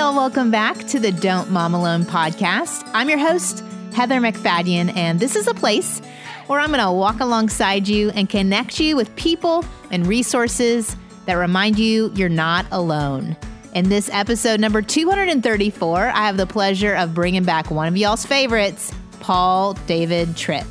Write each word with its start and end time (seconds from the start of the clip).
y'all, 0.00 0.16
welcome 0.16 0.50
back 0.50 0.78
to 0.86 0.98
the 0.98 1.12
Don't 1.12 1.50
Mom 1.50 1.74
Alone 1.74 2.04
podcast. 2.04 2.88
I'm 2.94 3.10
your 3.10 3.18
host, 3.18 3.62
Heather 3.92 4.18
MacFadyen, 4.18 4.96
and 4.96 5.20
this 5.20 5.36
is 5.36 5.46
a 5.46 5.52
place 5.52 6.00
where 6.46 6.58
I'm 6.58 6.70
going 6.70 6.80
to 6.80 6.90
walk 6.90 7.20
alongside 7.20 7.86
you 7.86 8.08
and 8.12 8.26
connect 8.26 8.80
you 8.80 8.96
with 8.96 9.14
people 9.16 9.62
and 9.90 10.06
resources 10.06 10.96
that 11.26 11.34
remind 11.34 11.78
you 11.78 12.10
you're 12.14 12.30
not 12.30 12.64
alone. 12.72 13.36
In 13.74 13.90
this 13.90 14.08
episode 14.10 14.58
number 14.58 14.80
234, 14.80 15.98
I 16.06 16.26
have 16.26 16.38
the 16.38 16.46
pleasure 16.46 16.94
of 16.94 17.12
bringing 17.12 17.44
back 17.44 17.70
one 17.70 17.86
of 17.86 17.94
y'all's 17.94 18.24
favorites, 18.24 18.94
Paul 19.20 19.74
David 19.86 20.34
Tripp. 20.34 20.64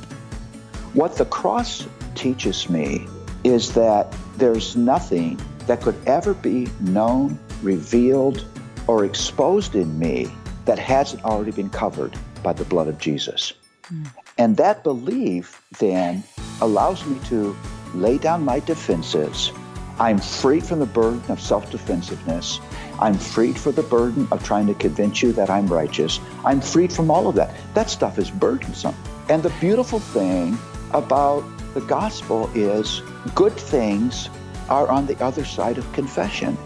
What 0.95 1.17
the 1.17 1.25
cross 1.25 1.87
teaches 2.15 2.67
me 2.67 3.05
is 3.43 3.73
that 3.73 4.11
there's 4.37 4.75
nothing 4.75 5.39
that 5.67 5.81
could 5.81 6.03
ever 6.07 6.33
be 6.33 6.67
known, 6.79 7.37
revealed, 7.61 8.43
or 8.89 9.05
exposed 9.05 9.75
in 9.75 9.99
me 9.99 10.27
that 10.65 10.79
hasn't 10.79 11.23
already 11.23 11.51
been 11.51 11.69
covered 11.69 12.17
by 12.41 12.51
the 12.51 12.65
blood 12.65 12.87
of 12.87 12.97
Jesus. 12.97 13.53
Mm. 13.93 14.07
And 14.39 14.57
that 14.57 14.83
belief 14.83 15.61
then 15.77 16.23
allows 16.59 17.05
me 17.05 17.19
to 17.25 17.55
lay 17.93 18.17
down 18.17 18.43
my 18.43 18.59
defenses. 18.61 19.51
I'm 19.99 20.17
freed 20.17 20.63
from 20.63 20.79
the 20.79 20.87
burden 20.87 21.21
of 21.29 21.39
self 21.39 21.69
defensiveness. 21.69 22.59
I'm 22.99 23.13
freed 23.13 23.59
from 23.59 23.73
the 23.73 23.83
burden 23.83 24.27
of 24.31 24.43
trying 24.43 24.65
to 24.65 24.73
convince 24.73 25.21
you 25.21 25.33
that 25.33 25.51
I'm 25.51 25.67
righteous. 25.67 26.19
I'm 26.43 26.59
freed 26.59 26.91
from 26.91 27.11
all 27.11 27.27
of 27.27 27.35
that. 27.35 27.53
That 27.75 27.91
stuff 27.91 28.17
is 28.17 28.31
burdensome. 28.31 28.95
And 29.29 29.43
the 29.43 29.53
beautiful 29.61 29.99
thing 29.99 30.57
about 30.93 31.43
the 31.75 31.81
gospel 31.81 32.49
is 32.55 33.03
good 33.35 33.53
things 33.53 34.29
are 34.67 34.87
on 34.87 35.05
the 35.05 35.23
other 35.23 35.45
side 35.45 35.77
of 35.77 35.93
confession. 35.93 36.57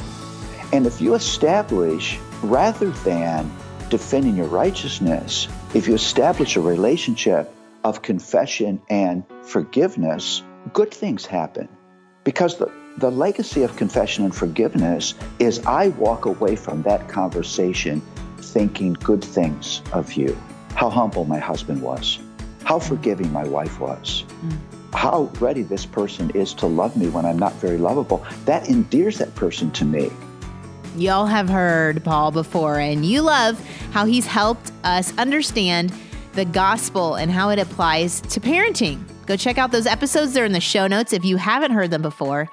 And 0.73 0.87
if 0.87 0.99
you 0.99 1.13
establish, 1.13 2.17
rather 2.41 2.89
than 3.05 3.51
defending 3.91 4.35
your 4.35 4.47
righteousness, 4.47 5.47
if 5.75 5.87
you 5.87 5.93
establish 5.93 6.55
a 6.55 6.61
relationship 6.61 7.53
of 7.83 8.01
confession 8.01 8.81
and 8.89 9.23
forgiveness, 9.43 10.41
good 10.73 10.91
things 10.91 11.27
happen. 11.27 11.69
Because 12.23 12.57
the, 12.57 12.71
the 12.97 13.11
legacy 13.11 13.61
of 13.61 13.75
confession 13.77 14.25
and 14.25 14.35
forgiveness 14.35 15.13
is 15.37 15.63
I 15.67 15.89
walk 15.89 16.25
away 16.25 16.55
from 16.55 16.81
that 16.81 17.07
conversation 17.07 18.01
thinking 18.39 18.93
good 18.93 19.23
things 19.23 19.83
of 19.91 20.13
you. 20.13 20.35
How 20.73 20.89
humble 20.89 21.25
my 21.25 21.37
husband 21.37 21.83
was, 21.83 22.17
how 22.63 22.79
forgiving 22.79 23.31
my 23.31 23.43
wife 23.43 23.79
was, 23.79 24.25
mm. 24.43 24.57
how 24.95 25.29
ready 25.39 25.61
this 25.61 25.85
person 25.85 26.31
is 26.31 26.51
to 26.55 26.65
love 26.65 26.97
me 26.97 27.09
when 27.09 27.27
I'm 27.27 27.37
not 27.37 27.53
very 27.57 27.77
lovable. 27.77 28.25
That 28.45 28.69
endears 28.69 29.19
that 29.19 29.35
person 29.35 29.69
to 29.73 29.85
me. 29.85 30.11
Y'all 30.95 31.25
have 31.25 31.49
heard 31.49 32.03
Paul 32.03 32.29
before, 32.31 32.77
and 32.77 33.03
you 33.03 33.21
love 33.21 33.59
how 33.91 34.05
he's 34.05 34.27
helped 34.27 34.71
us 34.83 35.15
understand 35.17 35.91
the 36.33 36.45
gospel 36.45 37.15
and 37.15 37.31
how 37.31 37.49
it 37.49 37.57
applies 37.57 38.21
to 38.21 38.39
parenting. 38.39 39.03
Go 39.25 39.35
check 39.35 39.57
out 39.57 39.71
those 39.71 39.87
episodes. 39.87 40.33
They're 40.33 40.45
in 40.45 40.51
the 40.51 40.59
show 40.59 40.85
notes 40.85 41.11
if 41.11 41.25
you 41.25 41.37
haven't 41.37 41.71
heard 41.71 41.89
them 41.89 42.03
before. 42.03 42.47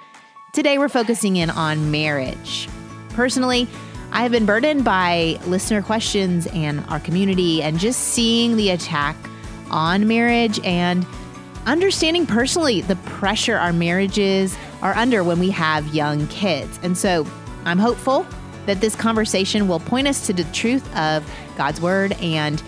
Today, 0.55 0.79
we're 0.79 0.89
focusing 0.89 1.37
in 1.37 1.51
on 1.51 1.91
marriage. 1.91 2.67
Personally, 3.11 3.69
I 4.11 4.23
have 4.23 4.33
been 4.33 4.47
burdened 4.47 4.85
by 4.85 5.39
listener 5.47 5.83
questions 5.83 6.47
and 6.49 6.81
our 6.89 7.01
community, 7.01 7.63
and 7.63 7.79
just 7.79 8.01
seeing 8.01 8.57
the 8.57 8.71
attack 8.71 9.17
on 9.71 10.09
marriage 10.09 10.59
and 10.65 11.07
understanding 11.67 12.27
personally 12.27 12.81
the 12.81 12.97
pressure 12.97 13.57
our 13.57 13.73
marriages 13.73 14.57
are 14.81 14.97
under 14.97 15.23
when 15.23 15.39
we 15.39 15.51
have 15.51 15.95
young 15.95 16.27
kids. 16.29 16.81
And 16.83 16.97
so 16.97 17.27
I'm 17.65 17.79
hopeful 17.79 18.27
that 18.67 18.81
this 18.81 18.95
conversation 18.95 19.69
will 19.69 19.81
point 19.81 20.07
us 20.09 20.27
to 20.27 20.33
the 20.33 20.45
truth 20.53 20.85
of 20.97 21.29
God's 21.57 21.81
word 21.81 22.13
and 22.21 22.63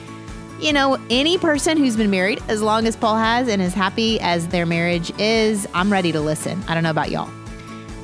you 0.61 0.72
know, 0.72 0.97
any 1.11 1.39
person 1.39 1.77
who's 1.77 1.97
been 1.97 2.11
married 2.11 2.41
as 2.47 2.62
long 2.62 2.87
as 2.87 2.94
Paul 2.94 3.17
has 3.17 3.49
and 3.49 3.61
as 3.61 3.75
happy 3.75 4.21
as 4.21 4.47
their 4.47 4.65
marriage 4.65 5.12
is, 5.19 5.67
I'm 5.75 5.91
ready 5.91 6.12
to 6.12 6.21
listen. 6.21 6.62
I 6.69 6.75
don't 6.75 6.84
know 6.84 6.91
about 6.91 7.11
y'all. 7.11 7.28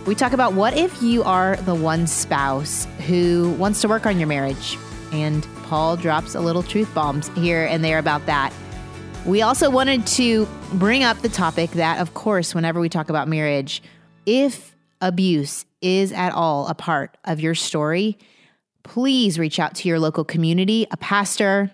We 0.06 0.16
talk 0.16 0.32
about 0.32 0.54
what 0.54 0.76
if 0.76 1.00
you 1.00 1.22
are 1.22 1.54
the 1.56 1.74
one 1.74 2.08
spouse 2.08 2.88
who 3.06 3.54
wants 3.58 3.80
to 3.82 3.88
work 3.88 4.06
on 4.06 4.18
your 4.18 4.26
marriage. 4.26 4.76
And 5.12 5.46
Paul 5.64 5.96
drops 5.96 6.34
a 6.34 6.40
little 6.40 6.64
truth 6.64 6.92
bombs 6.94 7.28
here 7.36 7.64
and 7.64 7.84
there 7.84 7.98
about 7.98 8.26
that. 8.26 8.52
We 9.24 9.40
also 9.42 9.70
wanted 9.70 10.06
to 10.08 10.48
bring 10.72 11.04
up 11.04 11.18
the 11.18 11.28
topic 11.28 11.70
that, 11.72 12.00
of 12.00 12.14
course, 12.14 12.56
whenever 12.56 12.80
we 12.80 12.88
talk 12.88 13.08
about 13.08 13.28
marriage, 13.28 13.82
if 14.26 14.74
abuse 15.00 15.64
is 15.80 16.12
at 16.12 16.32
all 16.32 16.66
a 16.66 16.74
part 16.74 17.16
of 17.24 17.40
your 17.40 17.54
story, 17.54 18.18
please 18.82 19.38
reach 19.38 19.58
out 19.58 19.74
to 19.76 19.88
your 19.88 19.98
local 19.98 20.24
community, 20.24 20.86
a 20.90 20.96
pastor, 20.96 21.70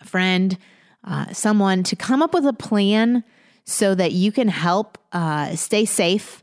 a 0.00 0.04
friend, 0.04 0.58
uh, 1.04 1.32
someone 1.32 1.82
to 1.84 1.96
come 1.96 2.22
up 2.22 2.34
with 2.34 2.46
a 2.46 2.52
plan 2.52 3.22
so 3.64 3.94
that 3.94 4.12
you 4.12 4.32
can 4.32 4.48
help 4.48 4.98
uh, 5.12 5.54
stay 5.54 5.84
safe 5.84 6.42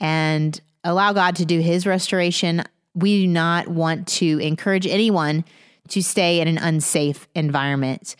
and 0.00 0.60
allow 0.84 1.12
God 1.12 1.36
to 1.36 1.44
do 1.44 1.60
his 1.60 1.86
restoration. 1.86 2.62
We 2.94 3.22
do 3.22 3.26
not 3.26 3.68
want 3.68 4.06
to 4.08 4.38
encourage 4.38 4.86
anyone 4.86 5.44
to 5.88 6.02
stay 6.02 6.40
in 6.40 6.48
an 6.48 6.58
unsafe 6.58 7.28
environment. 7.34 8.16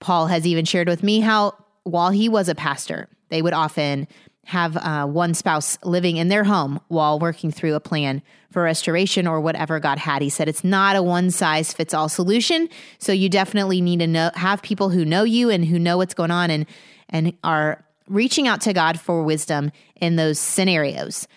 Paul 0.00 0.26
has 0.26 0.46
even 0.46 0.64
shared 0.64 0.88
with 0.88 1.02
me 1.02 1.20
how, 1.20 1.54
while 1.84 2.10
he 2.10 2.28
was 2.28 2.48
a 2.48 2.54
pastor, 2.54 3.08
they 3.30 3.42
would 3.42 3.52
often 3.52 4.06
have 4.48 4.78
uh, 4.78 5.04
one 5.04 5.34
spouse 5.34 5.76
living 5.84 6.16
in 6.16 6.28
their 6.28 6.42
home 6.42 6.80
while 6.88 7.18
working 7.18 7.50
through 7.50 7.74
a 7.74 7.80
plan 7.80 8.22
for 8.50 8.62
restoration 8.62 9.26
or 9.26 9.42
whatever 9.42 9.78
God 9.78 9.98
had. 9.98 10.22
He 10.22 10.30
said 10.30 10.48
it's 10.48 10.64
not 10.64 10.96
a 10.96 11.02
one 11.02 11.30
size 11.30 11.74
fits 11.74 11.92
all 11.92 12.08
solution. 12.08 12.70
So 12.98 13.12
you 13.12 13.28
definitely 13.28 13.82
need 13.82 13.98
to 13.98 14.06
know 14.06 14.30
have 14.32 14.62
people 14.62 14.88
who 14.88 15.04
know 15.04 15.22
you 15.22 15.50
and 15.50 15.66
who 15.66 15.78
know 15.78 15.98
what's 15.98 16.14
going 16.14 16.30
on 16.30 16.50
and 16.50 16.64
and 17.10 17.34
are 17.44 17.84
reaching 18.08 18.48
out 18.48 18.62
to 18.62 18.72
God 18.72 18.98
for 18.98 19.22
wisdom 19.22 19.70
in 19.96 20.16
those 20.16 20.38
scenarios. 20.38 21.28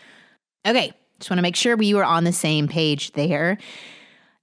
Okay, 0.65 0.93
just 1.19 1.29
want 1.29 1.37
to 1.37 1.43
make 1.43 1.57
sure 1.57 1.75
we 1.75 1.93
were 1.93 2.05
on 2.05 2.23
the 2.23 2.31
same 2.31 2.69
page 2.69 3.11
there. 3.11 3.57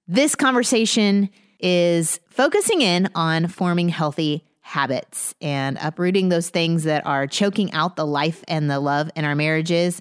This 0.07 0.35
conversation 0.35 1.31
is 1.59 2.19
focusing 2.29 2.81
in 2.81 3.09
on 3.15 3.47
forming 3.47 3.89
healthy 3.89 4.43
habits 4.69 5.33
and 5.41 5.77
uprooting 5.81 6.29
those 6.29 6.49
things 6.49 6.83
that 6.83 7.05
are 7.05 7.25
choking 7.25 7.73
out 7.73 7.95
the 7.95 8.05
life 8.05 8.43
and 8.47 8.69
the 8.69 8.79
love 8.79 9.09
in 9.15 9.25
our 9.25 9.35
marriages. 9.35 9.99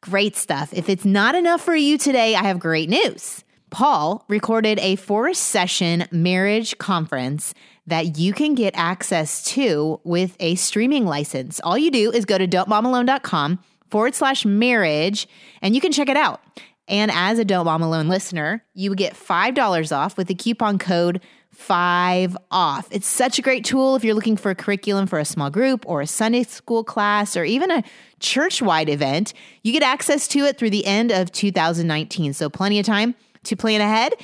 Great 0.00 0.36
stuff. 0.36 0.72
If 0.72 0.88
it's 0.88 1.04
not 1.04 1.34
enough 1.34 1.60
for 1.60 1.74
you 1.74 1.98
today, 1.98 2.36
I 2.36 2.44
have 2.44 2.60
great 2.60 2.88
news. 2.88 3.44
Paul 3.70 4.24
recorded 4.28 4.78
a 4.78 4.94
four 4.96 5.34
session 5.34 6.06
marriage 6.12 6.78
conference 6.78 7.54
that 7.88 8.16
you 8.16 8.32
can 8.32 8.54
get 8.54 8.72
access 8.76 9.42
to 9.46 10.00
with 10.04 10.36
a 10.38 10.54
streaming 10.54 11.06
license. 11.06 11.60
All 11.64 11.76
you 11.76 11.90
do 11.90 12.12
is 12.12 12.24
go 12.24 12.38
to 12.38 12.46
don'tmomalone.com 12.46 13.58
forward 13.90 14.14
slash 14.14 14.44
marriage 14.44 15.26
and 15.60 15.74
you 15.74 15.80
can 15.80 15.90
check 15.90 16.08
it 16.08 16.16
out. 16.16 16.40
And 16.86 17.10
as 17.10 17.38
a 17.38 17.44
Don't 17.44 17.64
Mom 17.64 17.82
Alone 17.82 18.08
listener, 18.08 18.64
you 18.74 18.90
would 18.90 18.98
get 18.98 19.14
$5 19.14 19.96
off 19.96 20.16
with 20.16 20.28
the 20.28 20.34
coupon 20.34 20.78
code 20.78 21.20
five 21.54 22.36
off. 22.50 22.88
It's 22.90 23.06
such 23.06 23.38
a 23.38 23.42
great 23.42 23.64
tool 23.64 23.96
if 23.96 24.04
you're 24.04 24.14
looking 24.14 24.36
for 24.36 24.50
a 24.50 24.54
curriculum 24.54 25.06
for 25.06 25.18
a 25.18 25.24
small 25.24 25.50
group 25.50 25.84
or 25.88 26.00
a 26.00 26.06
Sunday 26.06 26.42
school 26.42 26.84
class 26.84 27.36
or 27.36 27.44
even 27.44 27.70
a 27.70 27.82
church 28.20 28.60
wide 28.60 28.88
event. 28.88 29.32
You 29.62 29.72
get 29.72 29.82
access 29.82 30.28
to 30.28 30.40
it 30.40 30.58
through 30.58 30.70
the 30.70 30.86
end 30.86 31.10
of 31.10 31.32
2019. 31.32 32.32
So, 32.32 32.48
plenty 32.48 32.78
of 32.78 32.86
time 32.86 33.14
to 33.44 33.56
plan 33.56 33.80
ahead. 33.80 34.14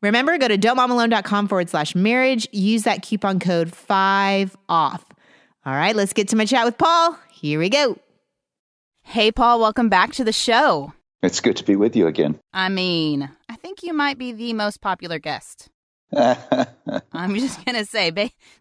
Remember, 0.00 0.38
go 0.38 0.48
to 0.48 0.56
don'tmomalone.com 0.56 1.48
forward 1.48 1.68
slash 1.68 1.94
marriage. 1.94 2.48
Use 2.52 2.84
that 2.84 3.02
coupon 3.02 3.40
code 3.40 3.74
five 3.74 4.56
off. 4.68 5.04
All 5.66 5.74
right, 5.74 5.94
let's 5.94 6.12
get 6.12 6.28
to 6.28 6.36
my 6.36 6.44
chat 6.44 6.64
with 6.64 6.78
Paul. 6.78 7.18
Here 7.30 7.58
we 7.58 7.68
go. 7.68 7.98
Hey, 9.02 9.32
Paul, 9.32 9.58
welcome 9.60 9.88
back 9.88 10.12
to 10.12 10.24
the 10.24 10.32
show. 10.32 10.92
It's 11.22 11.40
good 11.40 11.56
to 11.56 11.64
be 11.64 11.74
with 11.74 11.96
you 11.96 12.06
again. 12.06 12.38
I 12.52 12.68
mean, 12.68 13.28
I 13.48 13.56
think 13.56 13.82
you 13.82 13.92
might 13.92 14.18
be 14.18 14.32
the 14.32 14.52
most 14.52 14.80
popular 14.80 15.18
guest. 15.18 15.68
I'm 16.16 17.36
just 17.36 17.64
going 17.64 17.76
to 17.76 17.84
say, 17.84 18.10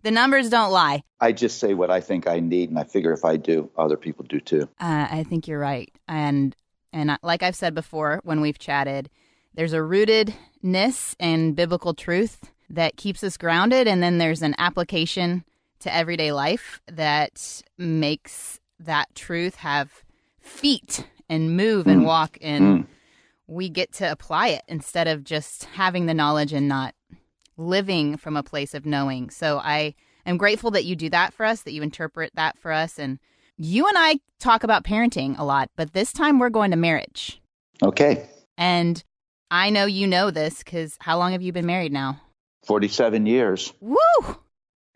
the 0.03 0.11
numbers 0.11 0.49
don't 0.49 0.71
lie. 0.71 1.03
I 1.19 1.31
just 1.31 1.59
say 1.59 1.73
what 1.73 1.89
I 1.89 2.01
think 2.01 2.27
I 2.27 2.39
need, 2.39 2.69
and 2.69 2.77
I 2.77 2.83
figure 2.83 3.13
if 3.13 3.23
I 3.23 3.37
do, 3.37 3.69
other 3.77 3.97
people 3.97 4.25
do 4.27 4.39
too. 4.39 4.69
Uh, 4.79 5.07
I 5.09 5.23
think 5.23 5.47
you're 5.47 5.59
right. 5.59 5.91
And, 6.07 6.55
and 6.91 7.17
like 7.23 7.43
I've 7.43 7.55
said 7.55 7.73
before 7.73 8.21
when 8.23 8.41
we've 8.41 8.59
chatted, 8.59 9.09
there's 9.53 9.73
a 9.73 9.77
rootedness 9.77 11.15
in 11.19 11.53
biblical 11.53 11.93
truth 11.93 12.51
that 12.69 12.97
keeps 12.97 13.23
us 13.23 13.37
grounded, 13.37 13.87
and 13.87 14.03
then 14.03 14.17
there's 14.17 14.41
an 14.41 14.55
application 14.57 15.43
to 15.79 15.93
everyday 15.93 16.31
life 16.31 16.81
that 16.87 17.61
makes 17.77 18.59
that 18.79 19.13
truth 19.15 19.55
have 19.55 20.03
feet 20.39 21.07
and 21.29 21.55
move 21.57 21.87
and 21.87 22.01
mm. 22.01 22.05
walk 22.05 22.37
and 22.41 22.83
mm. 22.83 22.87
we 23.47 23.69
get 23.69 23.91
to 23.91 24.09
apply 24.09 24.49
it 24.49 24.61
instead 24.67 25.07
of 25.07 25.23
just 25.23 25.65
having 25.65 26.05
the 26.05 26.13
knowledge 26.13 26.53
and 26.53 26.67
not 26.67 26.93
living 27.57 28.17
from 28.17 28.37
a 28.37 28.43
place 28.43 28.73
of 28.73 28.85
knowing. 28.85 29.29
So 29.29 29.59
I 29.59 29.95
am 30.25 30.37
grateful 30.37 30.71
that 30.71 30.85
you 30.85 30.95
do 30.95 31.09
that 31.09 31.33
for 31.33 31.45
us, 31.45 31.61
that 31.63 31.73
you 31.73 31.81
interpret 31.81 32.31
that 32.35 32.57
for 32.57 32.71
us. 32.71 32.99
And 32.99 33.19
you 33.57 33.87
and 33.87 33.97
I 33.97 34.19
talk 34.39 34.63
about 34.63 34.83
parenting 34.83 35.37
a 35.37 35.43
lot, 35.43 35.69
but 35.75 35.93
this 35.93 36.13
time 36.13 36.39
we're 36.39 36.49
going 36.49 36.71
to 36.71 36.77
marriage. 36.77 37.41
Okay. 37.81 38.29
And 38.57 39.03
I 39.49 39.69
know 39.69 39.85
you 39.85 40.07
know 40.07 40.31
this 40.31 40.59
because 40.59 40.97
how 40.99 41.17
long 41.17 41.31
have 41.31 41.41
you 41.41 41.51
been 41.51 41.65
married 41.65 41.91
now? 41.91 42.21
47 42.65 43.25
years. 43.25 43.73
Woo! 43.79 43.97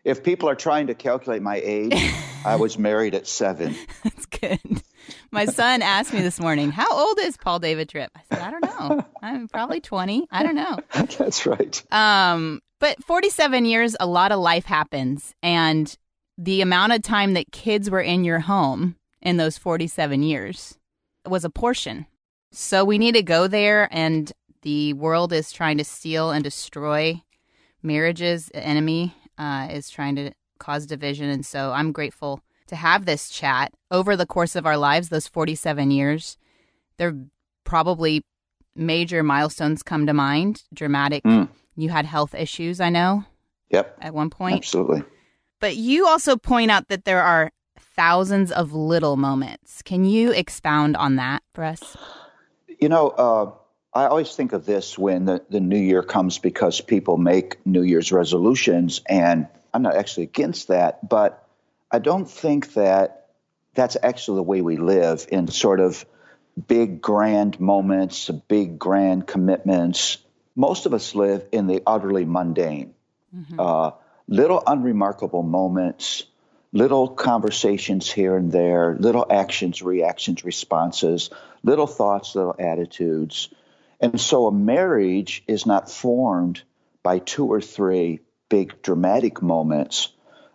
If 0.04 0.22
people 0.22 0.48
are 0.48 0.54
trying 0.54 0.88
to 0.88 0.94
calculate 0.94 1.42
my 1.42 1.60
age, 1.62 1.94
I 2.44 2.56
was 2.56 2.78
married 2.78 3.14
at 3.14 3.26
seven. 3.26 3.76
That's 4.04 4.26
good. 4.26 4.82
My 5.30 5.46
son 5.46 5.82
asked 5.82 6.12
me 6.12 6.20
this 6.20 6.40
morning, 6.40 6.70
How 6.70 6.90
old 6.90 7.18
is 7.20 7.36
Paul 7.36 7.58
David 7.58 7.88
Tripp? 7.88 8.10
I 8.16 8.20
said, 8.28 8.42
I 8.42 8.50
don't 8.50 8.64
know. 8.64 9.04
I'm 9.22 9.48
probably 9.48 9.80
20. 9.80 10.28
I 10.30 10.42
don't 10.42 10.54
know. 10.54 10.78
That's 11.18 11.46
right. 11.46 11.82
Um, 11.92 12.60
but 12.80 13.02
47 13.04 13.64
years, 13.64 13.96
a 14.00 14.06
lot 14.06 14.32
of 14.32 14.40
life 14.40 14.64
happens. 14.64 15.34
And 15.42 15.96
the 16.38 16.60
amount 16.60 16.92
of 16.92 17.02
time 17.02 17.34
that 17.34 17.52
kids 17.52 17.90
were 17.90 18.00
in 18.00 18.24
your 18.24 18.40
home 18.40 18.96
in 19.20 19.36
those 19.36 19.58
47 19.58 20.22
years 20.22 20.78
was 21.26 21.44
a 21.44 21.50
portion. 21.50 22.06
So 22.50 22.84
we 22.84 22.98
need 22.98 23.14
to 23.14 23.22
go 23.22 23.46
there, 23.46 23.88
and 23.90 24.30
the 24.62 24.92
world 24.94 25.32
is 25.32 25.52
trying 25.52 25.78
to 25.78 25.84
steal 25.84 26.30
and 26.30 26.44
destroy 26.44 27.22
marriages. 27.82 28.46
The 28.46 28.64
enemy 28.64 29.14
uh, 29.38 29.68
is 29.70 29.88
trying 29.88 30.16
to 30.16 30.32
cause 30.58 30.86
division. 30.86 31.28
And 31.28 31.44
so 31.44 31.72
I'm 31.72 31.92
grateful 31.92 32.40
to 32.72 32.76
have 32.76 33.04
this 33.04 33.28
chat 33.28 33.70
over 33.90 34.16
the 34.16 34.24
course 34.24 34.56
of 34.56 34.64
our 34.64 34.78
lives, 34.78 35.10
those 35.10 35.28
47 35.28 35.90
years. 35.90 36.38
There 36.96 37.14
probably 37.64 38.24
major 38.74 39.22
milestones 39.22 39.82
come 39.82 40.06
to 40.06 40.14
mind, 40.14 40.62
dramatic. 40.72 41.22
Mm. 41.22 41.50
You 41.76 41.90
had 41.90 42.06
health 42.06 42.34
issues, 42.34 42.80
I 42.80 42.88
know, 42.88 43.24
Yep. 43.68 43.98
at 44.00 44.14
one 44.14 44.30
point. 44.30 44.56
Absolutely. 44.56 45.02
But 45.60 45.76
you 45.76 46.06
also 46.06 46.36
point 46.36 46.70
out 46.70 46.88
that 46.88 47.04
there 47.04 47.22
are 47.22 47.52
thousands 47.78 48.50
of 48.50 48.72
little 48.72 49.18
moments. 49.18 49.82
Can 49.82 50.06
you 50.06 50.32
expound 50.32 50.96
on 50.96 51.16
that 51.16 51.42
for 51.54 51.64
us? 51.64 51.94
You 52.80 52.88
know, 52.88 53.10
uh, 53.10 53.50
I 53.92 54.06
always 54.06 54.34
think 54.34 54.54
of 54.54 54.64
this 54.64 54.96
when 54.96 55.26
the, 55.26 55.44
the 55.50 55.60
new 55.60 55.78
year 55.78 56.02
comes 56.02 56.38
because 56.38 56.80
people 56.80 57.18
make 57.18 57.64
New 57.66 57.82
Year's 57.82 58.12
resolutions, 58.12 59.02
and 59.06 59.46
I'm 59.74 59.82
not 59.82 59.94
actually 59.94 60.24
against 60.24 60.68
that, 60.68 61.06
but 61.06 61.41
I 61.92 61.98
don't 61.98 62.28
think 62.28 62.72
that 62.72 63.26
that's 63.74 63.98
actually 64.02 64.36
the 64.36 64.44
way 64.44 64.62
we 64.62 64.78
live 64.78 65.26
in 65.30 65.46
sort 65.48 65.78
of 65.78 66.04
big, 66.66 67.02
grand 67.02 67.60
moments, 67.60 68.30
big, 68.48 68.78
grand 68.78 69.26
commitments. 69.26 70.16
Most 70.56 70.86
of 70.86 70.94
us 70.94 71.14
live 71.14 71.46
in 71.52 71.66
the 71.66 71.82
utterly 71.86 72.24
mundane, 72.24 72.94
uh, 73.58 73.92
little 74.26 74.62
unremarkable 74.66 75.42
moments, 75.42 76.24
little 76.72 77.08
conversations 77.08 78.10
here 78.10 78.36
and 78.36 78.50
there, 78.50 78.96
little 78.98 79.26
actions, 79.30 79.82
reactions, 79.82 80.44
responses, 80.44 81.30
little 81.62 81.86
thoughts, 81.86 82.34
little 82.34 82.56
attitudes. 82.58 83.48
And 84.00 84.20
so 84.20 84.46
a 84.46 84.52
marriage 84.52 85.44
is 85.46 85.66
not 85.66 85.90
formed 85.90 86.62
by 87.02 87.18
two 87.18 87.46
or 87.46 87.60
three 87.60 88.20
big 88.48 88.82
dramatic 88.82 89.42
moments. 89.42 90.12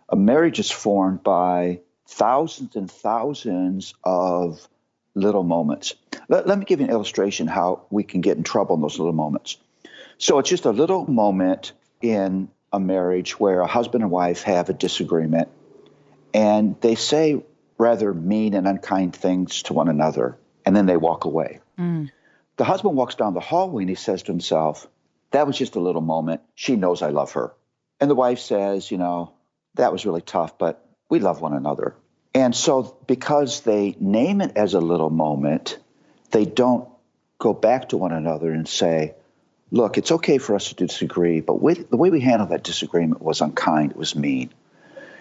A 0.08 0.16
marriage 0.16 0.58
is 0.58 0.70
formed 0.70 1.22
by 1.22 1.80
thousands 2.06 2.76
and 2.76 2.90
thousands 2.90 3.94
of 4.02 4.66
little 5.14 5.42
moments. 5.42 5.94
Let, 6.28 6.46
let 6.46 6.58
me 6.58 6.64
give 6.64 6.80
you 6.80 6.86
an 6.86 6.92
illustration 6.92 7.46
how 7.46 7.82
we 7.90 8.04
can 8.04 8.20
get 8.20 8.36
in 8.36 8.42
trouble 8.42 8.76
in 8.76 8.82
those 8.82 8.98
little 8.98 9.12
moments. 9.12 9.58
So 10.16 10.38
it's 10.38 10.48
just 10.48 10.64
a 10.64 10.70
little 10.70 11.06
moment 11.06 11.72
in 12.00 12.48
a 12.72 12.80
marriage 12.80 13.38
where 13.38 13.60
a 13.60 13.66
husband 13.66 14.02
and 14.02 14.10
wife 14.10 14.42
have 14.42 14.68
a 14.68 14.72
disagreement 14.72 15.48
and 16.34 16.78
they 16.80 16.94
say 16.94 17.42
rather 17.78 18.12
mean 18.12 18.54
and 18.54 18.66
unkind 18.66 19.14
things 19.14 19.62
to 19.64 19.72
one 19.72 19.88
another 19.88 20.36
and 20.66 20.76
then 20.76 20.86
they 20.86 20.96
walk 20.96 21.24
away. 21.24 21.60
Mm. 21.78 22.10
The 22.56 22.64
husband 22.64 22.96
walks 22.96 23.14
down 23.14 23.34
the 23.34 23.40
hallway 23.40 23.84
and 23.84 23.88
he 23.88 23.94
says 23.94 24.24
to 24.24 24.32
himself, 24.32 24.86
That 25.30 25.46
was 25.46 25.56
just 25.56 25.76
a 25.76 25.80
little 25.80 26.02
moment. 26.02 26.42
She 26.54 26.76
knows 26.76 27.02
I 27.02 27.10
love 27.10 27.32
her. 27.32 27.52
And 28.00 28.10
the 28.10 28.16
wife 28.16 28.40
says, 28.40 28.90
You 28.90 28.98
know, 28.98 29.32
that 29.78 29.92
was 29.92 30.04
really 30.04 30.20
tough, 30.20 30.58
but 30.58 30.84
we 31.08 31.20
love 31.20 31.40
one 31.40 31.54
another. 31.54 31.94
And 32.34 32.54
so, 32.54 32.96
because 33.06 33.62
they 33.62 33.96
name 33.98 34.40
it 34.40 34.52
as 34.56 34.74
a 34.74 34.80
little 34.80 35.10
moment, 35.10 35.78
they 36.30 36.44
don't 36.44 36.88
go 37.38 37.54
back 37.54 37.88
to 37.88 37.96
one 37.96 38.12
another 38.12 38.52
and 38.52 38.68
say, 38.68 39.14
Look, 39.70 39.98
it's 39.98 40.12
okay 40.12 40.38
for 40.38 40.54
us 40.54 40.68
to 40.68 40.74
disagree, 40.74 41.40
but 41.40 41.60
with, 41.60 41.90
the 41.90 41.98
way 41.98 42.08
we 42.08 42.20
handled 42.20 42.50
that 42.50 42.64
disagreement 42.64 43.20
was 43.20 43.42
unkind, 43.42 43.90
it 43.90 43.98
was 43.98 44.16
mean. 44.16 44.50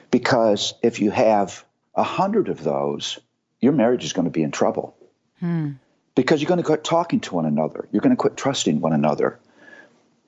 Because 0.09 0.73
if 0.81 1.01
you 1.01 1.11
have 1.11 1.65
a 1.95 2.03
hundred 2.03 2.47
of 2.47 2.63
those, 2.63 3.19
your 3.59 3.73
marriage 3.73 4.05
is 4.05 4.13
going 4.13 4.23
to 4.23 4.31
be 4.31 4.43
in 4.43 4.51
trouble 4.51 4.95
hmm. 5.39 5.71
because 6.15 6.41
you're 6.41 6.47
going 6.47 6.59
to 6.59 6.63
quit 6.63 6.85
talking 6.85 7.19
to 7.21 7.35
one 7.35 7.45
another. 7.45 7.89
You're 7.91 8.01
going 8.01 8.15
to 8.15 8.21
quit 8.21 8.37
trusting 8.37 8.79
one 8.79 8.93
another. 8.93 9.37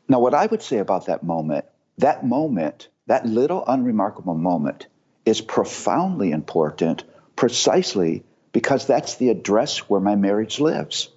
Now, 0.10 0.20
what 0.20 0.34
I 0.34 0.48
would 0.48 0.62
say 0.62 0.80
about 0.80 1.06
that 1.06 1.24
moment, 1.24 1.64
that 2.00 2.26
moment, 2.26 2.88
that 3.08 3.26
little 3.26 3.64
unremarkable 3.66 4.36
moment, 4.36 4.88
is 5.26 5.42
profoundly 5.42 6.32
important 6.32 7.04
precisely 7.36 8.24
because 8.52 8.88
that's 8.88 9.16
the 9.16 9.30
address 9.30 9.78
where 9.90 10.02
my 10.02 10.16
marriage 10.16 10.60
lives. 10.60 11.10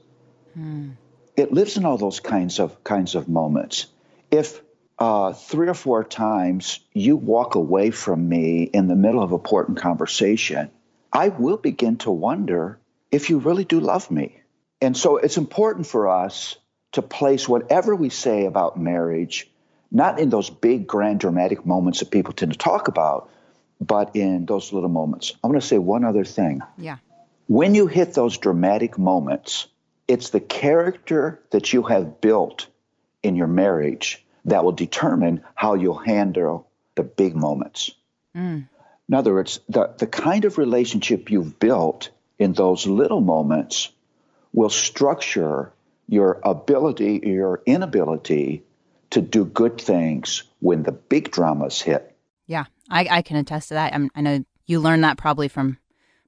It 1.37 1.53
lives 1.53 1.77
in 1.77 1.85
all 1.85 1.97
those 1.97 2.21
kinds 2.21 2.61
of 2.61 2.85
kinds 2.85 3.15
of 3.15 3.29
moments. 3.29 3.87
If 4.31 4.61
uh, 4.99 5.33
three 5.33 5.69
or 5.69 5.75
four 5.75 6.05
times 6.05 6.81
you 6.93 7.17
walk 7.17 7.55
away 7.55 7.91
from 7.91 8.29
me 8.29 8.63
in 8.63 8.87
the 8.87 8.95
middle 8.95 9.23
of 9.23 9.33
a 9.33 9.37
important 9.37 9.79
conversation, 9.79 10.71
I 11.13 11.29
will 11.29 11.57
begin 11.57 11.97
to 11.99 12.11
wonder 12.11 12.79
if 13.11 13.31
you 13.31 13.39
really 13.39 13.65
do 13.65 13.81
love 13.81 14.11
me. 14.11 14.41
And 14.81 14.97
so 14.97 15.17
it's 15.17 15.39
important 15.39 15.87
for 15.87 16.09
us 16.09 16.57
to 16.93 17.03
place 17.03 17.49
whatever 17.49 17.97
we 17.97 18.11
say 18.11 18.47
about 18.47 18.79
marriage, 18.79 19.51
not 19.93 20.19
in 20.19 20.31
those 20.31 20.49
big, 20.51 20.87
grand, 20.87 21.21
dramatic 21.21 21.67
moments 21.67 22.01
that 22.01 22.11
people 22.11 22.33
tend 22.33 22.53
to 22.53 22.59
talk 22.59 22.89
about, 22.89 23.31
but 23.81 24.17
in 24.17 24.47
those 24.47 24.73
little 24.73 24.89
moments. 24.89 25.33
I 25.45 25.47
want 25.47 25.61
to 25.61 25.67
say 25.67 25.79
one 25.79 26.05
other 26.05 26.25
thing. 26.25 26.63
Yeah. 26.79 26.97
When 27.47 27.75
you 27.75 27.87
hit 27.87 28.15
those 28.15 28.39
dramatic 28.39 28.99
moments, 28.99 29.67
it's 30.09 30.31
the 30.31 30.41
character 30.41 31.41
that 31.51 31.73
you 31.73 31.83
have 31.83 32.21
built 32.21 32.67
in 33.23 33.37
your 33.37 33.47
marriage 33.47 34.25
that 34.47 34.65
will 34.65 34.73
determine 34.73 35.45
how 35.55 35.75
you'll 35.75 35.99
handle 35.99 36.69
the 36.95 37.03
big 37.03 37.37
moments. 37.37 37.91
Mm. 38.35 38.69
In 39.09 39.15
other 39.15 39.35
words, 39.35 39.61
the, 39.69 39.95
the 39.99 40.07
kind 40.07 40.45
of 40.45 40.59
relationship 40.59 41.31
you've 41.31 41.59
built 41.59 42.11
in 42.39 42.55
those 42.55 42.87
little 42.87 43.21
moments 43.21 43.91
will 44.53 44.71
structure 44.71 45.73
your 46.09 46.41
ability, 46.43 47.21
your 47.25 47.63
inability 47.67 48.63
to 49.13 49.21
do 49.21 49.45
good 49.45 49.81
things 49.81 50.43
when 50.61 50.83
the 50.83 50.93
big 50.93 51.31
dramas 51.31 51.81
hit. 51.81 52.17
Yeah, 52.47 52.65
I, 52.91 53.07
I 53.11 53.23
can 53.23 53.37
attest 53.37 53.69
to 53.69 53.75
that. 53.75 53.95
I'm, 53.95 54.11
I 54.15 54.21
know 54.21 54.45
you 54.67 54.81
learned 54.81 55.05
that 55.05 55.17
probably 55.17 55.49
from 55.49 55.79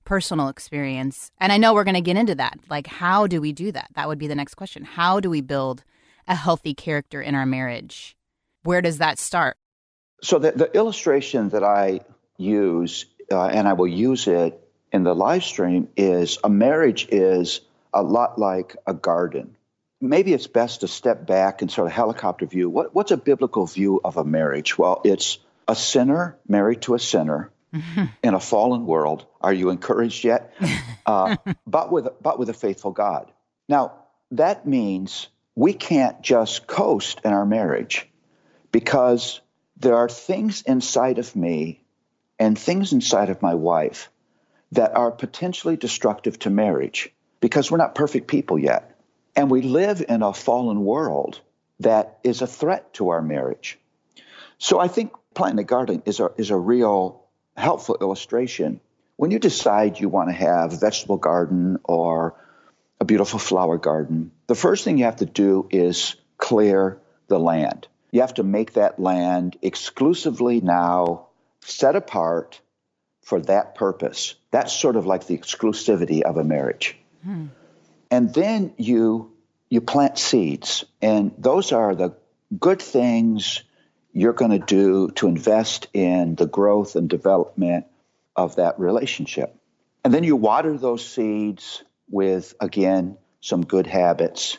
personal 0.05 0.49
experience. 0.49 1.31
And 1.39 1.51
I 1.51 1.57
know 1.57 1.75
we're 1.75 1.85
going 1.85 1.95
to 1.95 2.01
get 2.01 2.17
into 2.17 2.35
that. 2.37 2.59
Like, 2.69 2.87
how 2.87 3.27
do 3.27 3.41
we 3.41 3.53
do 3.53 3.73
that? 3.73 3.89
That 3.97 4.07
would 4.07 4.19
be 4.19 4.27
the 4.27 4.35
next 4.35 4.55
question. 4.55 4.85
How 4.85 5.19
do 5.19 5.31
we 5.31 5.41
build 5.41 5.83
a 6.29 6.35
healthy 6.35 6.75
character 6.75 7.21
in 7.21 7.35
our 7.35 7.47
marriage? 7.47 8.17
Where 8.63 8.83
does 8.83 8.99
that 8.99 9.19
start? 9.19 9.57
So 10.23 10.39
the, 10.39 10.53
the 10.53 10.77
illustration 10.77 11.51
that 11.51 11.65
I 11.65 12.01
use, 12.37 13.07
uh, 13.31 13.47
and 13.47 13.67
I 13.67 13.73
will 13.73 13.89
use 13.89 14.27
it 14.27 14.61
in 14.93 15.05
the 15.05 15.15
live 15.15 15.45
stream, 15.45 15.89
is 15.97 16.39
a 16.45 16.51
marriage 16.51 17.09
is 17.11 17.61
a 17.93 18.03
lot 18.03 18.39
like 18.39 18.77
a 18.87 18.95
garden. 18.95 19.54
Maybe 20.05 20.33
it's 20.33 20.47
best 20.47 20.81
to 20.81 20.89
step 20.89 21.27
back 21.27 21.63
and 21.63 21.71
sort 21.71 21.87
of 21.87 21.93
helicopter 21.93 22.47
view. 22.47 22.69
What, 22.69 22.95
what's 22.95 23.11
a 23.11 23.17
biblical 23.17 23.67
view 23.67 24.01
of 24.05 24.17
a 24.17 24.25
marriage? 24.25 24.77
Well, 24.77 25.01
it's 25.05 25.39
a 25.67 25.75
sinner 25.75 26.37
married 26.47 26.83
to 26.83 26.95
a 26.95 26.99
sinner 26.99 27.51
in 28.23 28.35
a 28.35 28.41
fallen 28.41 28.87
world. 28.87 29.25
Are 29.41 29.53
you 29.53 29.71
encouraged 29.71 30.25
yet? 30.25 30.55
Uh, 31.07 31.37
but 31.67 31.93
with 31.93 32.09
but 32.23 32.39
with 32.39 32.49
a 32.49 32.55
faithful 32.55 32.91
God. 32.91 33.31
Now 33.69 33.93
that 34.31 34.67
means 34.67 35.29
we 35.55 35.75
can't 35.75 36.23
just 36.23 36.67
coast 36.67 37.21
in 37.27 37.31
our 37.31 37.45
marriage 37.45 38.09
because 38.73 39.43
there 39.77 39.97
are 39.97 40.09
things 40.09 40.63
inside 40.63 41.19
of 41.19 41.37
me 41.37 41.85
and 42.39 42.59
things 42.59 42.95
inside 42.95 43.29
of 43.29 43.43
my 43.43 43.55
wife 43.55 44.11
that 44.73 44.97
are 44.97 45.11
potentially 45.11 45.77
destructive 45.77 46.39
to 46.39 46.49
marriage 46.49 47.13
because 47.41 47.71
we're 47.71 47.77
not 47.77 47.95
perfect 47.95 48.27
people 48.27 48.59
yet. 48.59 48.94
And 49.37 49.51
we 49.51 49.63
live 49.63 50.05
in 50.09 50.23
a 50.23 50.33
fallen 50.33 50.85
world 50.85 51.41
that 51.81 52.19
is 52.23 52.43
a 52.43 52.47
threat 52.47 52.95
to 52.95 53.11
our 53.11 53.23
marriage. 53.23 53.79
So 54.59 54.79
I 54.79 54.89
think 54.89 55.13
planting 55.35 55.59
a 55.59 55.65
garden 55.65 56.03
is 56.07 56.21
a, 56.21 56.31
is 56.37 56.51
a 56.51 56.57
real 56.57 57.25
helpful 57.57 57.99
illustration. 58.01 58.81
When 59.17 59.31
you 59.31 59.39
decide 59.39 60.01
you 60.01 60.09
want 60.09 60.29
to 60.29 60.35
have 60.35 60.73
a 60.73 60.77
vegetable 60.77 61.17
garden 61.17 61.79
or 61.85 62.35
a 63.01 63.05
beautiful 63.05 63.39
flower 63.39 63.79
garden, 63.79 64.31
the 64.47 64.55
first 64.55 64.85
thing 64.85 64.99
you 64.99 65.05
have 65.05 65.17
to 65.17 65.27
do 65.27 65.69
is 65.71 66.17
clear 66.39 66.99
the 67.27 67.39
land. 67.39 67.89
You 68.13 68.21
have 68.21 68.35
to 68.35 68.45
make 68.45 68.75
that 68.75 69.01
land 69.01 69.57
exclusively 69.63 70.61
now 70.61 71.27
set 71.61 71.97
apart 71.97 72.61
for 73.23 73.41
that 73.41 73.75
purpose. 73.75 74.35
That's 74.51 74.73
sort 74.73 74.97
of 74.97 75.07
like 75.07 75.27
the 75.27 75.37
exclusivity 75.37 76.23
of 76.23 76.37
a 76.37 76.45
marriage. 76.45 76.97
Hmm. 77.25 77.47
And 78.11 78.33
then 78.33 78.75
you 78.77 79.33
you 79.69 79.81
plant 79.81 80.19
seeds, 80.19 80.85
and 81.03 81.33
those 81.39 81.73
are 81.73 81.95
the 81.95 82.17
good 82.59 82.81
things 82.81 83.63
you're 84.13 84.33
going 84.33 84.53
to 84.53 84.65
do 84.65 85.11
to 85.17 85.27
invest 85.27 85.89
in 85.93 86.37
the 86.37 86.47
growth 86.47 86.95
and 86.95 87.09
development 87.09 87.87
of 88.37 88.57
that 88.57 88.79
relationship. 88.79 89.57
And 90.05 90.15
then 90.15 90.23
you 90.23 90.37
water 90.37 90.77
those 90.79 91.05
seeds 91.05 91.83
with, 92.09 92.55
again, 92.61 93.17
some 93.41 93.65
good 93.65 93.87
habits. 93.87 94.59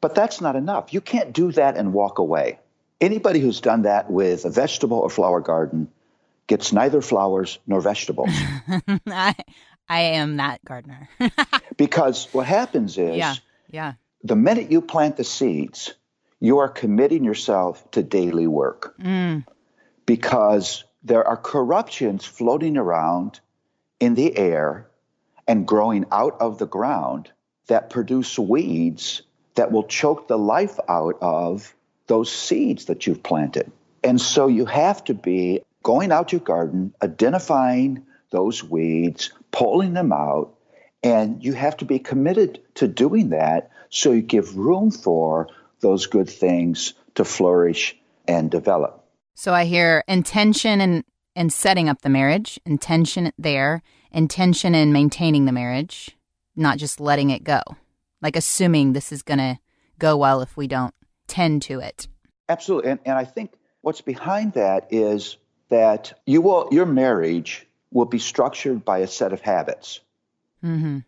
But 0.00 0.14
that's 0.14 0.40
not 0.40 0.56
enough. 0.56 0.92
You 0.92 1.00
can't 1.00 1.32
do 1.32 1.52
that 1.52 1.76
and 1.76 1.92
walk 1.92 2.18
away. 2.18 2.58
Anybody 3.00 3.40
who's 3.40 3.60
done 3.60 3.82
that 3.82 4.10
with 4.10 4.44
a 4.44 4.50
vegetable 4.50 4.98
or 4.98 5.08
flower 5.08 5.40
garden 5.40 5.88
gets 6.46 6.72
neither 6.72 7.00
flowers 7.00 7.58
nor 7.66 7.80
vegetables. 7.80 8.30
I, 9.06 9.34
I 9.92 10.00
am 10.16 10.38
that 10.38 10.64
gardener. 10.64 11.06
because 11.76 12.26
what 12.32 12.46
happens 12.46 12.96
is 12.96 13.14
yeah, 13.14 13.34
yeah. 13.70 13.92
the 14.24 14.36
minute 14.36 14.70
you 14.70 14.80
plant 14.80 15.18
the 15.18 15.24
seeds, 15.24 15.92
you 16.40 16.58
are 16.60 16.68
committing 16.70 17.24
yourself 17.24 17.90
to 17.90 18.02
daily 18.02 18.46
work. 18.46 18.94
Mm. 18.98 19.44
Because 20.06 20.84
there 21.04 21.28
are 21.28 21.36
corruptions 21.36 22.24
floating 22.24 22.78
around 22.78 23.40
in 24.00 24.14
the 24.14 24.34
air 24.34 24.88
and 25.46 25.66
growing 25.66 26.06
out 26.10 26.40
of 26.40 26.56
the 26.56 26.66
ground 26.66 27.30
that 27.66 27.90
produce 27.90 28.38
weeds 28.38 29.20
that 29.56 29.72
will 29.72 29.84
choke 29.84 30.26
the 30.26 30.38
life 30.38 30.78
out 30.88 31.18
of 31.20 31.74
those 32.06 32.32
seeds 32.32 32.86
that 32.86 33.06
you've 33.06 33.22
planted. 33.22 33.70
And 34.02 34.18
so 34.18 34.46
you 34.46 34.64
have 34.64 35.04
to 35.04 35.12
be 35.12 35.60
going 35.82 36.12
out 36.12 36.32
your 36.32 36.40
garden, 36.40 36.94
identifying 37.02 38.06
those 38.30 38.64
weeds, 38.64 39.30
pulling 39.52 39.92
them 39.94 40.12
out, 40.12 40.54
and 41.02 41.44
you 41.44 41.52
have 41.52 41.76
to 41.78 41.84
be 41.84 41.98
committed 41.98 42.60
to 42.74 42.88
doing 42.88 43.30
that 43.30 43.70
so 43.90 44.12
you 44.12 44.22
give 44.22 44.56
room 44.56 44.90
for 44.90 45.48
those 45.80 46.06
good 46.06 46.28
things 46.28 46.94
to 47.14 47.24
flourish 47.24 47.96
and 48.26 48.50
develop. 48.50 49.04
So 49.34 49.52
I 49.52 49.64
hear 49.64 50.02
intention 50.08 50.80
and 50.80 51.04
in 51.34 51.50
setting 51.50 51.88
up 51.88 52.02
the 52.02 52.08
marriage, 52.08 52.60
intention 52.66 53.32
there, 53.38 53.82
intention 54.10 54.74
in 54.74 54.92
maintaining 54.92 55.46
the 55.46 55.52
marriage, 55.52 56.16
not 56.56 56.78
just 56.78 57.00
letting 57.00 57.30
it 57.30 57.44
go. 57.44 57.60
Like 58.20 58.36
assuming 58.36 58.92
this 58.92 59.12
is 59.12 59.22
going 59.22 59.38
to 59.38 59.58
go 59.98 60.16
well 60.16 60.42
if 60.42 60.56
we 60.56 60.66
don't 60.66 60.94
tend 61.26 61.62
to 61.62 61.80
it. 61.80 62.06
Absolutely. 62.48 62.90
And, 62.90 63.00
and 63.06 63.18
I 63.18 63.24
think 63.24 63.54
what's 63.80 64.00
behind 64.00 64.52
that 64.54 64.88
is 64.90 65.36
that 65.70 66.20
you 66.26 66.42
will 66.42 66.68
your 66.70 66.86
marriage 66.86 67.66
will 67.92 68.06
be 68.06 68.18
structured 68.18 68.84
by 68.84 68.98
a 68.98 69.06
set 69.06 69.32
of 69.32 69.40
habits. 69.40 70.00
Mm-hmm. 70.64 70.98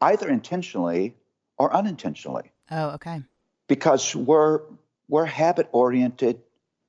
Either 0.00 0.28
intentionally 0.28 1.14
or 1.56 1.74
unintentionally. 1.74 2.50
Oh, 2.70 2.90
okay. 2.90 3.22
Because 3.68 4.14
we're 4.14 4.60
we're 5.08 5.24
habit 5.24 5.68
oriented 5.72 6.40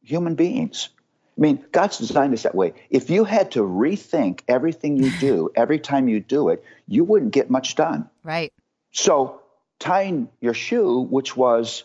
human 0.02 0.36
beings. 0.36 0.90
I 1.38 1.42
mean, 1.42 1.66
God's 1.72 1.98
designed 1.98 2.34
us 2.34 2.44
that 2.44 2.56
way. 2.56 2.74
If 2.90 3.10
you 3.10 3.26
had 3.26 3.52
to 3.52 3.62
rethink 3.62 4.42
everything 4.48 4.98
you 4.98 5.12
do 5.20 5.52
every 5.56 5.80
time 5.80 6.08
you 6.08 6.22
do 6.22 6.50
it, 6.50 6.64
you 6.88 7.04
wouldn't 7.04 7.32
get 7.32 7.50
much 7.50 7.76
done. 7.76 8.10
Right. 8.24 8.54
So 8.92 9.42
tying 9.80 10.30
your 10.40 10.54
shoe, 10.54 11.02
which 11.02 11.36
was 11.36 11.84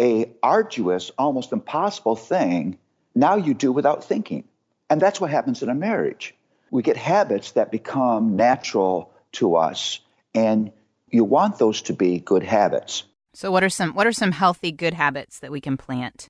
a 0.00 0.30
arduous, 0.42 1.10
almost 1.18 1.52
impossible 1.52 2.14
thing, 2.14 2.78
now 3.14 3.36
you 3.36 3.54
do 3.54 3.72
without 3.72 4.04
thinking. 4.04 4.44
And 4.88 5.00
that's 5.00 5.20
what 5.20 5.30
happens 5.30 5.62
in 5.62 5.68
a 5.68 5.74
marriage. 5.74 6.34
We 6.74 6.82
get 6.82 6.96
habits 6.96 7.52
that 7.52 7.70
become 7.70 8.34
natural 8.34 9.12
to 9.34 9.54
us, 9.54 10.00
and 10.34 10.72
you 11.08 11.22
want 11.22 11.56
those 11.56 11.82
to 11.82 11.92
be 11.92 12.18
good 12.18 12.42
habits. 12.42 13.04
So 13.32 13.52
what 13.52 13.62
are 13.62 13.68
some 13.68 13.94
what 13.94 14.08
are 14.08 14.12
some 14.12 14.32
healthy 14.32 14.72
good 14.72 14.92
habits 14.92 15.38
that 15.38 15.52
we 15.52 15.60
can 15.60 15.76
plant? 15.76 16.26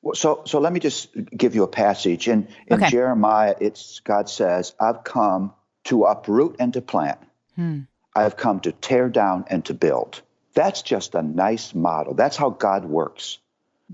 Well, 0.00 0.14
So, 0.14 0.44
so 0.46 0.60
let 0.60 0.72
me 0.72 0.80
just 0.80 1.08
give 1.42 1.54
you 1.54 1.62
a 1.62 1.68
passage 1.68 2.26
in 2.26 2.48
in 2.66 2.78
Okay. 2.78 2.88
Jeremiah. 2.88 3.54
It's 3.60 4.00
God 4.00 4.30
says, 4.30 4.74
"I've 4.80 5.04
come 5.04 5.52
to 5.84 6.04
uproot 6.04 6.56
and 6.58 6.72
to 6.72 6.80
plant. 6.80 7.18
Hmm. 7.54 7.80
I've 8.14 8.38
come 8.38 8.60
to 8.60 8.72
tear 8.72 9.10
down 9.10 9.44
and 9.50 9.62
to 9.66 9.74
build." 9.74 10.22
That's 10.54 10.80
just 10.80 11.14
a 11.14 11.20
nice 11.20 11.74
model. 11.74 12.14
That's 12.14 12.38
how 12.38 12.48
God 12.48 12.86
works. 12.86 13.40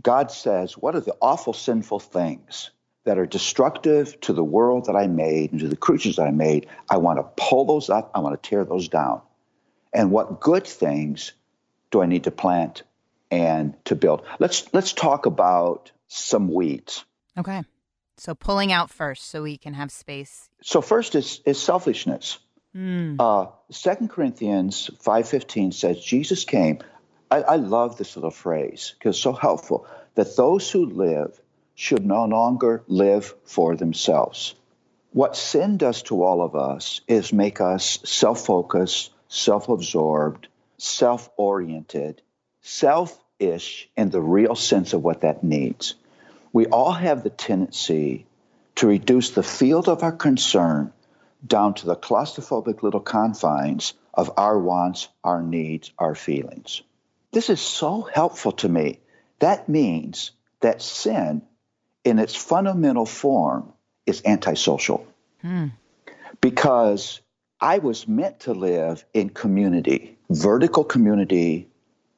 God 0.00 0.30
says, 0.30 0.78
"What 0.78 0.94
are 0.94 1.00
the 1.00 1.16
awful 1.20 1.54
sinful 1.54 1.98
things 1.98 2.70
that 3.04 3.18
are 3.18 3.26
destructive 3.26 4.20
to 4.22 4.32
the 4.32 4.44
world 4.44 4.86
that 4.86 4.96
I 4.96 5.06
made 5.06 5.52
and 5.52 5.60
to 5.60 5.68
the 5.68 5.76
creatures 5.76 6.16
that 6.16 6.26
I 6.26 6.30
made? 6.30 6.66
I 6.88 6.98
want 6.98 7.18
to 7.18 7.24
pull 7.36 7.64
those 7.64 7.90
up. 7.90 8.10
I 8.14 8.20
want 8.20 8.40
to 8.40 8.48
tear 8.48 8.64
those 8.64 8.88
down. 8.88 9.22
And 9.92 10.10
what 10.10 10.40
good 10.40 10.66
things 10.66 11.32
do 11.90 12.02
I 12.02 12.06
need 12.06 12.24
to 12.24 12.30
plant 12.30 12.82
and 13.30 13.74
to 13.84 13.94
build? 13.94 14.22
Let's 14.38 14.72
let's 14.72 14.92
talk 14.92 15.26
about 15.26 15.92
some 16.08 16.52
weeds. 16.52 17.04
Okay. 17.36 17.62
So 18.16 18.34
pulling 18.34 18.72
out 18.72 18.90
first 18.90 19.28
so 19.28 19.42
we 19.42 19.56
can 19.56 19.74
have 19.74 19.90
space. 19.90 20.48
So 20.62 20.80
first 20.80 21.14
is 21.14 21.40
is 21.44 21.60
selfishness. 21.60 22.38
Hmm. 22.72 23.16
Uh, 23.18 23.46
2 23.70 24.08
Corinthians 24.08 24.90
5.15 25.04 25.74
says, 25.74 26.02
Jesus 26.02 26.44
came. 26.44 26.78
I, 27.30 27.42
I 27.42 27.56
love 27.56 27.98
this 27.98 28.16
little 28.16 28.30
phrase 28.30 28.94
because 28.98 29.16
it's 29.16 29.22
so 29.22 29.32
helpful. 29.32 29.86
That 30.14 30.36
those 30.36 30.70
who 30.70 30.86
live 30.86 31.38
should 31.74 32.04
no 32.04 32.24
longer 32.24 32.82
live 32.86 33.34
for 33.44 33.76
themselves. 33.76 34.54
What 35.12 35.36
sin 35.36 35.76
does 35.76 36.02
to 36.04 36.22
all 36.22 36.42
of 36.42 36.56
us 36.56 37.00
is 37.06 37.32
make 37.32 37.60
us 37.60 37.98
self-focused, 38.04 39.10
self-absorbed, 39.28 40.48
self-oriented, 40.78 42.22
selfish 42.62 43.88
in 43.96 44.10
the 44.10 44.20
real 44.20 44.54
sense 44.54 44.92
of 44.92 45.02
what 45.02 45.20
that 45.22 45.44
needs. 45.44 45.94
We 46.52 46.66
all 46.66 46.92
have 46.92 47.22
the 47.22 47.30
tendency 47.30 48.26
to 48.76 48.86
reduce 48.86 49.30
the 49.30 49.42
field 49.42 49.88
of 49.88 50.02
our 50.02 50.12
concern 50.12 50.92
down 51.46 51.74
to 51.74 51.86
the 51.86 51.96
claustrophobic 51.96 52.82
little 52.82 53.00
confines 53.00 53.94
of 54.14 54.32
our 54.36 54.58
wants, 54.58 55.08
our 55.24 55.42
needs, 55.42 55.92
our 55.98 56.14
feelings. 56.14 56.82
This 57.32 57.50
is 57.50 57.60
so 57.60 58.02
helpful 58.02 58.52
to 58.52 58.68
me. 58.68 59.00
That 59.40 59.68
means 59.68 60.30
that 60.60 60.82
sin, 60.82 61.42
in 62.04 62.18
its 62.18 62.34
fundamental 62.34 63.06
form, 63.06 63.72
is 64.06 64.22
antisocial. 64.24 65.06
Hmm. 65.40 65.68
Because 66.40 67.20
I 67.60 67.78
was 67.78 68.08
meant 68.08 68.40
to 68.40 68.52
live 68.52 69.04
in 69.14 69.30
community, 69.30 70.18
vertical 70.28 70.82
community 70.84 71.68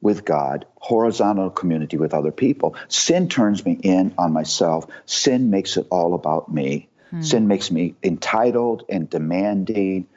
with 0.01 0.25
God, 0.25 0.65
horizontal 0.77 1.49
community 1.49 1.97
with 1.97 2.13
other 2.13 2.31
people. 2.31 2.75
Sin 2.87 3.29
turns 3.29 3.65
me 3.65 3.73
in 3.73 4.13
on 4.17 4.33
myself. 4.33 4.87
Sin 5.05 5.49
makes 5.49 5.77
it 5.77 5.87
all 5.89 6.13
about 6.13 6.51
me. 6.51 6.89
Sin 7.21 7.47
makes 7.47 7.71
me 7.71 7.95
entitled 8.03 8.83
and 8.89 9.09
demanding, 9.09 10.07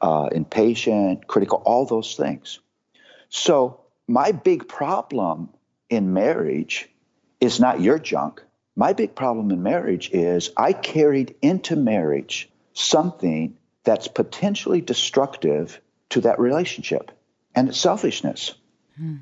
uh, 0.00 0.28
impatient, 0.30 1.26
critical, 1.26 1.62
all 1.64 1.84
those 1.84 2.14
things. 2.14 2.60
So, 3.28 3.80
my 4.06 4.32
big 4.32 4.68
problem 4.68 5.50
in 5.90 6.12
marriage 6.12 6.88
is 7.40 7.60
not 7.60 7.80
your 7.80 7.98
junk. 7.98 8.42
My 8.78 8.92
big 8.92 9.16
problem 9.16 9.50
in 9.50 9.64
marriage 9.64 10.08
is 10.12 10.52
I 10.56 10.72
carried 10.72 11.34
into 11.42 11.74
marriage 11.74 12.48
something 12.74 13.56
that's 13.82 14.06
potentially 14.06 14.80
destructive 14.80 15.80
to 16.10 16.20
that 16.20 16.38
relationship, 16.38 17.10
and 17.56 17.68
it's 17.68 17.80
selfishness. 17.80 18.54
Hmm. 18.96 19.16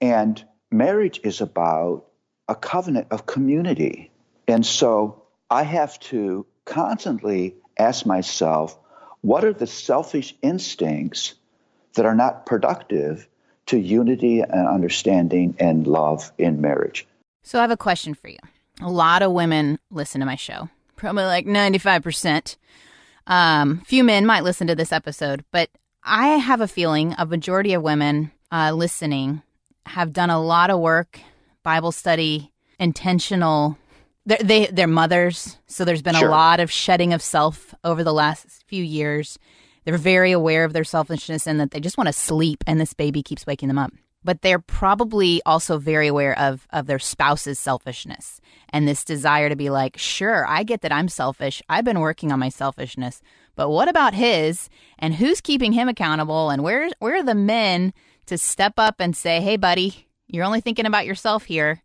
And 0.00 0.42
marriage 0.70 1.20
is 1.22 1.42
about 1.42 2.06
a 2.48 2.54
covenant 2.54 3.08
of 3.10 3.26
community. 3.26 4.10
And 4.46 4.64
so 4.64 5.22
I 5.50 5.64
have 5.64 6.00
to 6.12 6.46
constantly 6.64 7.56
ask 7.78 8.06
myself, 8.06 8.78
what 9.20 9.44
are 9.44 9.52
the 9.52 9.66
selfish 9.66 10.34
instincts 10.40 11.34
that 11.92 12.06
are 12.06 12.14
not 12.14 12.46
productive 12.46 13.28
to 13.66 13.78
unity 13.78 14.40
and 14.40 14.66
understanding 14.66 15.56
and 15.58 15.86
love 15.86 16.32
in 16.38 16.62
marriage? 16.62 17.06
So 17.42 17.58
I 17.58 17.62
have 17.62 17.70
a 17.70 17.76
question 17.76 18.14
for 18.14 18.28
you. 18.28 18.38
A 18.80 18.88
lot 18.90 19.22
of 19.22 19.32
women 19.32 19.78
listen 19.90 20.20
to 20.20 20.26
my 20.26 20.36
show, 20.36 20.68
probably 20.96 21.24
like 21.24 21.46
95%. 21.46 22.56
Um, 23.26 23.80
few 23.80 24.04
men 24.04 24.24
might 24.24 24.44
listen 24.44 24.66
to 24.68 24.74
this 24.74 24.92
episode, 24.92 25.44
but 25.52 25.68
I 26.02 26.28
have 26.28 26.60
a 26.60 26.68
feeling 26.68 27.14
a 27.18 27.26
majority 27.26 27.74
of 27.74 27.82
women 27.82 28.30
uh, 28.52 28.72
listening 28.72 29.42
have 29.86 30.12
done 30.12 30.30
a 30.30 30.40
lot 30.40 30.70
of 30.70 30.80
work, 30.80 31.20
Bible 31.62 31.92
study, 31.92 32.52
intentional. 32.78 33.76
They're, 34.24 34.38
they, 34.42 34.66
they're 34.66 34.86
mothers, 34.86 35.58
so 35.66 35.84
there's 35.84 36.02
been 36.02 36.14
Sure. 36.14 36.28
a 36.28 36.30
lot 36.30 36.60
of 36.60 36.70
shedding 36.70 37.12
of 37.12 37.20
self 37.22 37.74
over 37.84 38.04
the 38.04 38.12
last 38.12 38.64
few 38.66 38.82
years. 38.84 39.38
They're 39.84 39.98
very 39.98 40.32
aware 40.32 40.64
of 40.64 40.72
their 40.72 40.84
selfishness 40.84 41.46
and 41.46 41.58
that 41.60 41.70
they 41.70 41.80
just 41.80 41.98
want 41.98 42.08
to 42.08 42.12
sleep, 42.12 42.62
and 42.66 42.80
this 42.80 42.92
baby 42.94 43.22
keeps 43.22 43.46
waking 43.46 43.68
them 43.68 43.78
up. 43.78 43.92
But 44.24 44.42
they're 44.42 44.58
probably 44.58 45.40
also 45.46 45.78
very 45.78 46.08
aware 46.08 46.38
of 46.38 46.66
of 46.70 46.86
their 46.86 46.98
spouse's 46.98 47.58
selfishness 47.58 48.40
and 48.70 48.86
this 48.86 49.04
desire 49.04 49.48
to 49.48 49.56
be 49.56 49.70
like, 49.70 49.96
sure, 49.96 50.46
I 50.46 50.64
get 50.64 50.82
that 50.82 50.92
I'm 50.92 51.08
selfish. 51.08 51.62
I've 51.68 51.84
been 51.84 52.00
working 52.00 52.32
on 52.32 52.40
my 52.40 52.48
selfishness, 52.48 53.22
but 53.54 53.70
what 53.70 53.88
about 53.88 54.14
his? 54.14 54.68
And 54.98 55.14
who's 55.14 55.40
keeping 55.40 55.72
him 55.72 55.88
accountable? 55.88 56.50
And 56.50 56.62
where 56.62 56.90
where 56.98 57.16
are 57.16 57.22
the 57.22 57.34
men 57.34 57.92
to 58.26 58.38
step 58.38 58.74
up 58.76 58.96
and 58.98 59.16
say, 59.16 59.40
hey, 59.40 59.56
buddy, 59.56 60.08
you're 60.28 60.44
only 60.44 60.60
thinking 60.60 60.86
about 60.86 61.06
yourself 61.06 61.44
here. 61.44 61.82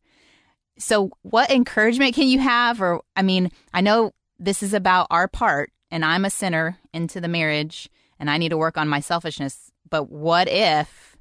So, 0.78 1.12
what 1.22 1.50
encouragement 1.50 2.16
can 2.16 2.28
you 2.28 2.40
have? 2.40 2.82
Or, 2.82 3.02
I 3.16 3.22
mean, 3.22 3.52
I 3.74 3.82
know 3.82 4.12
this 4.38 4.62
is 4.62 4.74
about 4.74 5.08
our 5.10 5.28
part, 5.28 5.72
and 5.90 6.04
I'm 6.04 6.25
a 6.25 6.30
sinner 6.30 6.78
into 6.94 7.22
the 7.22 7.28
marriage, 7.28 7.90
and 8.20 8.30
I 8.30 8.38
need 8.38 8.50
to 8.50 8.58
work 8.58 8.78
on 8.78 8.88
my 8.88 9.00
selfishness. 9.00 9.72
But 9.90 10.10
what 10.10 10.48
if 10.50 11.12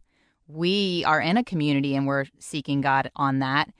we 0.46 1.04
are 1.06 1.20
in 1.20 1.36
a 1.36 1.44
community 1.44 1.94
and 1.94 2.06
we're 2.06 2.26
seeking 2.38 2.80
God 2.80 3.10
on 3.16 3.40
that, 3.40 3.72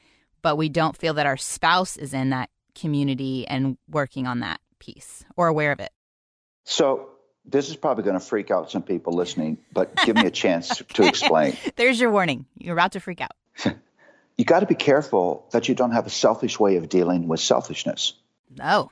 but 0.42 0.57
we 0.57 0.69
don't 0.69 0.97
feel 0.97 1.14
that 1.14 1.26
our 1.26 1.37
spouse 1.37 1.97
is 1.97 2.14
in 2.14 2.31
that 2.31 2.50
community 2.75 3.47
and 3.47 3.76
working 3.88 4.26
on 4.26 4.40
that 4.40 4.61
piece 4.78 5.25
or 5.37 5.49
aware 5.49 5.73
of 5.73 5.81
it? 5.81 5.90
So, 6.64 7.09
this 7.45 7.69
is 7.69 7.76
probably 7.76 8.04
going 8.04 8.19
to 8.19 8.25
freak 8.25 8.50
out 8.50 8.71
some 8.71 8.83
people 8.83 9.14
listening, 9.14 9.59
but 9.73 9.95
give 10.04 10.14
me 10.14 10.26
a 10.26 10.31
chance 10.31 10.81
to 10.95 11.04
explain. 11.04 11.57
There's 11.76 12.00
your 12.00 12.11
warning. 12.11 12.47
You're 12.57 12.75
about 12.75 12.92
to 12.92 13.00
freak 13.00 13.21
out. 13.21 13.33
you 14.37 14.45
got 14.45 14.61
to 14.61 14.66
be 14.66 14.76
careful 14.76 15.47
that 15.50 15.69
you 15.69 15.75
don't 15.75 15.90
have 15.90 16.07
a 16.07 16.11
selfish 16.11 16.61
way 16.61 16.76
of 16.76 16.88
dealing 16.88 17.26
with 17.26 17.40
selfishness. 17.40 18.14
No. 18.57 18.90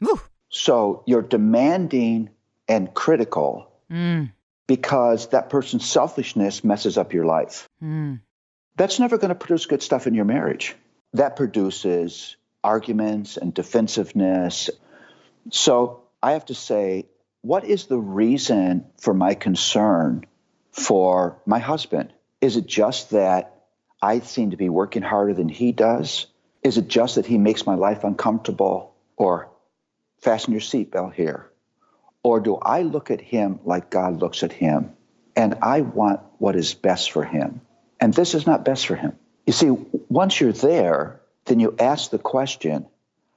Woo. 0.00 0.20
So 0.48 1.04
you're 1.06 1.22
demanding 1.22 2.30
and 2.68 2.92
critical 2.92 3.70
mm. 3.90 4.32
Because 4.66 5.28
that 5.28 5.50
person's 5.50 5.88
selfishness 5.88 6.64
messes 6.64 6.96
up 6.96 7.12
your 7.12 7.24
life. 7.24 7.68
Mm. 7.82 8.20
That's 8.76 8.98
never 8.98 9.18
going 9.18 9.30
to 9.30 9.34
produce 9.34 9.66
good 9.66 9.82
stuff 9.82 10.06
in 10.06 10.14
your 10.14 10.24
marriage. 10.24 10.74
That 11.14 11.36
produces 11.36 12.36
arguments 12.64 13.36
and 13.36 13.52
defensiveness. 13.52 14.70
So 15.50 16.04
I 16.22 16.32
have 16.32 16.46
to 16.46 16.54
say, 16.54 17.06
what 17.42 17.64
is 17.64 17.86
the 17.86 17.98
reason 17.98 18.86
for 18.98 19.12
my 19.12 19.34
concern 19.34 20.24
for 20.70 21.42
my 21.44 21.58
husband? 21.58 22.12
Is 22.40 22.56
it 22.56 22.66
just 22.66 23.10
that 23.10 23.64
I 24.00 24.20
seem 24.20 24.50
to 24.50 24.56
be 24.56 24.68
working 24.68 25.02
harder 25.02 25.34
than 25.34 25.48
he 25.48 25.72
does? 25.72 26.26
Is 26.62 26.78
it 26.78 26.88
just 26.88 27.16
that 27.16 27.26
he 27.26 27.38
makes 27.38 27.66
my 27.66 27.74
life 27.74 28.04
uncomfortable? 28.04 28.94
Or 29.16 29.50
fasten 30.20 30.52
your 30.52 30.60
seatbelt 30.60 31.14
here? 31.14 31.51
Or 32.24 32.40
do 32.40 32.56
I 32.56 32.82
look 32.82 33.10
at 33.10 33.20
him 33.20 33.60
like 33.64 33.90
God 33.90 34.20
looks 34.20 34.42
at 34.42 34.52
him 34.52 34.92
and 35.34 35.58
I 35.62 35.80
want 35.80 36.20
what 36.38 36.56
is 36.56 36.74
best 36.74 37.10
for 37.10 37.24
him? 37.24 37.60
And 38.00 38.14
this 38.14 38.34
is 38.34 38.46
not 38.46 38.64
best 38.64 38.86
for 38.86 38.96
him. 38.96 39.16
You 39.46 39.52
see, 39.52 39.70
once 40.08 40.40
you're 40.40 40.52
there, 40.52 41.20
then 41.46 41.58
you 41.60 41.74
ask 41.78 42.10
the 42.10 42.18
question 42.18 42.86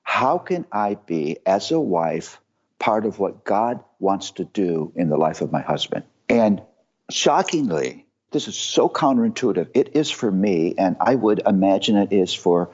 how 0.03 0.37
can 0.37 0.65
I 0.71 0.95
be, 0.95 1.37
as 1.45 1.71
a 1.71 1.79
wife, 1.79 2.39
part 2.77 3.05
of 3.05 3.17
what 3.17 3.43
God 3.43 3.83
wants 3.99 4.31
to 4.31 4.45
do 4.45 4.93
in 4.95 5.09
the 5.09 5.17
life 5.17 5.41
of 5.41 5.51
my 5.51 5.61
husband. 5.61 6.05
And 6.29 6.61
shockingly, 7.09 8.05
this 8.31 8.47
is 8.47 8.55
so 8.55 8.87
counterintuitive. 8.87 9.69
It 9.73 9.95
is 9.95 10.11
for 10.11 10.31
me, 10.31 10.75
and 10.77 10.95
I 10.99 11.15
would 11.15 11.41
imagine 11.45 11.95
it 11.95 12.13
is 12.13 12.33
for, 12.33 12.69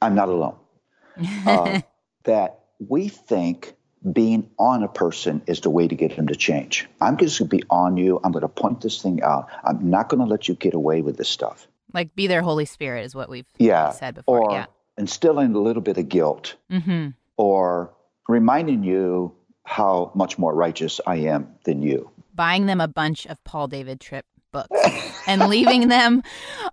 I'm 0.00 0.14
not 0.16 0.28
alone, 0.28 0.56
uh, 1.46 1.80
that 2.24 2.58
we 2.80 3.08
think 3.08 3.74
being 4.10 4.50
on 4.58 4.82
a 4.82 4.88
person 4.88 5.42
is 5.46 5.60
the 5.60 5.70
way 5.70 5.86
to 5.86 5.94
get 5.94 6.12
him 6.12 6.26
to 6.26 6.34
change. 6.34 6.88
I'm 7.00 7.16
just 7.16 7.38
going 7.38 7.50
to 7.50 7.56
be 7.56 7.62
on 7.70 7.96
you. 7.96 8.20
I'm 8.24 8.32
going 8.32 8.42
to 8.42 8.48
point 8.48 8.80
this 8.80 9.00
thing 9.00 9.22
out. 9.22 9.48
I'm 9.64 9.90
not 9.90 10.08
going 10.08 10.20
to 10.20 10.26
let 10.26 10.48
you 10.48 10.54
get 10.54 10.74
away 10.74 11.02
with 11.02 11.16
this 11.16 11.28
stuff. 11.28 11.68
Like 11.92 12.14
be 12.14 12.26
their 12.26 12.42
Holy 12.42 12.64
Spirit 12.64 13.04
is 13.04 13.14
what 13.14 13.28
we've 13.28 13.46
yeah. 13.58 13.90
said 13.90 14.14
before. 14.14 14.50
Or 14.50 14.52
yeah. 14.52 14.66
instilling 14.98 15.54
a 15.54 15.60
little 15.60 15.82
bit 15.82 15.98
of 15.98 16.08
guilt. 16.08 16.56
Mm-hmm. 16.70 17.10
Or 17.36 17.92
reminding 18.28 18.82
you 18.82 19.34
how 19.64 20.10
much 20.14 20.38
more 20.38 20.54
righteous 20.54 21.00
I 21.06 21.16
am 21.16 21.54
than 21.64 21.82
you. 21.82 22.10
Buying 22.34 22.66
them 22.66 22.80
a 22.80 22.88
bunch 22.88 23.26
of 23.26 23.42
Paul 23.44 23.68
David 23.68 24.00
Tripp 24.00 24.26
books 24.52 24.68
and 25.26 25.48
leaving 25.48 25.88
them 25.88 26.22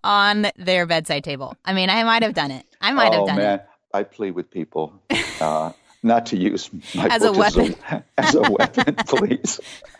on 0.04 0.48
their 0.56 0.86
bedside 0.86 1.24
table. 1.24 1.56
I 1.66 1.74
mean, 1.74 1.90
I 1.90 2.04
might 2.04 2.24
have 2.24 2.34
done 2.34 2.52
it. 2.52 2.66
I 2.82 2.92
might 2.92 3.14
oh, 3.14 3.20
have 3.20 3.28
done 3.28 3.38
man. 3.38 3.60
it. 3.60 3.66
I 3.94 4.04
plead 4.04 4.32
with 4.32 4.52
people 4.52 4.94
uh, 5.42 5.72
not 6.04 6.28
to 6.28 6.38
use 6.38 6.70
my 6.96 7.08
as 7.08 7.24
a 7.24 7.32
weapon. 7.32 7.76
As 7.88 7.92
a, 7.92 8.04
as 8.18 8.36
a 8.36 8.52
weapon, 8.52 8.96
please. 9.08 9.60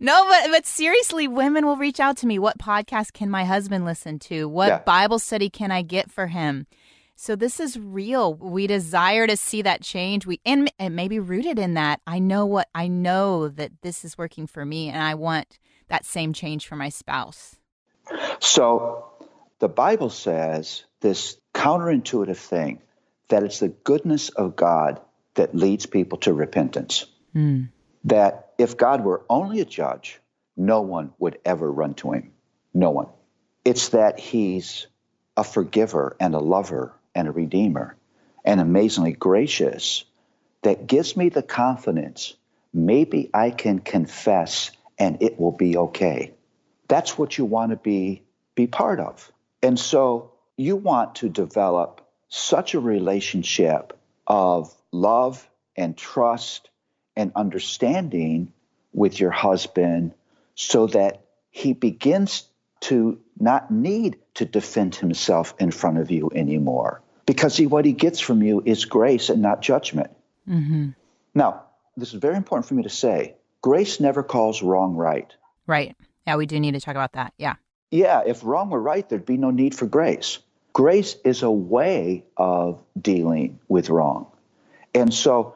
no, 0.00 0.26
but 0.28 0.50
but 0.50 0.66
seriously, 0.66 1.28
women 1.28 1.66
will 1.66 1.76
reach 1.76 2.00
out 2.00 2.16
to 2.18 2.26
me. 2.26 2.38
What 2.38 2.58
podcast 2.58 3.12
can 3.12 3.30
my 3.30 3.44
husband 3.44 3.84
listen 3.84 4.18
to? 4.20 4.48
What 4.48 4.68
Yeah. 4.68 4.78
Bible 4.80 5.18
study 5.18 5.50
can 5.50 5.70
I 5.70 5.82
get 5.82 6.10
for 6.10 6.28
him? 6.28 6.66
So 7.14 7.36
this 7.36 7.60
is 7.60 7.78
real. 7.78 8.34
We 8.34 8.66
desire 8.66 9.26
to 9.26 9.36
see 9.36 9.62
that 9.62 9.82
change. 9.82 10.26
We 10.26 10.40
and 10.44 10.70
it 10.78 10.90
may 10.90 11.08
be 11.08 11.20
rooted 11.20 11.58
in 11.58 11.74
that. 11.74 12.00
I 12.06 12.18
know 12.18 12.46
what 12.46 12.68
I 12.74 12.88
know 12.88 13.48
that 13.48 13.70
this 13.82 14.04
is 14.04 14.18
working 14.18 14.46
for 14.46 14.64
me, 14.64 14.88
and 14.88 15.02
I 15.02 15.14
want 15.14 15.58
that 15.88 16.04
same 16.04 16.32
change 16.32 16.66
for 16.66 16.76
my 16.76 16.88
spouse. 16.88 17.56
So 18.40 19.06
the 19.60 19.68
Bible 19.68 20.10
says 20.10 20.84
this 21.00 21.36
counterintuitive 21.54 22.36
thing 22.36 22.80
that 23.32 23.42
it's 23.42 23.60
the 23.60 23.68
goodness 23.68 24.28
of 24.28 24.56
God 24.56 25.00
that 25.34 25.54
leads 25.54 25.86
people 25.86 26.18
to 26.18 26.34
repentance. 26.34 27.06
Hmm. 27.32 27.64
That 28.04 28.50
if 28.58 28.76
God 28.76 29.02
were 29.02 29.24
only 29.28 29.60
a 29.60 29.64
judge, 29.64 30.20
no 30.56 30.82
one 30.82 31.12
would 31.18 31.38
ever 31.44 31.70
run 31.70 31.94
to 31.94 32.12
him. 32.12 32.32
No 32.74 32.90
one. 32.90 33.08
It's 33.64 33.90
that 33.90 34.20
he's 34.20 34.86
a 35.34 35.44
forgiver 35.44 36.14
and 36.20 36.34
a 36.34 36.38
lover 36.38 36.94
and 37.14 37.26
a 37.26 37.32
redeemer 37.32 37.96
and 38.44 38.60
amazingly 38.60 39.12
gracious 39.12 40.04
that 40.62 40.86
gives 40.86 41.16
me 41.16 41.30
the 41.30 41.42
confidence 41.42 42.34
maybe 42.74 43.30
I 43.32 43.50
can 43.50 43.78
confess 43.78 44.70
and 44.98 45.22
it 45.22 45.38
will 45.38 45.52
be 45.52 45.76
okay. 45.76 46.34
That's 46.88 47.16
what 47.16 47.38
you 47.38 47.44
want 47.44 47.70
to 47.70 47.76
be 47.76 48.22
be 48.54 48.66
part 48.66 49.00
of. 49.00 49.32
And 49.62 49.78
so 49.78 50.32
you 50.58 50.76
want 50.76 51.16
to 51.16 51.30
develop 51.30 52.01
such 52.34 52.72
a 52.72 52.80
relationship 52.80 53.92
of 54.26 54.74
love 54.90 55.46
and 55.76 55.94
trust 55.94 56.70
and 57.14 57.30
understanding 57.36 58.50
with 58.94 59.20
your 59.20 59.30
husband 59.30 60.14
so 60.54 60.86
that 60.86 61.26
he 61.50 61.74
begins 61.74 62.48
to 62.80 63.20
not 63.38 63.70
need 63.70 64.16
to 64.32 64.46
defend 64.46 64.94
himself 64.94 65.54
in 65.58 65.70
front 65.70 65.98
of 65.98 66.10
you 66.10 66.30
anymore 66.34 67.02
because 67.26 67.54
he, 67.54 67.66
what 67.66 67.84
he 67.84 67.92
gets 67.92 68.18
from 68.18 68.42
you 68.42 68.62
is 68.64 68.86
grace 68.86 69.28
and 69.28 69.42
not 69.42 69.60
judgment. 69.60 70.10
Mm-hmm. 70.48 70.88
Now, 71.34 71.64
this 71.98 72.14
is 72.14 72.18
very 72.18 72.36
important 72.36 72.66
for 72.66 72.72
me 72.72 72.84
to 72.84 72.88
say 72.88 73.34
grace 73.60 74.00
never 74.00 74.22
calls 74.22 74.62
wrong 74.62 74.96
right. 74.96 75.30
Right. 75.66 75.94
Yeah, 76.26 76.36
we 76.36 76.46
do 76.46 76.58
need 76.58 76.72
to 76.72 76.80
talk 76.80 76.94
about 76.94 77.12
that. 77.12 77.34
Yeah. 77.36 77.56
Yeah, 77.90 78.22
if 78.24 78.42
wrong 78.42 78.70
were 78.70 78.80
right, 78.80 79.06
there'd 79.06 79.26
be 79.26 79.36
no 79.36 79.50
need 79.50 79.74
for 79.74 79.84
grace. 79.84 80.38
Grace 80.72 81.16
is 81.24 81.42
a 81.42 81.50
way 81.50 82.24
of 82.36 82.82
dealing 83.00 83.60
with 83.68 83.90
wrong. 83.90 84.30
And 84.94 85.12
so, 85.12 85.54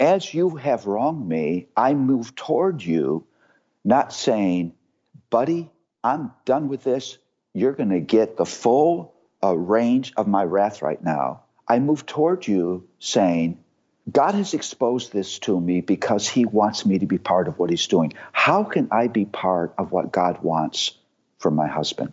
as 0.00 0.32
you 0.32 0.56
have 0.56 0.86
wronged 0.86 1.26
me, 1.26 1.68
I 1.76 1.94
move 1.94 2.34
toward 2.34 2.82
you, 2.82 3.26
not 3.84 4.12
saying, 4.12 4.74
buddy, 5.30 5.70
I'm 6.04 6.32
done 6.44 6.68
with 6.68 6.84
this. 6.84 7.18
You're 7.54 7.72
going 7.72 7.90
to 7.90 8.00
get 8.00 8.36
the 8.36 8.44
full 8.44 9.14
uh, 9.42 9.56
range 9.56 10.12
of 10.16 10.28
my 10.28 10.44
wrath 10.44 10.82
right 10.82 11.02
now. 11.02 11.42
I 11.66 11.78
move 11.80 12.06
toward 12.06 12.46
you 12.46 12.88
saying, 12.98 13.62
God 14.10 14.34
has 14.34 14.54
exposed 14.54 15.12
this 15.12 15.38
to 15.40 15.60
me 15.60 15.80
because 15.80 16.26
he 16.26 16.46
wants 16.46 16.86
me 16.86 16.98
to 16.98 17.06
be 17.06 17.18
part 17.18 17.48
of 17.48 17.58
what 17.58 17.68
he's 17.70 17.86
doing. 17.88 18.14
How 18.32 18.64
can 18.64 18.88
I 18.90 19.08
be 19.08 19.24
part 19.26 19.74
of 19.76 19.92
what 19.92 20.12
God 20.12 20.42
wants 20.42 20.92
from 21.38 21.56
my 21.56 21.66
husband? 21.66 22.12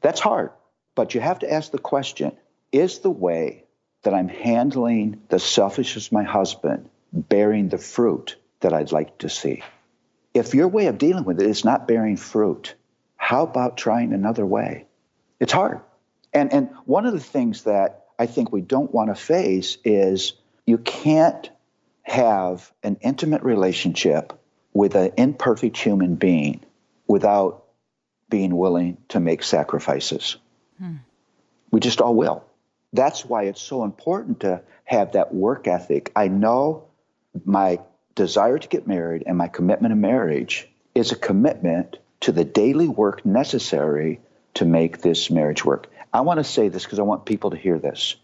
That's 0.00 0.20
hard, 0.20 0.50
but 0.98 1.14
you 1.14 1.20
have 1.20 1.38
to 1.38 1.52
ask 1.52 1.70
the 1.70 1.78
question 1.78 2.32
is 2.72 2.98
the 2.98 3.08
way 3.08 3.62
that 4.02 4.14
I'm 4.14 4.26
handling 4.26 5.22
the 5.28 5.38
selfishness 5.38 6.08
of 6.08 6.12
my 6.12 6.24
husband 6.24 6.90
bearing 7.12 7.68
the 7.68 7.78
fruit 7.78 8.34
that 8.58 8.72
I'd 8.72 8.90
like 8.90 9.18
to 9.18 9.28
see? 9.28 9.62
If 10.34 10.54
your 10.54 10.66
way 10.66 10.88
of 10.88 10.98
dealing 10.98 11.22
with 11.22 11.40
it 11.40 11.48
is 11.48 11.64
not 11.64 11.86
bearing 11.86 12.16
fruit, 12.16 12.74
how 13.16 13.44
about 13.44 13.76
trying 13.76 14.12
another 14.12 14.44
way? 14.44 14.86
It's 15.38 15.52
hard. 15.52 15.82
And, 16.32 16.52
and 16.52 16.70
one 16.84 17.06
of 17.06 17.12
the 17.12 17.20
things 17.20 17.62
that 17.62 18.06
I 18.18 18.26
think 18.26 18.50
we 18.50 18.60
don't 18.60 18.92
want 18.92 19.10
to 19.10 19.14
face 19.14 19.78
is 19.84 20.32
you 20.66 20.78
can't 20.78 21.48
have 22.02 22.72
an 22.82 22.96
intimate 23.02 23.44
relationship 23.44 24.32
with 24.72 24.96
an 24.96 25.12
imperfect 25.16 25.76
human 25.76 26.16
being 26.16 26.64
without 27.06 27.66
being 28.28 28.56
willing 28.56 28.98
to 29.10 29.20
make 29.20 29.44
sacrifices. 29.44 30.38
We 31.70 31.80
just 31.80 32.00
all 32.00 32.14
will. 32.14 32.44
That's 32.92 33.24
why 33.24 33.44
it's 33.44 33.60
so 33.60 33.84
important 33.84 34.40
to 34.40 34.62
have 34.84 35.12
that 35.12 35.34
work 35.34 35.68
ethic. 35.68 36.10
I 36.16 36.28
know 36.28 36.88
my 37.44 37.80
desire 38.14 38.58
to 38.58 38.68
get 38.68 38.86
married 38.86 39.24
and 39.26 39.36
my 39.36 39.48
commitment 39.48 39.92
to 39.92 39.96
marriage 39.96 40.68
is 40.94 41.12
a 41.12 41.16
commitment 41.16 41.98
to 42.20 42.32
the 42.32 42.44
daily 42.44 42.88
work 42.88 43.24
necessary 43.24 44.20
to 44.54 44.64
make 44.64 45.00
this 45.00 45.30
marriage 45.30 45.64
work. 45.64 45.88
I 46.12 46.22
want 46.22 46.38
to 46.38 46.44
say 46.44 46.68
this 46.68 46.84
because 46.84 46.98
I 46.98 47.02
want 47.02 47.26
people 47.26 47.50
to 47.50 47.56
hear 47.56 47.78
this. 47.78 48.16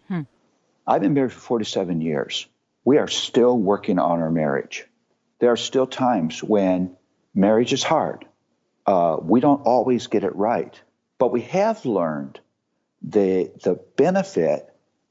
I've 0.87 1.01
been 1.01 1.13
married 1.13 1.31
for 1.33 1.39
47 1.39 2.01
years. 2.01 2.47
We 2.83 2.97
are 2.97 3.07
still 3.07 3.57
working 3.57 3.99
on 3.99 4.19
our 4.21 4.31
marriage. 4.31 4.85
There 5.39 5.51
are 5.51 5.57
still 5.57 5.87
times 5.87 6.43
when 6.43 6.95
marriage 7.33 7.73
is 7.73 7.83
hard. 7.83 8.25
Uh, 8.85 9.17
we 9.21 9.39
don't 9.39 9.61
always 9.65 10.07
get 10.07 10.23
it 10.23 10.35
right, 10.35 10.79
but 11.17 11.31
we 11.31 11.41
have 11.41 11.85
learned 11.85 12.39
the 13.07 13.51
the 13.63 13.79
benefit 13.95 14.69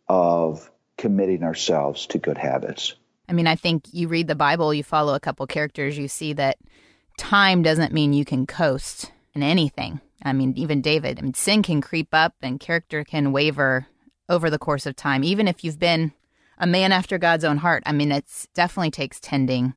of 0.08 0.70
committing 0.98 1.42
ourselves 1.42 2.06
to 2.08 2.18
good 2.18 2.38
habits. 2.38 2.94
I 3.28 3.32
mean, 3.32 3.46
I 3.46 3.56
think 3.56 3.86
you 3.92 4.08
read 4.08 4.28
the 4.28 4.34
Bible, 4.34 4.74
you 4.74 4.84
follow 4.84 5.14
a 5.14 5.20
couple 5.20 5.46
characters, 5.46 5.96
you 5.96 6.08
see 6.08 6.34
that 6.34 6.58
time 7.16 7.62
doesn't 7.62 7.92
mean 7.92 8.12
you 8.12 8.24
can 8.24 8.46
coast 8.46 9.12
in 9.34 9.42
anything. 9.42 10.00
I 10.22 10.32
mean, 10.32 10.54
even 10.56 10.82
David, 10.82 11.18
I 11.18 11.22
mean, 11.22 11.34
sin 11.34 11.62
can 11.62 11.80
creep 11.80 12.08
up 12.12 12.34
and 12.42 12.60
character 12.60 13.04
can 13.04 13.32
waver 13.32 13.86
over 14.28 14.50
the 14.50 14.58
course 14.58 14.86
of 14.86 14.96
time, 14.96 15.24
even 15.24 15.48
if 15.48 15.64
you've 15.64 15.78
been 15.78 16.12
a 16.58 16.66
man 16.66 16.92
after 16.92 17.18
God's 17.18 17.44
own 17.44 17.58
heart. 17.58 17.82
I 17.86 17.92
mean, 17.92 18.12
it 18.12 18.24
definitely 18.54 18.90
takes 18.90 19.20
tending. 19.20 19.74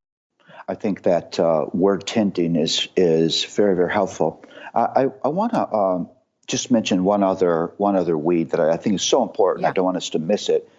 I 0.67 0.75
think 0.75 1.03
that 1.03 1.39
uh, 1.39 1.65
word 1.73 2.05
tending 2.05 2.55
is 2.55 2.87
is 2.97 3.45
very 3.45 3.75
very 3.75 3.91
helpful. 3.91 4.43
I 4.73 4.81
I, 4.81 5.07
I 5.23 5.27
want 5.29 5.53
to 5.53 5.73
um, 5.73 6.09
just 6.47 6.71
mention 6.71 7.03
one 7.03 7.23
other 7.23 7.73
one 7.77 7.95
other 7.95 8.17
weed 8.17 8.51
that 8.51 8.59
I, 8.59 8.77
think 8.77 8.95
is 8.95 9.03
so 9.03 9.21
important. 9.21 9.63
Yeah. 9.63 9.69
I 9.69 9.73
don't 9.73 9.85
want 9.85 9.97
us 9.97 10.11
to 10.11 10.19
miss 10.19 10.49
it. 10.49 10.69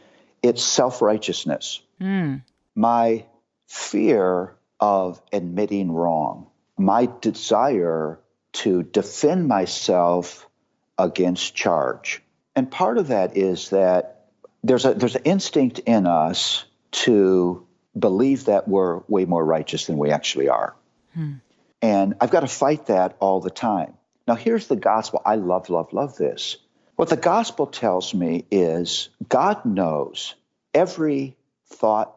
It's 0.42 0.62
self 0.62 1.02
righteousness. 1.02 1.80
Mm. 2.00 2.42
My 2.74 3.26
fear 3.66 4.54
of 4.80 5.20
admitting 5.32 5.92
wrong, 5.92 6.46
my 6.78 7.08
desire 7.20 8.18
to 8.52 8.82
defend 8.82 9.46
myself 9.46 10.48
against 10.96 11.54
charge. 11.54 12.22
And 12.56 12.70
part 12.70 12.98
of 12.98 13.08
that 13.08 13.36
is 13.36 13.70
that 13.70 14.26
there's 14.64 14.84
a 14.84 14.94
there's 14.94 15.16
an 15.16 15.24
instinct 15.24 15.80
in 15.80 16.06
us 16.06 16.64
to 16.90 17.66
believe 17.96 18.46
that 18.46 18.66
we're 18.68 19.00
way 19.08 19.24
more 19.24 19.44
righteous 19.44 19.86
than 19.86 19.98
we 19.98 20.10
actually 20.10 20.48
are. 20.48 20.74
Hmm. 21.14 21.34
And 21.82 22.14
I've 22.20 22.30
got 22.30 22.40
to 22.40 22.48
fight 22.48 22.86
that 22.86 23.16
all 23.20 23.40
the 23.40 23.50
time. 23.50 23.94
Now 24.28 24.34
here's 24.34 24.66
the 24.66 24.76
gospel. 24.76 25.22
I 25.24 25.36
love, 25.36 25.70
love, 25.70 25.94
love 25.94 26.16
this. 26.16 26.58
What 26.96 27.08
the 27.08 27.16
gospel 27.16 27.66
tells 27.66 28.12
me 28.12 28.44
is 28.50 29.08
God 29.26 29.64
knows 29.64 30.34
every 30.74 31.34
thought 31.70 32.14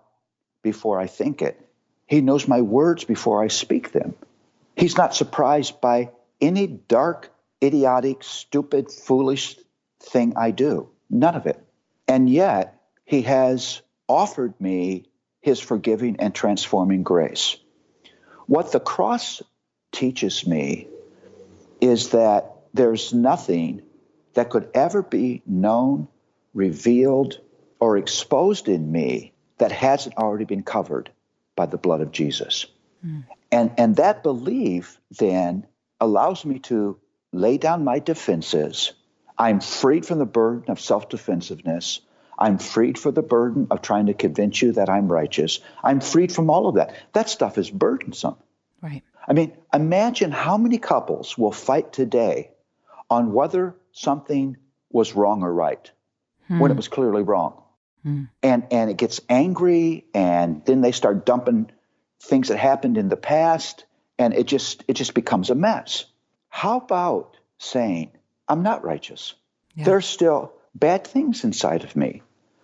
before 0.62 1.00
I 1.00 1.08
think 1.08 1.41
it. 1.41 1.58
He 2.08 2.19
knows 2.19 2.50
my 2.50 2.60
words 2.60 3.06
before 3.06 3.41
I 3.41 3.47
speak 3.47 3.93
them. 3.93 4.15
He's 4.76 4.97
not 4.97 5.15
surprised 5.15 5.80
by 5.80 6.12
any 6.41 6.67
dark, 6.67 7.32
idiotic, 7.63 8.24
stupid, 8.24 8.91
foolish 8.91 9.58
thing 10.02 10.34
I 10.36 10.52
do. 10.52 10.89
None 11.10 11.36
of 11.36 11.45
it. 11.45 11.63
And 12.10 12.30
yet, 12.30 12.82
He 13.06 13.21
has 13.21 13.82
offered 14.10 14.60
me 14.60 15.06
His 15.39 15.62
forgiving 15.62 16.17
and 16.19 16.36
transforming 16.36 17.04
grace. 17.04 17.56
What 18.47 18.74
the 18.74 18.82
cross 18.82 19.41
teaches 19.93 20.45
me 20.45 20.88
is 21.82 22.10
that 22.10 22.56
there's 22.74 23.13
nothing 23.13 23.82
that 24.34 24.50
could 24.50 24.70
ever 24.74 25.02
be 25.02 25.41
known, 25.46 26.08
revealed, 26.54 27.39
or 27.80 27.98
exposed 27.98 28.70
in 28.70 28.91
me 28.91 29.34
that 29.58 29.72
hasn't 29.72 30.15
already 30.17 30.46
been 30.46 30.63
covered 30.63 31.12
by 31.56 31.65
the 31.65 31.78
blood 31.78 32.02
of 32.02 32.12
Jesus. 32.12 32.67
Mm. 33.06 33.26
And, 33.52 33.72
and 33.78 33.96
that 33.98 34.24
belief 34.24 35.00
then 35.20 35.65
allows 36.00 36.46
me 36.46 36.60
to 36.60 36.98
lay 37.34 37.58
down 37.58 37.84
my 37.84 38.00
defenses. 38.00 38.94
I'm 39.38 39.60
freed 39.60 40.06
from 40.06 40.20
the 40.20 40.26
burden 40.26 40.72
of 40.72 40.80
self 40.80 41.10
defensiveness. 41.10 42.02
I'm 42.38 42.58
freed 42.58 42.98
from 42.98 43.13
the 43.13 43.22
burden 43.22 43.67
of 43.70 43.82
trying 43.82 44.08
to 44.08 44.13
convince 44.13 44.62
you 44.62 44.72
that 44.74 44.89
I'm 44.89 45.12
righteous. 45.12 45.60
I'm 45.84 46.00
freed 46.00 46.32
from 46.32 46.50
all 46.50 46.67
of 46.67 46.76
that. 46.76 46.96
That 47.13 47.30
stuff 47.30 47.58
is 47.58 47.70
burdensome. 47.70 48.38
Right. 48.82 49.04
I 49.28 49.34
mean, 49.34 49.56
imagine 49.74 50.32
how 50.32 50.58
many 50.58 50.78
couples 50.78 51.38
will 51.38 51.52
fight 51.52 51.94
today 51.94 52.52
on 53.10 53.34
whether 53.34 53.76
something 53.92 54.58
was 54.90 55.16
wrong 55.16 55.44
or 55.44 55.54
right 55.54 55.92
hmm. 56.48 56.60
when 56.60 56.72
it 56.72 56.78
was 56.78 56.88
clearly 56.88 57.24
wrong. 57.24 57.62
Hmm. 58.04 58.24
And 58.42 58.68
and 58.72 58.90
it 58.90 58.98
gets 58.98 59.22
angry 59.30 60.06
and 60.14 60.66
then 60.66 60.82
they 60.82 60.92
start 60.92 61.26
dumping 61.26 61.72
things 62.20 62.48
that 62.48 62.58
happened 62.58 62.98
in 62.98 63.10
the 63.10 63.18
past 63.18 63.86
and 64.18 64.34
it 64.34 64.48
just 64.48 64.84
it 64.88 64.94
just 64.94 65.14
becomes 65.14 65.50
a 65.50 65.56
mess. 65.56 66.06
How 66.50 66.78
about 66.78 67.38
saying, 67.58 68.12
I'm 68.48 68.64
not 68.64 68.84
righteous. 68.84 69.36
Yeah. 69.76 69.86
There's 69.86 70.06
still 70.06 70.54
bad 70.74 71.06
things 71.06 71.44
inside 71.44 71.84
of 71.84 71.96
me. 71.96 72.24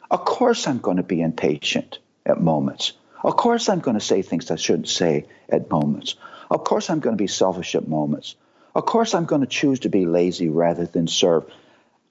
Of 0.10 0.26
course 0.26 0.68
I'm 0.68 0.80
going 0.80 0.98
to 0.98 1.04
be 1.04 1.22
impatient 1.22 2.00
at 2.26 2.42
moments. 2.42 2.94
Of 3.24 3.36
course 3.38 3.70
I'm 3.70 3.80
going 3.80 3.98
to 3.98 4.04
say 4.04 4.22
things 4.22 4.52
I 4.52 4.56
shouldn't 4.56 4.90
say 4.90 5.28
at 5.50 5.70
moments. 5.70 6.16
Of 6.50 6.64
course 6.64 6.90
I'm 6.90 7.00
going 7.00 7.16
to 7.16 7.22
be 7.22 7.28
selfish 7.28 7.76
at 7.76 7.88
moments. 7.88 8.36
Of 8.76 8.86
course 8.86 9.14
I'm 9.14 9.26
going 9.26 9.42
to 9.42 9.48
choose 9.48 9.82
to 9.82 9.90
be 9.90 10.06
lazy 10.06 10.50
rather 10.50 10.86
than 10.86 11.08
serve. 11.08 11.46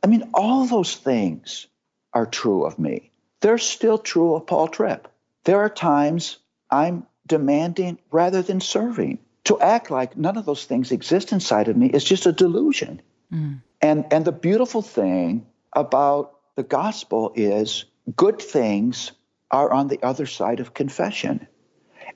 I 0.03 0.09
mean, 0.09 0.31
all 0.35 0.67
those 0.67 0.95
things 0.95 1.67
are 2.13 2.27
true 2.27 2.65
of 2.65 2.79
me. 2.79 3.11
They're 3.41 3.59
still 3.59 3.99
true 3.99 4.35
of 4.35 4.47
Paul 4.47 4.69
Tripp. 4.69 5.09
There 5.45 5.61
are 5.61 5.69
times 5.69 6.39
I'm 6.71 7.07
demanding 7.27 7.99
rather 8.11 8.43
than 8.43 8.61
serving 8.61 9.19
to 9.45 9.61
act 9.61 9.91
like 9.91 10.17
none 10.17 10.37
of 10.37 10.45
those 10.45 10.65
things 10.65 10.91
exist 10.91 11.33
inside 11.33 11.69
of 11.69 11.77
me 11.77 11.87
is 11.87 12.05
just 12.05 12.27
a 12.27 12.33
delusion. 12.33 13.01
Mm. 13.33 13.63
And 13.81 14.07
and 14.11 14.25
the 14.25 14.33
beautiful 14.33 14.83
thing 14.83 15.47
about 15.73 16.33
the 16.57 16.63
gospel 16.63 17.33
is 17.37 17.85
good 18.17 18.41
things 18.41 19.13
are 19.51 19.71
on 19.73 19.89
the 19.89 20.03
other 20.03 20.27
side 20.27 20.61
of 20.61 20.75
confession. 20.75 21.47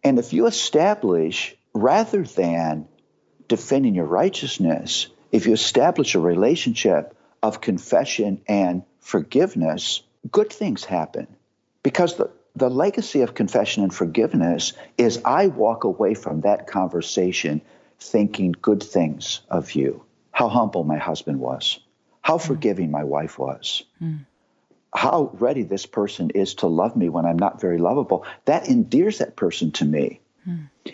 And 0.03 0.19
if 0.19 0.33
you 0.33 0.47
establish 0.47 1.57
rather 1.75 2.25
than 2.25 2.87
defending 3.49 3.95
your 3.95 4.07
righteousness, 4.07 5.09
if 5.33 5.47
you 5.47 5.53
establish 5.53 6.15
a 6.15 6.21
relationship 6.21 7.17
of 7.43 7.61
confession 7.61 8.43
and 8.47 8.83
forgiveness, 9.01 10.03
good 10.31 10.53
things 10.53 10.85
happen. 10.85 11.27
Because 11.83 12.17
the, 12.17 12.31
the 12.57 12.69
legacy 12.69 13.23
of 13.23 13.35
confession 13.35 13.83
and 13.83 13.95
forgiveness 13.95 14.73
is 14.99 15.23
I 15.25 15.47
walk 15.47 15.85
away 15.85 16.15
from 16.15 16.43
that 16.43 16.67
conversation 16.67 17.63
thinking 17.99 18.53
good 18.53 18.83
things 18.83 19.41
of 19.49 19.73
you. 19.73 20.05
How 20.33 20.49
humble 20.49 20.85
my 20.85 20.99
husband 20.99 21.39
was, 21.41 21.81
how 22.23 22.39
mm. 22.39 22.43
forgiving 22.43 22.91
my 22.91 23.05
wife 23.05 23.39
was, 23.39 23.85
mm. 24.03 24.25
how 24.95 25.31
ready 25.35 25.63
this 25.63 25.87
person 25.87 26.31
is 26.31 26.55
to 26.57 26.67
love 26.67 26.97
me 26.97 27.09
when 27.09 27.27
I'm 27.27 27.39
not 27.39 27.61
very 27.61 27.79
lovable. 27.79 28.25
That 28.45 28.69
endears 28.69 29.19
that 29.19 29.37
person 29.37 29.73
to 29.73 29.85
me. 29.85 30.20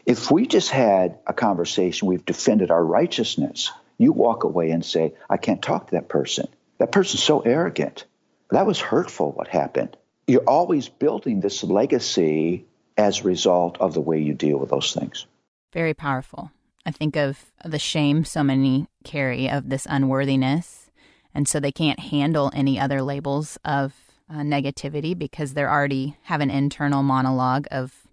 If 0.05 0.31
we 0.31 0.47
just 0.47 0.71
had 0.71 1.19
a 1.27 1.33
conversation, 1.33 2.09
we've 2.09 2.25
defended 2.25 2.71
our 2.71 2.85
righteousness, 2.85 3.71
you 3.99 4.13
walk 4.13 4.45
away 4.45 4.71
and 4.71 4.85
say, 4.85 5.15
I 5.31 5.37
can't 5.37 5.63
talk 5.63 5.89
to 5.89 5.97
that 5.97 6.09
person. 6.09 6.49
That 6.79 6.93
person's 6.93 7.23
so 7.23 7.41
arrogant. 7.41 8.05
That 8.51 8.67
was 8.67 8.79
hurtful, 8.79 9.33
what 9.33 9.49
happened 9.49 9.97
you're 10.27 10.43
always 10.43 10.89
building 10.89 11.41
this 11.41 11.63
legacy 11.63 12.65
as 12.97 13.21
a 13.21 13.25
result 13.25 13.79
of 13.79 13.95
the 13.95 14.01
way 14.01 14.21
you 14.21 14.35
deal 14.35 14.59
with 14.59 14.71
those 14.71 14.93
things. 14.93 15.27
Very 15.73 15.95
powerful. 15.95 16.51
I 16.85 16.91
think 16.91 17.17
of 17.17 17.53
the 17.65 17.79
shame 17.79 18.25
so 18.25 18.43
many 18.43 18.87
carry 19.05 19.49
of 19.49 19.69
this 19.69 19.87
unworthiness. 19.89 20.91
And 21.35 21.47
so 21.47 21.61
they 21.61 21.73
can't 21.73 22.01
handle 22.01 22.51
any 22.55 22.79
other 22.79 23.03
labels 23.03 23.59
of 23.65 23.95
uh, 24.31 24.37
negativity 24.37 25.17
because 25.17 25.55
they're 25.55 25.71
already 25.71 26.17
have 26.23 26.41
an 26.41 26.51
internal 26.51 27.03
monologue 27.03 27.67
of 27.71 28.06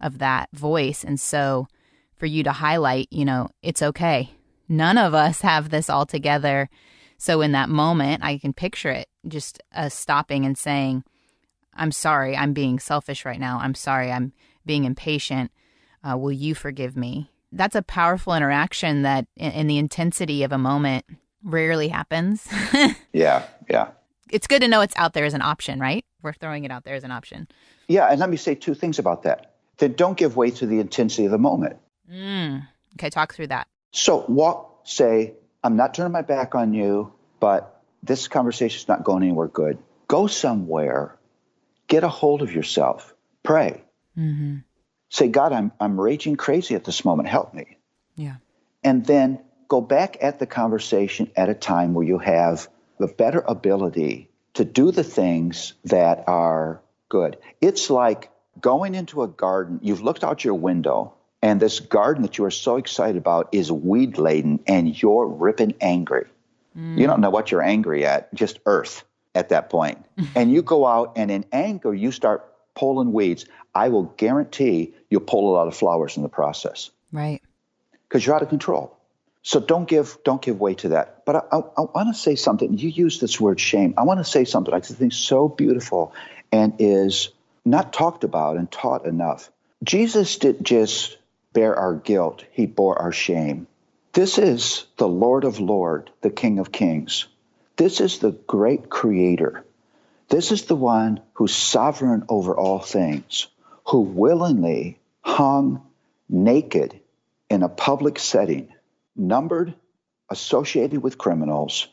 of 0.00 0.18
that 0.18 0.48
voice. 0.52 1.04
And 1.04 1.20
so 1.20 1.68
for 2.16 2.26
you 2.26 2.42
to 2.42 2.52
highlight, 2.52 3.08
you 3.10 3.24
know, 3.24 3.48
it's 3.62 3.82
okay. 3.82 4.30
None 4.68 4.98
of 4.98 5.14
us 5.14 5.40
have 5.40 5.70
this 5.70 5.88
all 5.88 6.06
together. 6.06 6.68
So 7.16 7.40
in 7.40 7.52
that 7.52 7.68
moment, 7.68 8.22
I 8.22 8.38
can 8.38 8.52
picture 8.52 8.90
it 8.90 9.08
just 9.26 9.60
uh, 9.74 9.88
stopping 9.88 10.44
and 10.44 10.56
saying, 10.56 11.04
I'm 11.74 11.92
sorry, 11.92 12.36
I'm 12.36 12.52
being 12.52 12.78
selfish 12.78 13.24
right 13.24 13.38
now. 13.38 13.58
I'm 13.60 13.74
sorry, 13.74 14.10
I'm 14.10 14.32
being 14.66 14.84
impatient. 14.84 15.50
Uh, 16.02 16.16
will 16.16 16.32
you 16.32 16.54
forgive 16.54 16.96
me? 16.96 17.30
That's 17.50 17.74
a 17.74 17.82
powerful 17.82 18.34
interaction 18.34 19.02
that, 19.02 19.26
in, 19.36 19.52
in 19.52 19.66
the 19.68 19.78
intensity 19.78 20.42
of 20.42 20.52
a 20.52 20.58
moment, 20.58 21.06
rarely 21.42 21.88
happens. 21.88 22.46
yeah, 23.12 23.46
yeah. 23.70 23.88
It's 24.30 24.46
good 24.46 24.60
to 24.60 24.68
know 24.68 24.82
it's 24.82 24.96
out 24.96 25.14
there 25.14 25.24
as 25.24 25.34
an 25.34 25.42
option, 25.42 25.80
right? 25.80 26.04
We're 26.22 26.34
throwing 26.34 26.64
it 26.64 26.70
out 26.70 26.84
there 26.84 26.94
as 26.94 27.04
an 27.04 27.10
option. 27.10 27.48
Yeah, 27.86 28.06
and 28.06 28.20
let 28.20 28.28
me 28.28 28.36
say 28.36 28.54
two 28.54 28.74
things 28.74 28.98
about 28.98 29.22
that. 29.22 29.54
Then 29.78 29.92
don't 29.92 30.16
give 30.16 30.36
way 30.36 30.50
to 30.50 30.66
the 30.66 30.80
intensity 30.80 31.24
of 31.24 31.30
the 31.30 31.38
moment. 31.38 31.76
Mm. 32.12 32.66
Okay, 32.94 33.10
talk 33.10 33.34
through 33.34 33.48
that. 33.48 33.68
So 33.92 34.24
walk, 34.28 34.80
say, 34.84 35.34
I'm 35.62 35.76
not 35.76 35.94
turning 35.94 36.12
my 36.12 36.22
back 36.22 36.54
on 36.54 36.74
you, 36.74 37.12
but 37.40 37.82
this 38.02 38.28
conversation 38.28 38.76
is 38.76 38.88
not 38.88 39.04
going 39.04 39.22
anywhere 39.22 39.48
good. 39.48 39.78
Go 40.08 40.26
somewhere 40.26 41.18
get 41.88 42.04
a 42.04 42.08
hold 42.08 42.42
of 42.42 42.52
yourself. 42.52 43.14
Pray. 43.42 43.82
Mm-hmm. 44.16 44.58
Say, 45.08 45.28
God, 45.28 45.52
I'm, 45.52 45.72
I'm 45.80 45.98
raging 45.98 46.36
crazy 46.36 46.74
at 46.74 46.84
this 46.84 47.04
moment. 47.04 47.28
Help 47.28 47.54
me. 47.54 47.78
Yeah. 48.14 48.36
And 48.84 49.04
then 49.04 49.40
go 49.66 49.80
back 49.80 50.18
at 50.20 50.38
the 50.38 50.46
conversation 50.46 51.30
at 51.34 51.48
a 51.48 51.54
time 51.54 51.94
where 51.94 52.06
you 52.06 52.18
have 52.18 52.68
the 52.98 53.06
better 53.06 53.40
ability 53.40 54.30
to 54.54 54.64
do 54.64 54.92
the 54.92 55.04
things 55.04 55.72
that 55.84 56.24
are 56.26 56.82
good. 57.08 57.38
It's 57.60 57.90
like 57.90 58.30
going 58.60 58.94
into 58.94 59.22
a 59.22 59.28
garden, 59.28 59.80
you've 59.82 60.02
looked 60.02 60.24
out 60.24 60.44
your 60.44 60.54
window 60.54 61.14
and 61.42 61.60
this 61.60 61.80
garden 61.80 62.22
that 62.22 62.38
you 62.38 62.44
are 62.44 62.50
so 62.50 62.76
excited 62.76 63.16
about 63.16 63.50
is 63.52 63.70
weed 63.70 64.18
laden 64.18 64.60
and 64.66 65.00
you're 65.00 65.26
ripping 65.26 65.74
angry. 65.80 66.26
Mm. 66.76 66.98
You 66.98 67.06
don't 67.06 67.20
know 67.20 67.30
what 67.30 67.50
you're 67.50 67.62
angry 67.62 68.04
at, 68.04 68.34
just 68.34 68.58
earth 68.66 69.04
at 69.34 69.50
that 69.50 69.70
point. 69.70 70.04
and 70.34 70.50
you 70.50 70.62
go 70.62 70.86
out 70.86 71.12
and 71.16 71.30
in 71.30 71.44
anger, 71.52 71.94
you 71.94 72.10
start 72.10 72.44
pulling 72.74 73.12
weeds. 73.12 73.46
I 73.74 73.88
will 73.88 74.04
guarantee 74.04 74.94
you'll 75.10 75.20
pull 75.20 75.52
a 75.52 75.54
lot 75.54 75.68
of 75.68 75.76
flowers 75.76 76.16
in 76.16 76.22
the 76.22 76.28
process. 76.28 76.90
Right. 77.12 77.40
Because 78.08 78.26
you're 78.26 78.34
out 78.34 78.42
of 78.42 78.48
control. 78.48 78.96
So 79.42 79.60
don't 79.60 79.88
give 79.88 80.18
don't 80.24 80.42
give 80.42 80.60
way 80.60 80.74
to 80.74 80.90
that. 80.90 81.24
But 81.24 81.36
I, 81.36 81.38
I, 81.52 81.58
I 81.58 81.80
want 81.82 82.14
to 82.14 82.20
say 82.20 82.34
something. 82.34 82.76
You 82.76 82.88
use 82.88 83.20
this 83.20 83.40
word 83.40 83.60
shame. 83.60 83.94
I 83.96 84.02
want 84.02 84.18
to 84.18 84.24
say 84.24 84.44
something 84.44 84.74
I 84.74 84.80
think 84.80 85.12
so 85.12 85.48
beautiful 85.48 86.12
and 86.50 86.74
is 86.80 87.30
not 87.70 87.92
talked 87.92 88.24
about 88.24 88.56
and 88.56 88.70
taught 88.70 89.06
enough. 89.06 89.50
Jesus 89.82 90.38
didn't 90.38 90.64
just 90.64 91.18
bear 91.52 91.76
our 91.76 91.94
guilt, 91.94 92.44
he 92.50 92.66
bore 92.66 93.00
our 93.00 93.12
shame. 93.12 93.66
This 94.12 94.38
is 94.38 94.86
the 94.96 95.08
Lord 95.08 95.44
of 95.44 95.60
Lords, 95.60 96.10
the 96.20 96.30
King 96.30 96.58
of 96.58 96.72
Kings. 96.72 97.26
This 97.76 98.00
is 98.00 98.18
the 98.18 98.32
great 98.32 98.88
creator. 98.90 99.64
This 100.28 100.50
is 100.52 100.64
the 100.64 100.76
one 100.76 101.20
who's 101.34 101.54
sovereign 101.54 102.24
over 102.28 102.56
all 102.56 102.80
things, 102.80 103.46
who 103.86 104.00
willingly 104.00 104.98
hung 105.20 105.82
naked 106.28 107.00
in 107.48 107.62
a 107.62 107.68
public 107.68 108.18
setting, 108.18 108.74
numbered, 109.16 109.74
associated 110.30 111.02
with 111.02 111.16
criminals, 111.16 111.86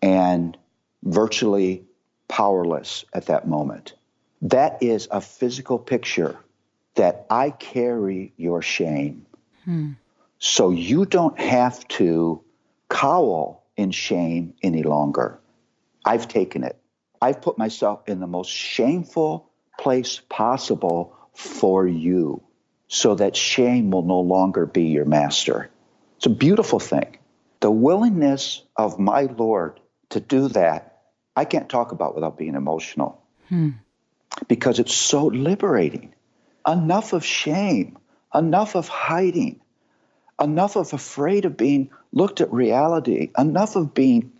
and 0.00 0.56
virtually 1.02 1.84
powerless 2.28 3.04
at 3.12 3.26
that 3.26 3.46
moment. 3.46 3.92
That 4.44 4.82
is 4.82 5.08
a 5.10 5.20
physical 5.20 5.78
picture 5.78 6.38
that 6.96 7.26
I 7.30 7.50
carry 7.50 8.34
your 8.36 8.60
shame. 8.60 9.26
Hmm. 9.64 9.92
So 10.38 10.70
you 10.70 11.06
don't 11.06 11.38
have 11.40 11.86
to 11.88 12.42
cowl 12.90 13.64
in 13.76 13.90
shame 13.90 14.54
any 14.62 14.82
longer. 14.82 15.40
I've 16.04 16.28
taken 16.28 16.62
it. 16.62 16.78
I've 17.22 17.40
put 17.40 17.56
myself 17.56 18.06
in 18.06 18.20
the 18.20 18.26
most 18.26 18.50
shameful 18.50 19.48
place 19.78 20.20
possible 20.28 21.16
for 21.32 21.88
you 21.88 22.42
so 22.86 23.14
that 23.14 23.34
shame 23.34 23.90
will 23.90 24.04
no 24.04 24.20
longer 24.20 24.66
be 24.66 24.84
your 24.84 25.06
master. 25.06 25.70
It's 26.18 26.26
a 26.26 26.30
beautiful 26.30 26.78
thing. 26.78 27.16
The 27.60 27.70
willingness 27.70 28.62
of 28.76 28.98
my 28.98 29.22
Lord 29.22 29.80
to 30.10 30.20
do 30.20 30.48
that, 30.48 31.00
I 31.34 31.46
can't 31.46 31.70
talk 31.70 31.92
about 31.92 32.14
without 32.14 32.36
being 32.36 32.54
emotional 32.54 33.24
hmm. 33.48 33.70
Because 34.48 34.78
it's 34.78 34.94
so 34.94 35.26
liberating. 35.26 36.14
Enough 36.66 37.12
of 37.12 37.24
shame, 37.24 37.98
enough 38.34 38.74
of 38.74 38.88
hiding, 38.88 39.60
enough 40.40 40.76
of 40.76 40.92
afraid 40.92 41.44
of 41.44 41.56
being 41.56 41.90
looked 42.12 42.40
at 42.40 42.52
reality, 42.52 43.30
enough 43.36 43.76
of 43.76 43.94
being 43.94 44.32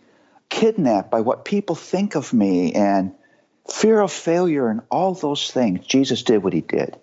kidnapped 0.49 1.11
by 1.11 1.21
what 1.21 1.45
people 1.45 1.75
think 1.75 2.15
of 2.15 2.33
me 2.33 2.73
and 2.73 3.13
fear 3.69 3.99
of 3.99 4.11
failure 4.11 4.69
and 4.69 4.81
all 4.89 5.13
those 5.13 5.51
things. 5.51 5.85
Jesus 5.85 6.23
did 6.23 6.43
what 6.43 6.53
he 6.53 6.61
did 6.61 6.97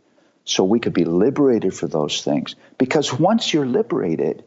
so 0.45 0.65
we 0.65 0.81
could 0.81 0.93
be 0.93 1.05
liberated 1.05 1.75
for 1.75 1.87
those 1.87 2.23
things. 2.23 2.57
Because 2.79 3.13
once 3.13 3.53
you're 3.53 3.67
liberated, 3.67 4.45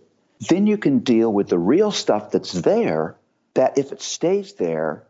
then 0.49 0.67
you 0.67 0.77
can 0.77 0.99
deal 0.99 1.31
with 1.31 1.47
the 1.47 1.59
real 1.59 1.91
stuff 1.91 2.31
that's 2.31 2.51
there 2.51 3.15
that 3.53 3.77
if 3.77 3.91
it 3.91 4.01
stays 4.01 4.53
there 4.53 5.07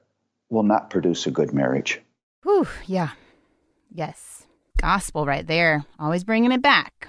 will 0.49 0.63
not 0.63 0.89
produce 0.89 1.25
a 1.25 1.31
good 1.31 1.53
marriage. 1.53 2.01
Whew, 2.43 2.67
yeah. 2.85 3.11
Yes. 3.95 4.45
Gospel 4.77 5.25
right 5.25 5.47
there. 5.47 5.85
Always 5.97 6.23
bringing 6.23 6.51
it 6.51 6.61
back. 6.61 7.07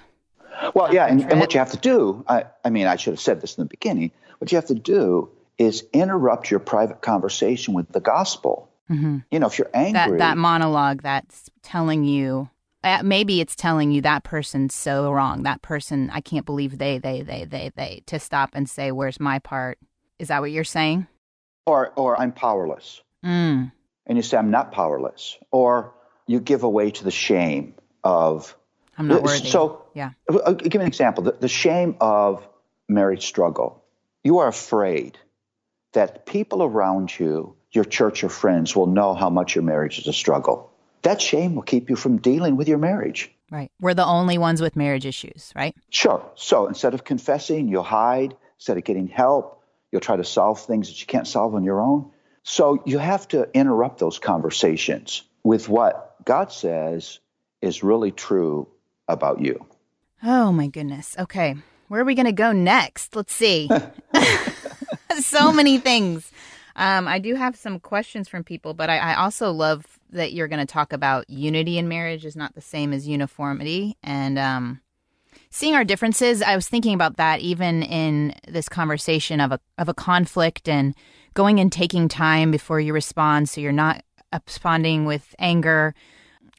Well, 0.74 0.94
yeah, 0.94 1.06
and, 1.06 1.20
and, 1.30 1.40
what 1.40 1.52
you 1.52 1.58
have 1.58 1.72
to 1.72 1.76
do, 1.76 2.24
I, 2.26 2.44
I 2.64 2.70
mean, 2.70 2.86
I 2.86 2.96
should 2.96 3.12
have 3.12 3.20
said 3.20 3.40
this 3.42 3.58
in 3.58 3.64
the 3.64 3.68
beginning. 3.68 4.12
What 4.38 4.50
you 4.52 4.56
have 4.56 4.66
to 4.66 4.74
do 4.74 5.30
is 5.58 5.84
interrupt 5.92 6.50
your 6.50 6.60
private 6.60 7.02
conversation 7.02 7.74
with 7.74 7.90
the 7.90 8.00
gospel. 8.00 8.70
Mm-hmm. 8.90 9.18
You 9.30 9.38
know, 9.40 9.48
if 9.48 9.58
you're 9.58 9.70
angry, 9.74 9.92
that, 9.92 10.18
that 10.18 10.38
monologue 10.38 11.02
that's 11.02 11.50
telling 11.62 12.04
you, 12.04 12.48
uh, 12.84 13.02
maybe 13.02 13.40
it's 13.40 13.56
telling 13.56 13.90
you 13.90 14.00
that 14.02 14.22
person's 14.22 14.74
so 14.74 15.10
wrong. 15.12 15.42
That 15.42 15.60
person, 15.60 16.08
I 16.10 16.20
can't 16.20 16.46
believe 16.46 16.78
they, 16.78 16.98
they, 16.98 17.22
they, 17.22 17.44
they, 17.44 17.72
they. 17.74 18.02
To 18.06 18.18
stop 18.18 18.50
and 18.54 18.68
say, 18.68 18.92
"Where's 18.92 19.18
my 19.18 19.40
part?" 19.40 19.78
Is 20.18 20.28
that 20.28 20.40
what 20.40 20.52
you're 20.52 20.64
saying? 20.64 21.06
Or, 21.66 21.92
or 21.96 22.18
I'm 22.18 22.32
powerless. 22.32 23.02
Mm. 23.24 23.72
And 24.06 24.16
you 24.16 24.22
say, 24.22 24.36
"I'm 24.36 24.52
not 24.52 24.70
powerless," 24.70 25.36
or 25.50 25.94
you 26.26 26.40
give 26.40 26.62
away 26.62 26.90
to 26.90 27.04
the 27.04 27.10
shame 27.10 27.74
of 28.02 28.56
I'm 28.98 29.08
not 29.08 29.22
worthy. 29.22 29.48
So, 29.48 29.84
yeah. 29.94 30.10
I'll 30.28 30.54
give 30.54 30.74
me 30.74 30.80
an 30.80 30.86
example. 30.86 31.24
The, 31.24 31.32
the 31.32 31.48
shame 31.48 31.96
of 32.00 32.46
marriage 32.88 33.26
struggle. 33.26 33.82
You 34.24 34.38
are 34.38 34.48
afraid 34.48 35.18
that 35.92 36.26
people 36.26 36.62
around 36.62 37.18
you, 37.18 37.56
your 37.72 37.84
church 37.84 38.24
or 38.24 38.28
friends, 38.28 38.74
will 38.74 38.86
know 38.86 39.14
how 39.14 39.30
much 39.30 39.54
your 39.54 39.64
marriage 39.64 39.98
is 39.98 40.06
a 40.06 40.12
struggle. 40.12 40.72
That 41.02 41.20
shame 41.20 41.54
will 41.54 41.62
keep 41.62 41.90
you 41.90 41.96
from 41.96 42.18
dealing 42.18 42.56
with 42.56 42.68
your 42.68 42.78
marriage. 42.78 43.30
Right. 43.50 43.70
We're 43.80 43.94
the 43.94 44.04
only 44.04 44.38
ones 44.38 44.60
with 44.60 44.74
marriage 44.74 45.06
issues, 45.06 45.52
right? 45.54 45.76
Sure. 45.90 46.24
So 46.34 46.66
instead 46.66 46.94
of 46.94 47.04
confessing, 47.04 47.68
you'll 47.68 47.82
hide. 47.82 48.36
Instead 48.58 48.78
of 48.78 48.84
getting 48.84 49.06
help, 49.06 49.62
you'll 49.92 50.00
try 50.00 50.16
to 50.16 50.24
solve 50.24 50.60
things 50.60 50.88
that 50.88 51.00
you 51.00 51.06
can't 51.06 51.26
solve 51.26 51.54
on 51.54 51.62
your 51.62 51.80
own. 51.80 52.10
So 52.42 52.82
you 52.86 52.98
have 52.98 53.28
to 53.28 53.48
interrupt 53.54 53.98
those 53.98 54.18
conversations 54.18 55.22
with 55.42 55.68
what 55.68 56.05
God 56.24 56.52
says 56.52 57.20
is 57.62 57.82
really 57.82 58.12
true 58.12 58.68
about 59.08 59.40
you. 59.40 59.64
Oh 60.22 60.52
my 60.52 60.66
goodness. 60.66 61.16
Okay. 61.18 61.56
Where 61.88 62.00
are 62.00 62.04
we 62.04 62.14
going 62.14 62.26
to 62.26 62.32
go 62.32 62.52
next? 62.52 63.14
Let's 63.14 63.32
see. 63.32 63.68
so 65.20 65.52
many 65.52 65.78
things. 65.78 66.30
Um, 66.74 67.08
I 67.08 67.18
do 67.18 67.34
have 67.34 67.56
some 67.56 67.80
questions 67.80 68.28
from 68.28 68.44
people, 68.44 68.74
but 68.74 68.90
I, 68.90 68.98
I 68.98 69.14
also 69.14 69.50
love 69.50 69.86
that 70.10 70.32
you're 70.32 70.48
going 70.48 70.64
to 70.64 70.72
talk 70.72 70.92
about 70.92 71.28
unity 71.30 71.78
in 71.78 71.88
marriage 71.88 72.24
is 72.24 72.36
not 72.36 72.54
the 72.54 72.60
same 72.60 72.92
as 72.92 73.08
uniformity. 73.08 73.96
And 74.02 74.38
um, 74.38 74.80
seeing 75.50 75.74
our 75.74 75.84
differences, 75.84 76.42
I 76.42 76.54
was 76.54 76.68
thinking 76.68 76.94
about 76.94 77.16
that 77.16 77.40
even 77.40 77.82
in 77.82 78.34
this 78.46 78.68
conversation 78.68 79.40
of 79.40 79.52
a 79.52 79.60
of 79.78 79.88
a 79.88 79.94
conflict 79.94 80.68
and 80.68 80.94
going 81.34 81.60
and 81.60 81.72
taking 81.72 82.08
time 82.08 82.50
before 82.50 82.80
you 82.80 82.92
respond, 82.92 83.48
so 83.48 83.60
you're 83.60 83.72
not 83.72 84.02
responding 84.46 85.04
with 85.04 85.34
anger 85.38 85.94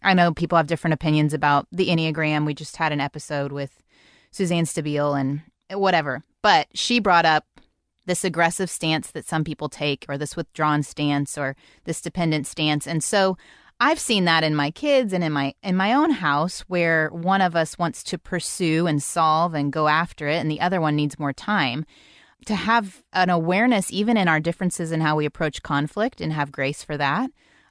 I 0.03 0.13
know 0.13 0.33
people 0.33 0.57
have 0.57 0.67
different 0.67 0.93
opinions 0.93 1.33
about 1.33 1.67
the 1.71 1.87
Enneagram. 1.87 2.45
We 2.45 2.53
just 2.53 2.77
had 2.77 2.91
an 2.91 3.01
episode 3.01 3.51
with 3.51 3.83
Suzanne 4.31 4.65
Stabile 4.65 5.19
and 5.19 5.41
whatever. 5.71 6.23
But 6.41 6.67
she 6.73 6.99
brought 6.99 7.25
up 7.25 7.45
this 8.05 8.23
aggressive 8.23 8.69
stance 8.69 9.11
that 9.11 9.25
some 9.25 9.43
people 9.43 9.67
take, 9.67 10.05
or 10.07 10.17
this 10.17 10.35
withdrawn 10.35 10.81
stance, 10.81 11.37
or 11.37 11.55
this 11.83 11.99
dependent 11.99 12.47
stance. 12.47 12.87
And 12.87 13.03
so 13.03 13.37
I've 13.79 13.99
seen 13.99 14.25
that 14.25 14.43
in 14.43 14.55
my 14.55 14.71
kids 14.71 15.13
and 15.13 15.23
in 15.23 15.33
my 15.33 15.53
in 15.61 15.75
my 15.75 15.93
own 15.93 16.11
house 16.11 16.61
where 16.61 17.09
one 17.09 17.41
of 17.41 17.55
us 17.55 17.77
wants 17.77 18.01
to 18.03 18.17
pursue 18.17 18.87
and 18.87 19.03
solve 19.03 19.53
and 19.53 19.73
go 19.73 19.87
after 19.87 20.27
it 20.27 20.37
and 20.37 20.49
the 20.49 20.61
other 20.61 20.81
one 20.81 20.95
needs 20.95 21.19
more 21.19 21.33
time 21.33 21.85
to 22.47 22.55
have 22.55 23.03
an 23.13 23.29
awareness 23.29 23.91
even 23.91 24.17
in 24.17 24.27
our 24.27 24.39
differences 24.39 24.91
in 24.91 25.01
how 25.01 25.15
we 25.15 25.25
approach 25.27 25.61
conflict 25.61 26.21
and 26.21 26.33
have 26.33 26.51
grace 26.51 26.83
for 26.83 26.97
that 26.97 27.29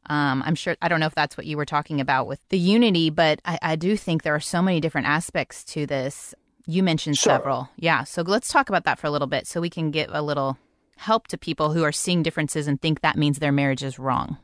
um, 0.08 0.42
I'm 0.44 0.54
sure, 0.54 0.76
I 0.80 0.88
don't 0.88 1.00
know 1.00 1.06
if 1.06 1.14
that's 1.14 1.36
what 1.36 1.46
you 1.46 1.56
were 1.56 1.64
talking 1.64 2.00
about 2.00 2.26
with 2.26 2.40
the 2.48 2.58
unity, 2.58 3.10
but 3.10 3.40
I, 3.44 3.58
I 3.62 3.76
do 3.76 3.96
think 3.96 4.22
there 4.22 4.34
are 4.34 4.40
so 4.40 4.62
many 4.62 4.80
different 4.80 5.06
aspects 5.06 5.64
to 5.64 5.86
this. 5.86 6.34
You 6.66 6.82
mentioned 6.82 7.16
sure. 7.16 7.32
several. 7.32 7.68
Yeah. 7.76 8.04
So 8.04 8.22
let's 8.22 8.48
talk 8.48 8.68
about 8.68 8.84
that 8.84 8.98
for 8.98 9.06
a 9.06 9.10
little 9.10 9.28
bit 9.28 9.46
so 9.46 9.60
we 9.60 9.70
can 9.70 9.90
give 9.90 10.10
a 10.12 10.22
little 10.22 10.58
help 10.96 11.28
to 11.28 11.38
people 11.38 11.72
who 11.72 11.82
are 11.84 11.92
seeing 11.92 12.22
differences 12.22 12.66
and 12.66 12.80
think 12.80 13.02
that 13.02 13.16
means 13.16 13.38
their 13.38 13.52
marriage 13.52 13.82
is 13.82 13.98
wrong. 13.98 14.38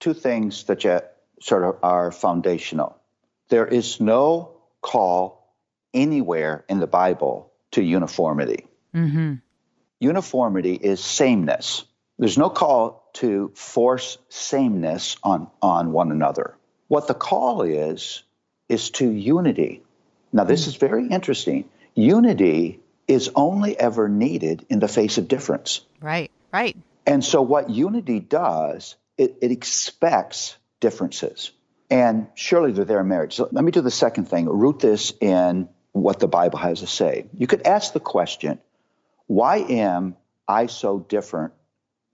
Two 0.00 0.14
things 0.14 0.64
that 0.64 0.84
you 0.84 1.00
sort 1.40 1.64
of 1.64 1.78
are 1.82 2.12
foundational. 2.12 2.96
There 3.48 3.66
is 3.66 4.00
no 4.00 4.56
call 4.80 5.54
anywhere 5.92 6.64
in 6.68 6.80
the 6.80 6.86
Bible 6.86 7.52
to 7.72 7.82
uniformity. 7.82 8.66
Mm-hmm. 8.94 9.34
Uniformity 10.00 10.74
is 10.74 11.00
sameness. 11.00 11.84
There's 12.18 12.38
no 12.38 12.50
call 12.50 13.08
to 13.14 13.50
force 13.54 14.18
sameness 14.28 15.16
on, 15.22 15.48
on 15.60 15.92
one 15.92 16.12
another. 16.12 16.56
What 16.88 17.08
the 17.08 17.14
call 17.14 17.62
is, 17.62 18.22
is 18.68 18.90
to 18.90 19.10
unity. 19.10 19.82
Now, 20.32 20.44
this 20.44 20.64
hmm. 20.64 20.70
is 20.70 20.76
very 20.76 21.08
interesting. 21.08 21.68
Unity 21.94 22.80
is 23.06 23.30
only 23.34 23.78
ever 23.78 24.08
needed 24.08 24.64
in 24.68 24.78
the 24.78 24.88
face 24.88 25.18
of 25.18 25.28
difference. 25.28 25.80
Right, 26.00 26.30
right. 26.52 26.76
And 27.06 27.24
so, 27.24 27.42
what 27.42 27.70
unity 27.70 28.20
does, 28.20 28.96
it, 29.18 29.36
it 29.42 29.50
expects 29.50 30.56
differences. 30.80 31.50
And 31.90 32.28
surely 32.34 32.72
they're 32.72 32.84
there 32.84 33.00
in 33.00 33.08
marriage. 33.08 33.34
So, 33.34 33.48
let 33.50 33.64
me 33.64 33.72
do 33.72 33.80
the 33.80 33.90
second 33.90 34.28
thing 34.28 34.48
root 34.48 34.78
this 34.78 35.12
in 35.20 35.68
what 35.92 36.18
the 36.18 36.28
Bible 36.28 36.58
has 36.58 36.80
to 36.80 36.86
say. 36.86 37.26
You 37.36 37.46
could 37.46 37.66
ask 37.66 37.92
the 37.92 38.00
question 38.00 38.58
why 39.26 39.58
am 39.58 40.16
I 40.46 40.66
so 40.66 40.98
different 40.98 41.54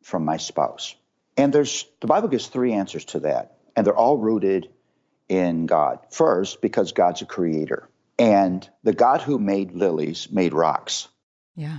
from 0.02 0.24
my 0.24 0.36
spouse? 0.36 0.94
And 1.36 1.52
there's 1.52 1.86
the 2.00 2.06
Bible 2.06 2.28
gives 2.28 2.46
three 2.46 2.72
answers 2.72 3.04
to 3.06 3.20
that, 3.20 3.58
and 3.76 3.86
they're 3.86 3.96
all 3.96 4.18
rooted 4.18 4.68
in 5.28 5.66
God. 5.66 6.00
First, 6.10 6.60
because 6.60 6.92
God's 6.92 7.22
a 7.22 7.26
creator. 7.26 7.88
And 8.18 8.68
the 8.82 8.92
God 8.92 9.22
who 9.22 9.38
made 9.38 9.72
lilies 9.72 10.28
made 10.30 10.52
rocks. 10.52 11.08
Yeah. 11.54 11.78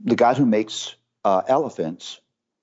The 0.00 0.16
God 0.16 0.36
who 0.36 0.46
makes 0.46 0.96
uh, 1.24 1.42
elephants 1.46 2.20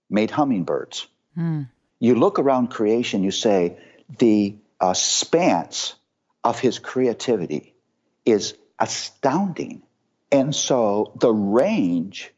made 0.09 0.31
hummingbirds. 0.31 1.07
Hmm. 1.35 1.63
You 1.99 2.15
look 2.15 2.39
around 2.39 2.67
creation, 2.67 3.23
you 3.23 3.31
say, 3.31 3.77
the 4.19 4.57
uh, 4.79 4.93
spans 4.93 5.95
of 6.43 6.59
his 6.59 6.79
creativity 6.79 7.75
is 8.25 8.55
astounding. 8.77 9.83
And 10.31 10.53
so 10.53 11.13
the 11.19 11.31
range 11.31 12.31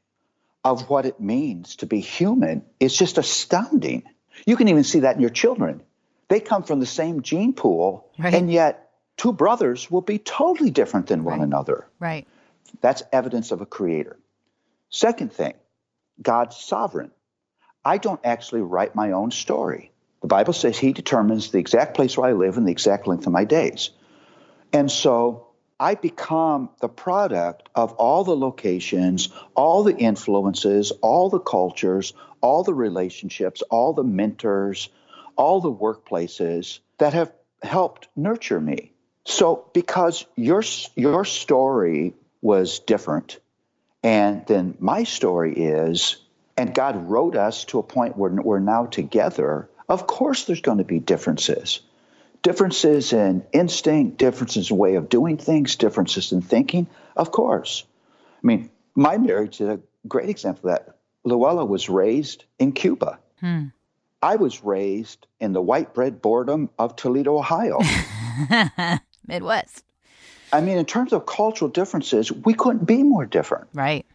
of 0.65 0.89
what 0.89 1.05
it 1.05 1.19
means 1.21 1.77
to 1.77 1.85
be 1.85 1.99
human 1.99 2.65
is 2.79 2.97
just 2.97 3.19
astounding. 3.19 4.03
You 4.47 4.57
can 4.57 4.67
even 4.67 4.83
see 4.83 5.01
that 5.01 5.15
in 5.15 5.21
your 5.21 5.29
children. 5.29 5.83
They 6.27 6.39
come 6.39 6.63
from 6.63 6.79
the 6.79 6.87
same 6.87 7.21
gene 7.21 7.53
pool, 7.53 8.09
Right. 8.17 8.33
and 8.33 8.51
yet 8.51 8.89
two 9.15 9.31
brothers 9.31 9.89
will 9.91 10.01
be 10.01 10.17
totally 10.17 10.71
different 10.71 11.05
than 11.07 11.23
one 11.23 11.39
Right. 11.39 11.45
another. 11.45 11.87
Right. 11.99 12.27
That's 12.81 13.03
evidence 13.13 13.51
of 13.51 13.61
a 13.61 13.65
creator. 13.67 14.17
Second 14.89 15.31
thing, 15.31 15.53
God's 16.19 16.57
sovereign. 16.57 17.11
I 17.83 17.99
don't 17.99 18.19
actually 18.23 18.61
write 18.61 18.95
my 18.95 19.11
own 19.11 19.29
story. 19.29 19.91
The 20.21 20.27
Bible 20.27 20.53
says 20.53 20.79
He 20.79 20.93
determines 20.93 21.51
the 21.51 21.59
exact 21.59 21.95
place 21.95 22.17
where 22.17 22.27
I 22.27 22.33
live 22.33 22.57
and 22.57 22.67
the 22.67 22.71
exact 22.71 23.05
length 23.05 23.27
of 23.27 23.33
my 23.33 23.45
days. 23.45 23.91
And 24.73 24.89
so 24.89 25.44
I 25.79 25.95
become 25.95 26.69
the 26.79 26.87
product 26.87 27.69
of 27.75 27.93
all 27.93 28.23
the 28.23 28.35
locations, 28.35 29.29
all 29.55 29.83
the 29.83 29.95
influences, 29.95 30.91
all 31.01 31.29
the 31.29 31.39
cultures, 31.39 32.13
all 32.39 32.63
the 32.63 32.73
relationships, 32.73 33.61
all 33.63 33.93
the 33.93 34.03
mentors, 34.03 34.89
all 35.35 35.59
the 35.59 35.73
workplaces 35.73 36.79
that 36.97 37.13
have 37.13 37.33
helped 37.61 38.07
nurture 38.15 38.59
me. 38.59 38.93
So 39.25 39.69
because 39.73 40.25
your 40.35 40.63
your 40.95 41.25
story 41.25 42.13
was 42.41 42.79
different 42.79 43.39
and 44.03 44.45
then 44.45 44.75
my 44.79 45.03
story 45.03 45.53
is 45.55 46.17
and 46.55 46.73
God 46.73 47.09
wrote 47.09 47.35
us 47.35 47.65
to 47.65 47.79
a 47.79 47.83
point 47.83 48.15
where 48.15 48.31
we're 48.31 48.59
now 48.59 48.85
together, 48.85 49.67
of 49.89 50.07
course 50.07 50.45
there's 50.45 50.61
going 50.61 50.77
to 50.77 50.83
be 50.85 50.99
differences 50.99 51.81
differences 52.45 53.11
in 53.11 53.43
instinct, 53.53 54.17
differences 54.19 54.69
in 54.69 54.77
way 54.77 54.95
of 54.95 55.09
doing 55.09 55.35
things, 55.35 55.77
differences 55.77 56.31
in 56.31 56.43
thinking, 56.43 56.85
of 57.15 57.31
course. 57.31 57.83
I 58.35 58.45
mean, 58.45 58.69
my 58.93 59.17
marriage 59.17 59.59
is 59.61 59.67
a 59.67 59.79
great 60.07 60.29
example 60.29 60.69
of 60.69 60.75
that. 60.75 60.97
Luella 61.23 61.65
was 61.65 61.89
raised 61.89 62.45
in 62.59 62.71
Cuba. 62.71 63.17
Hmm. 63.39 63.69
I 64.21 64.35
was 64.35 64.63
raised 64.63 65.25
in 65.39 65.53
the 65.53 65.61
white 65.61 65.95
bread 65.95 66.21
boredom 66.21 66.69
of 66.77 66.95
Toledo, 66.95 67.35
Ohio. 67.35 67.79
Midwest. 69.27 69.83
I 70.53 70.61
mean, 70.61 70.77
in 70.77 70.85
terms 70.85 71.13
of 71.13 71.25
cultural 71.25 71.71
differences, 71.71 72.31
we 72.31 72.53
couldn't 72.53 72.85
be 72.85 73.01
more 73.01 73.25
different. 73.25 73.69
Right. 73.73 74.05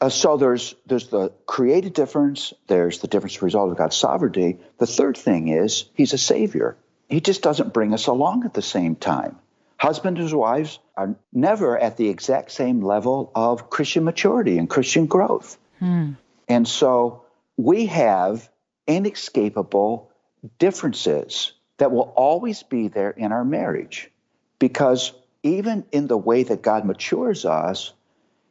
Uh, 0.00 0.08
so 0.08 0.36
there's 0.36 0.76
there's 0.86 1.08
the 1.08 1.32
created 1.46 1.94
difference. 1.94 2.52
There's 2.68 3.00
the 3.00 3.08
difference 3.08 3.36
as 3.36 3.42
a 3.42 3.44
result 3.44 3.72
of 3.72 3.76
God's 3.76 3.96
sovereignty. 3.96 4.60
The 4.78 4.86
third 4.86 5.16
thing 5.16 5.48
is 5.48 5.86
He's 5.94 6.12
a 6.12 6.18
Savior. 6.18 6.76
He 7.12 7.20
just 7.20 7.42
doesn't 7.42 7.74
bring 7.74 7.92
us 7.92 8.06
along 8.06 8.46
at 8.46 8.54
the 8.54 8.62
same 8.62 8.96
time. 8.96 9.38
Husbands 9.76 10.18
and 10.18 10.32
wives 10.32 10.78
are 10.96 11.14
never 11.30 11.78
at 11.78 11.98
the 11.98 12.08
exact 12.08 12.52
same 12.52 12.80
level 12.80 13.30
of 13.34 13.68
Christian 13.68 14.04
maturity 14.04 14.56
and 14.56 14.66
Christian 14.66 15.04
growth. 15.04 15.58
Hmm. 15.78 16.12
And 16.48 16.66
so 16.66 17.24
we 17.58 17.84
have 17.84 18.48
inescapable 18.86 20.10
differences 20.58 21.52
that 21.76 21.92
will 21.92 22.14
always 22.16 22.62
be 22.62 22.88
there 22.88 23.10
in 23.10 23.30
our 23.30 23.44
marriage 23.44 24.10
because 24.58 25.12
even 25.42 25.84
in 25.92 26.06
the 26.06 26.16
way 26.16 26.44
that 26.44 26.62
God 26.62 26.86
matures 26.86 27.44
us, 27.44 27.92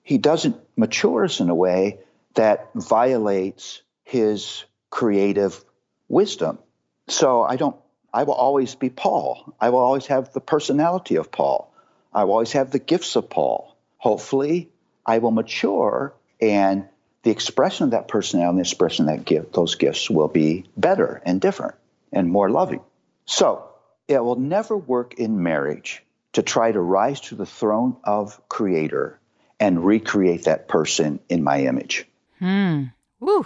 He 0.03 0.19
doesn't 0.19 0.55
mature 0.77 1.25
us 1.25 1.39
in 1.39 1.49
a 1.49 1.55
way 1.55 2.01
that 2.35 2.69
violates 2.75 3.81
His 4.03 4.65
creative 4.91 5.65
wisdom. 6.07 6.59
So 7.07 7.41
I 7.41 7.55
don't, 7.55 7.75
I 8.13 8.23
will 8.23 8.33
always 8.33 8.75
be 8.75 8.89
Paul. 8.89 9.53
I 9.59 9.69
will 9.69 9.79
always 9.79 10.07
have 10.07 10.33
the 10.33 10.41
personality 10.41 11.15
of 11.15 11.31
Paul. 11.31 11.73
I 12.13 12.25
will 12.25 12.33
always 12.33 12.51
have 12.53 12.71
the 12.71 12.79
gifts 12.79 13.15
of 13.15 13.29
Paul. 13.29 13.75
Hopefully, 13.97 14.69
I 15.05 15.19
will 15.19 15.31
mature 15.31 16.13
and 16.41 16.87
the 17.23 17.31
expression 17.31 17.85
of 17.85 17.91
that 17.91 18.07
personality 18.07 18.49
and 18.49 18.57
the 18.57 18.61
expression 18.61 19.07
of 19.07 19.15
that 19.15 19.25
gift, 19.25 19.53
those 19.53 19.75
gifts 19.75 20.09
will 20.09 20.27
be 20.27 20.65
better 20.75 21.21
and 21.25 21.39
different 21.39 21.75
and 22.11 22.29
more 22.29 22.49
loving. 22.49 22.81
So 23.25 23.69
it 24.07 24.23
will 24.23 24.39
never 24.39 24.75
work 24.75 25.13
in 25.15 25.43
marriage 25.43 26.03
to 26.33 26.41
try 26.41 26.71
to 26.71 26.79
rise 26.79 27.21
to 27.21 27.35
the 27.35 27.45
throne 27.45 27.97
of 28.03 28.41
creator 28.49 29.19
and 29.59 29.85
recreate 29.85 30.45
that 30.45 30.67
person 30.67 31.19
in 31.29 31.43
my 31.43 31.65
image. 31.65 32.07
Hmm. 32.39 32.85
Woo. 33.19 33.45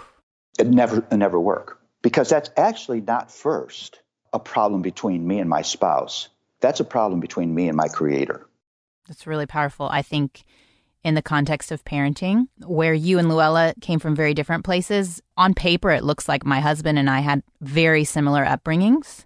It 0.58 0.68
never 0.68 1.06
it 1.10 1.16
never 1.16 1.38
work 1.38 1.78
because 2.00 2.30
that's 2.30 2.48
actually 2.56 3.02
not 3.02 3.30
first 3.30 4.00
a 4.36 4.38
problem 4.38 4.82
between 4.82 5.26
me 5.26 5.40
and 5.40 5.50
my 5.50 5.62
spouse. 5.62 6.28
That's 6.60 6.80
a 6.80 6.84
problem 6.84 7.20
between 7.20 7.54
me 7.54 7.68
and 7.68 7.76
my 7.76 7.88
creator. 7.88 8.46
That's 9.08 9.26
really 9.26 9.46
powerful. 9.46 9.88
I 9.90 10.02
think 10.02 10.44
in 11.02 11.14
the 11.14 11.22
context 11.22 11.72
of 11.72 11.84
parenting, 11.84 12.48
where 12.64 12.94
you 12.94 13.18
and 13.18 13.28
Luella 13.28 13.74
came 13.80 13.98
from 13.98 14.14
very 14.14 14.34
different 14.34 14.64
places, 14.64 15.22
on 15.36 15.54
paper, 15.54 15.90
it 15.90 16.04
looks 16.04 16.28
like 16.28 16.44
my 16.44 16.60
husband 16.60 16.98
and 16.98 17.08
I 17.08 17.20
had 17.20 17.42
very 17.60 18.04
similar 18.04 18.44
upbringings. 18.44 19.24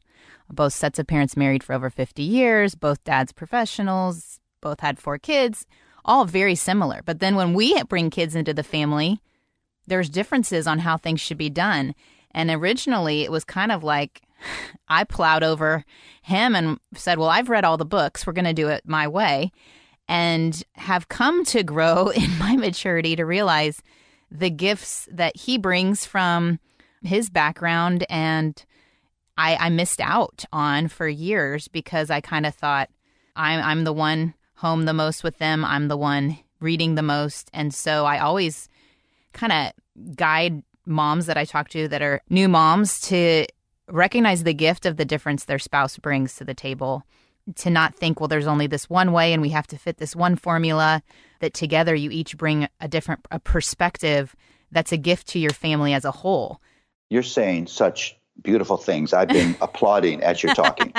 Both 0.49 0.75
sets 0.75 0.99
of 0.99 1.07
parents 1.07 1.37
married 1.37 1.63
for 1.63 1.75
over 1.75 1.91
50 1.91 2.23
years, 2.23 2.75
both 2.75 3.03
dads 3.05 3.33
professionals, 3.33 4.41
both 4.61 4.81
had 4.81 4.99
four 4.99 5.19
kids, 5.19 5.67
all 6.05 6.25
very 6.25 6.55
similar. 6.55 7.03
But 7.05 7.21
then 7.21 7.35
when 7.35 7.55
we 7.55 7.83
bring 7.85 8.11
kids 8.11 8.35
into 8.35 8.55
the 8.55 8.63
family, 8.63 9.21
there's 9.87 10.11
differences 10.11 10.67
on 10.67 10.81
how 10.81 10.97
things 10.97 11.21
should 11.21 11.39
be 11.39 11.51
done. 11.51 11.95
And 12.33 12.51
originally, 12.51 13.23
it 13.23 13.33
was 13.33 13.45
kind 13.45 13.73
of 13.73 13.83
like 13.83 14.23
I 14.89 15.05
plowed 15.05 15.43
over 15.43 15.85
him 16.23 16.55
and 16.55 16.79
said, 16.95 17.19
Well, 17.19 17.29
I've 17.29 17.49
read 17.49 17.65
all 17.65 17.77
the 17.77 17.85
books. 17.85 18.27
We're 18.27 18.33
going 18.33 18.45
to 18.45 18.53
do 18.53 18.69
it 18.69 18.83
my 18.87 19.09
way. 19.09 19.53
And 20.09 20.63
have 20.75 21.09
come 21.09 21.45
to 21.47 21.63
grow 21.63 22.09
in 22.15 22.39
my 22.39 22.57
maturity 22.57 23.17
to 23.17 23.25
realize 23.25 23.83
the 24.31 24.51
gifts 24.51 25.09
that 25.11 25.37
he 25.37 25.59
brings 25.59 26.05
from 26.05 26.61
his 27.03 27.31
background 27.31 28.05
and 28.11 28.65
I, 29.41 29.57
I 29.57 29.69
missed 29.71 30.03
out 30.03 30.45
on 30.53 30.89
for 30.89 31.09
years 31.09 31.67
because 31.67 32.11
I 32.11 32.21
kind 32.21 32.45
of 32.45 32.55
thought 32.55 32.91
I'm, 33.35 33.65
I'm 33.65 33.85
the 33.85 33.93
one 33.93 34.35
home 34.57 34.85
the 34.85 34.93
most 34.93 35.25
with 35.25 35.39
them. 35.39 35.65
I'm 35.65 35.89
the 35.89 35.97
one 35.97 36.39
reading 36.61 36.95
the 36.95 37.03
most. 37.03 37.49
And 37.55 37.73
so 37.73 38.05
I 38.05 38.19
always 38.19 38.69
kind 39.33 39.53
of 39.53 40.15
guide 40.15 40.63
moms 40.85 41.25
that 41.27 41.39
I 41.39 41.47
talk 41.47 41.71
to 41.71 41.89
that 41.89 42.03
are 42.03 42.21
new 42.29 42.49
moms 42.49 43.01
to 43.03 43.47
recognize 43.91 44.43
the 44.45 44.55
gift 44.55 44.87
of 44.87 44.97
the 44.97 45.05
difference 45.05 45.45
their 45.45 45.59
spouse 45.59 45.99
brings 45.99 46.37
to 46.37 46.45
the 46.45 46.55
table. 46.55 47.05
To 47.57 47.71
not 47.71 47.95
think, 47.95 48.21
well, 48.21 48.29
there's 48.29 48.47
only 48.47 48.67
this 48.67 48.89
one 48.89 49.13
way 49.13 49.33
and 49.33 49.43
we 49.43 49.49
have 49.49 49.67
to 49.69 49.79
fit 49.79 49.97
this 49.97 50.15
one 50.15 50.37
formula, 50.37 51.03
that 51.41 51.55
together 51.55 51.95
you 51.95 52.11
each 52.11 52.37
bring 52.37 52.69
a 52.81 52.87
different 52.87 53.27
a 53.31 53.41
perspective 53.41 54.37
that's 54.71 54.93
a 54.93 54.97
gift 54.97 55.29
to 55.29 55.39
your 55.39 55.51
family 55.51 55.93
as 55.93 56.05
a 56.05 56.11
whole. 56.11 56.61
You're 57.09 57.23
saying 57.23 57.67
such 57.67 58.17
beautiful 58.41 58.77
things. 58.77 59.13
I've 59.13 59.29
been 59.29 59.57
applauding 59.61 60.23
as 60.23 60.43
you're 60.43 60.55
talking 60.55 60.93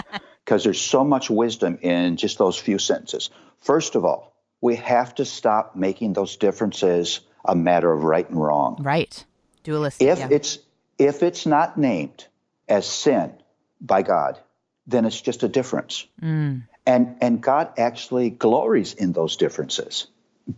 because 0.43 0.63
there's 0.63 0.81
so 0.81 1.03
much 1.03 1.29
wisdom 1.29 1.77
in 1.81 2.17
just 2.17 2.37
those 2.37 2.57
few 2.57 2.79
sentences. 2.79 3.29
First 3.61 3.95
of 3.95 4.03
all, 4.03 4.35
we 4.59 4.75
have 4.75 5.15
to 5.15 5.25
stop 5.25 5.75
making 5.75 6.13
those 6.13 6.35
differences 6.37 7.21
a 7.45 7.55
matter 7.55 7.91
of 7.91 8.03
right 8.03 8.29
and 8.29 8.41
wrong. 8.41 8.77
Right. 8.81 9.25
Dualistic. 9.63 10.07
If 10.07 10.19
yeah. 10.19 10.27
it's 10.31 10.59
if 10.97 11.23
it's 11.23 11.45
not 11.45 11.77
named 11.77 12.27
as 12.71 12.87
sin 12.87 13.33
by 13.81 14.01
God, 14.01 14.39
then 14.87 15.05
it's 15.05 15.19
just 15.19 15.43
a 15.43 15.47
difference. 15.47 16.07
Mm. 16.21 16.63
And 16.85 17.17
and 17.21 17.41
God 17.41 17.73
actually 17.77 18.29
glories 18.29 18.93
in 18.93 19.11
those 19.11 19.35
differences 19.35 20.07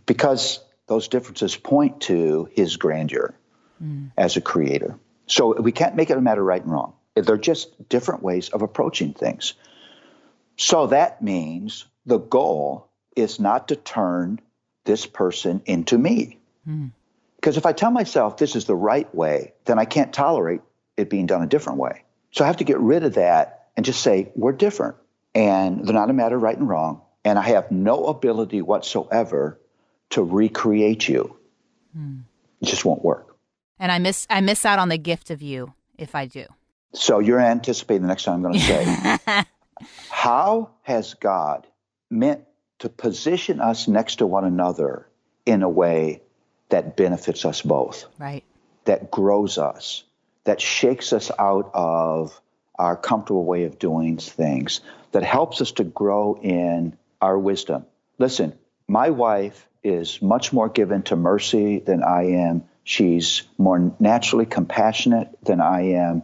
because 0.06 0.60
those 0.86 1.08
differences 1.08 1.56
point 1.56 2.02
to 2.02 2.48
his 2.52 2.76
grandeur 2.76 3.34
as 4.16 4.36
a 4.36 4.40
creator. 4.40 4.98
So 5.26 5.60
we 5.60 5.72
can't 5.72 5.96
make 5.96 6.10
it 6.10 6.16
a 6.16 6.20
matter 6.20 6.40
of 6.40 6.46
right 6.46 6.62
and 6.62 6.70
wrong. 6.70 6.94
They're 7.14 7.36
just 7.36 7.88
different 7.88 8.22
ways 8.22 8.48
of 8.48 8.62
approaching 8.62 9.12
things. 9.12 9.54
So 10.56 10.86
that 10.86 11.20
means 11.20 11.86
the 12.06 12.18
goal 12.18 12.88
is 13.16 13.40
not 13.40 13.68
to 13.68 13.76
turn 13.76 14.40
this 14.84 15.04
person 15.06 15.62
into 15.66 15.98
me. 15.98 16.38
Because 17.36 17.56
if 17.56 17.66
I 17.66 17.72
tell 17.72 17.90
myself 17.90 18.36
this 18.36 18.56
is 18.56 18.64
the 18.64 18.76
right 18.76 19.12
way, 19.14 19.52
then 19.64 19.78
I 19.78 19.84
can't 19.84 20.12
tolerate 20.12 20.60
it 20.96 21.10
being 21.10 21.26
done 21.26 21.42
a 21.42 21.46
different 21.46 21.78
way. 21.78 22.03
So 22.34 22.44
I 22.44 22.48
have 22.48 22.56
to 22.58 22.64
get 22.64 22.78
rid 22.80 23.04
of 23.04 23.14
that 23.14 23.68
and 23.76 23.86
just 23.86 24.02
say, 24.02 24.32
we're 24.34 24.52
different. 24.52 24.96
And 25.34 25.86
they're 25.86 25.94
not 25.94 26.10
a 26.10 26.12
matter 26.12 26.36
of 26.36 26.42
right 26.42 26.56
and 26.56 26.68
wrong. 26.68 27.02
And 27.24 27.38
I 27.38 27.42
have 27.42 27.70
no 27.70 28.04
ability 28.06 28.60
whatsoever 28.60 29.60
to 30.10 30.22
recreate 30.22 31.08
you. 31.08 31.36
Hmm. 31.96 32.18
It 32.60 32.66
just 32.66 32.84
won't 32.84 33.04
work. 33.04 33.36
and 33.78 33.90
I 33.92 33.98
miss 33.98 34.26
I 34.30 34.40
miss 34.40 34.64
out 34.64 34.78
on 34.78 34.88
the 34.88 34.98
gift 34.98 35.30
of 35.30 35.42
you 35.42 35.74
if 35.98 36.14
I 36.14 36.26
do. 36.26 36.46
So 36.92 37.18
you're 37.20 37.40
anticipating 37.40 38.02
the 38.02 38.08
next 38.08 38.24
time 38.24 38.34
I'm 38.34 38.42
going 38.42 38.54
to 38.54 38.60
say, 38.60 39.44
how 40.10 40.70
has 40.82 41.14
God 41.14 41.66
meant 42.10 42.44
to 42.80 42.88
position 42.88 43.60
us 43.60 43.88
next 43.88 44.16
to 44.16 44.26
one 44.26 44.44
another 44.44 45.08
in 45.46 45.62
a 45.62 45.68
way 45.68 46.22
that 46.70 46.96
benefits 46.96 47.44
us 47.44 47.62
both, 47.62 48.06
Right. 48.18 48.44
that 48.84 49.10
grows 49.10 49.58
us, 49.58 50.04
that 50.44 50.60
shakes 50.60 51.12
us 51.12 51.30
out 51.38 51.70
of 51.74 52.40
our 52.78 52.96
comfortable 52.96 53.44
way 53.44 53.64
of 53.64 53.78
doing 53.78 54.18
things, 54.18 54.80
that 55.12 55.22
helps 55.22 55.60
us 55.60 55.72
to 55.72 55.84
grow 55.84 56.38
in 56.40 56.96
our 57.20 57.38
wisdom. 57.38 57.86
Listen, 58.18 58.52
my 58.88 59.10
wife 59.10 59.68
is 59.82 60.20
much 60.20 60.52
more 60.52 60.68
given 60.68 61.02
to 61.04 61.16
mercy 61.16 61.78
than 61.78 62.02
I 62.02 62.30
am. 62.48 62.64
She's 62.84 63.42
more 63.58 63.94
naturally 63.98 64.46
compassionate 64.46 65.28
than 65.42 65.60
I 65.60 65.92
am. 65.92 66.22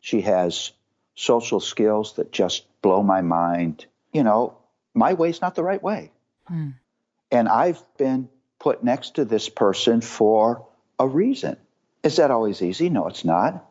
She 0.00 0.22
has 0.22 0.72
social 1.14 1.60
skills 1.60 2.14
that 2.14 2.32
just 2.32 2.66
blow 2.82 3.02
my 3.02 3.20
mind. 3.20 3.86
You 4.12 4.22
know, 4.22 4.56
my 4.94 5.14
way's 5.14 5.40
not 5.40 5.54
the 5.54 5.62
right 5.62 5.82
way. 5.82 6.10
Hmm. 6.46 6.70
And 7.30 7.48
I've 7.48 7.82
been 7.96 8.28
put 8.58 8.82
next 8.82 9.16
to 9.16 9.24
this 9.24 9.48
person 9.48 10.00
for 10.00 10.66
a 10.98 11.06
reason. 11.06 11.56
Is 12.04 12.16
that 12.16 12.30
always 12.30 12.60
easy? 12.60 12.90
No, 12.90 13.08
it's 13.08 13.24
not. 13.24 13.66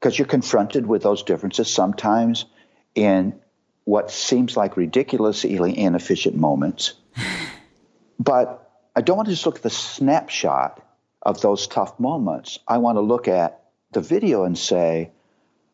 Because 0.00 0.18
you're 0.18 0.26
confronted 0.26 0.86
with 0.86 1.02
those 1.02 1.22
differences 1.22 1.72
sometimes 1.72 2.46
in 2.94 3.38
what 3.84 4.10
seems 4.10 4.56
like 4.56 4.76
ridiculously 4.76 5.78
inefficient 5.78 6.34
moments. 6.34 6.94
but 8.18 8.70
I 8.96 9.02
don't 9.02 9.16
want 9.16 9.26
to 9.26 9.34
just 9.34 9.44
look 9.44 9.56
at 9.56 9.62
the 9.62 9.70
snapshot 9.70 10.82
of 11.20 11.42
those 11.42 11.66
tough 11.66 12.00
moments. 12.00 12.58
I 12.66 12.78
want 12.78 12.96
to 12.96 13.02
look 13.02 13.28
at 13.28 13.62
the 13.92 14.00
video 14.00 14.44
and 14.44 14.56
say, 14.56 15.10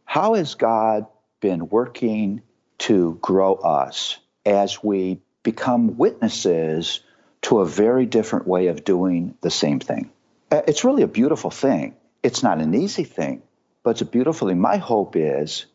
how 0.04 0.34
has 0.34 0.56
God 0.56 1.06
been 1.40 1.68
working 1.68 2.42
to 2.78 3.18
grow 3.22 3.54
us 3.54 4.18
as 4.44 4.82
we 4.82 5.20
become 5.44 5.96
witnesses 5.96 7.00
to 7.42 7.60
a 7.60 7.66
very 7.66 8.06
different 8.06 8.48
way 8.48 8.66
of 8.66 8.84
doing 8.84 9.36
the 9.42 9.50
same 9.50 9.78
thing? 9.78 10.10
Uh, 10.54 10.62
It's 10.68 10.84
really 10.84 11.02
a 11.02 11.08
beautiful 11.08 11.50
thing. 11.50 11.96
It's 12.22 12.44
not 12.44 12.60
an 12.60 12.74
easy 12.74 13.02
thing, 13.02 13.42
but 13.82 13.90
it's 13.90 14.02
a 14.02 14.06
beautiful 14.06 14.46
thing. 14.46 14.60
My 14.60 14.76
hope 14.76 15.16
is 15.16 15.66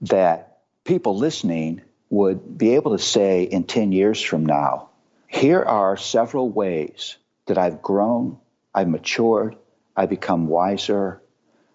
that 0.00 0.60
people 0.82 1.18
listening 1.18 1.82
would 2.08 2.56
be 2.56 2.74
able 2.76 2.92
to 2.96 3.02
say 3.02 3.42
in 3.42 3.64
10 3.64 3.92
years 3.92 4.22
from 4.22 4.46
now, 4.46 4.88
here 5.26 5.62
are 5.62 5.98
several 5.98 6.48
ways 6.48 7.18
that 7.46 7.58
I've 7.58 7.82
grown, 7.82 8.38
I've 8.74 8.88
matured, 8.88 9.56
I've 9.94 10.08
become 10.08 10.46
wiser, 10.46 11.20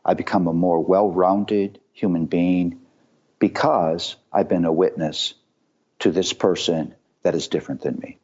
I've 0.03 0.17
become 0.17 0.47
a 0.47 0.53
more 0.53 0.83
well 0.83 1.11
rounded 1.11 1.79
human 1.93 2.25
being 2.25 2.79
because 3.37 4.15
I've 4.33 4.49
been 4.49 4.65
a 4.65 4.73
witness 4.73 5.35
to 5.99 6.11
this 6.11 6.33
person 6.33 6.95
that 7.21 7.35
is 7.35 7.47
different 7.47 7.81
than 7.81 7.99
me. 7.99 8.17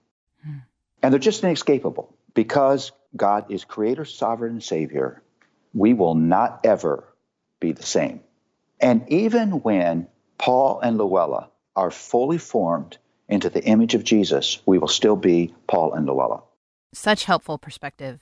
And 1.04 1.14
they're 1.14 1.20
just 1.20 1.44
inescapable. 1.44 2.15
Because 2.36 2.92
God 3.16 3.46
is 3.50 3.66
creator, 3.66 4.06
sovereign, 4.06 4.52
and 4.52 4.64
savior, 4.64 5.24
we 5.74 5.94
will 5.96 6.14
not 6.14 6.60
ever 6.64 7.04
be 7.60 7.72
the 7.72 7.84
same. 7.84 8.22
And 8.80 9.10
even 9.10 9.62
when 9.64 10.08
Paul 10.38 10.80
and 10.82 10.98
Luella 10.98 11.50
are 11.76 11.92
fully 11.92 12.38
formed 12.38 12.98
into 13.28 13.50
the 13.50 13.64
image 13.64 13.96
of 13.96 14.04
Jesus, 14.04 14.62
we 14.66 14.78
will 14.78 14.88
still 14.88 15.16
be 15.16 15.56
Paul 15.68 15.94
and 15.94 16.06
Luella. 16.06 16.44
Such 16.94 17.26
helpful 17.26 17.58
perspective. 17.58 18.22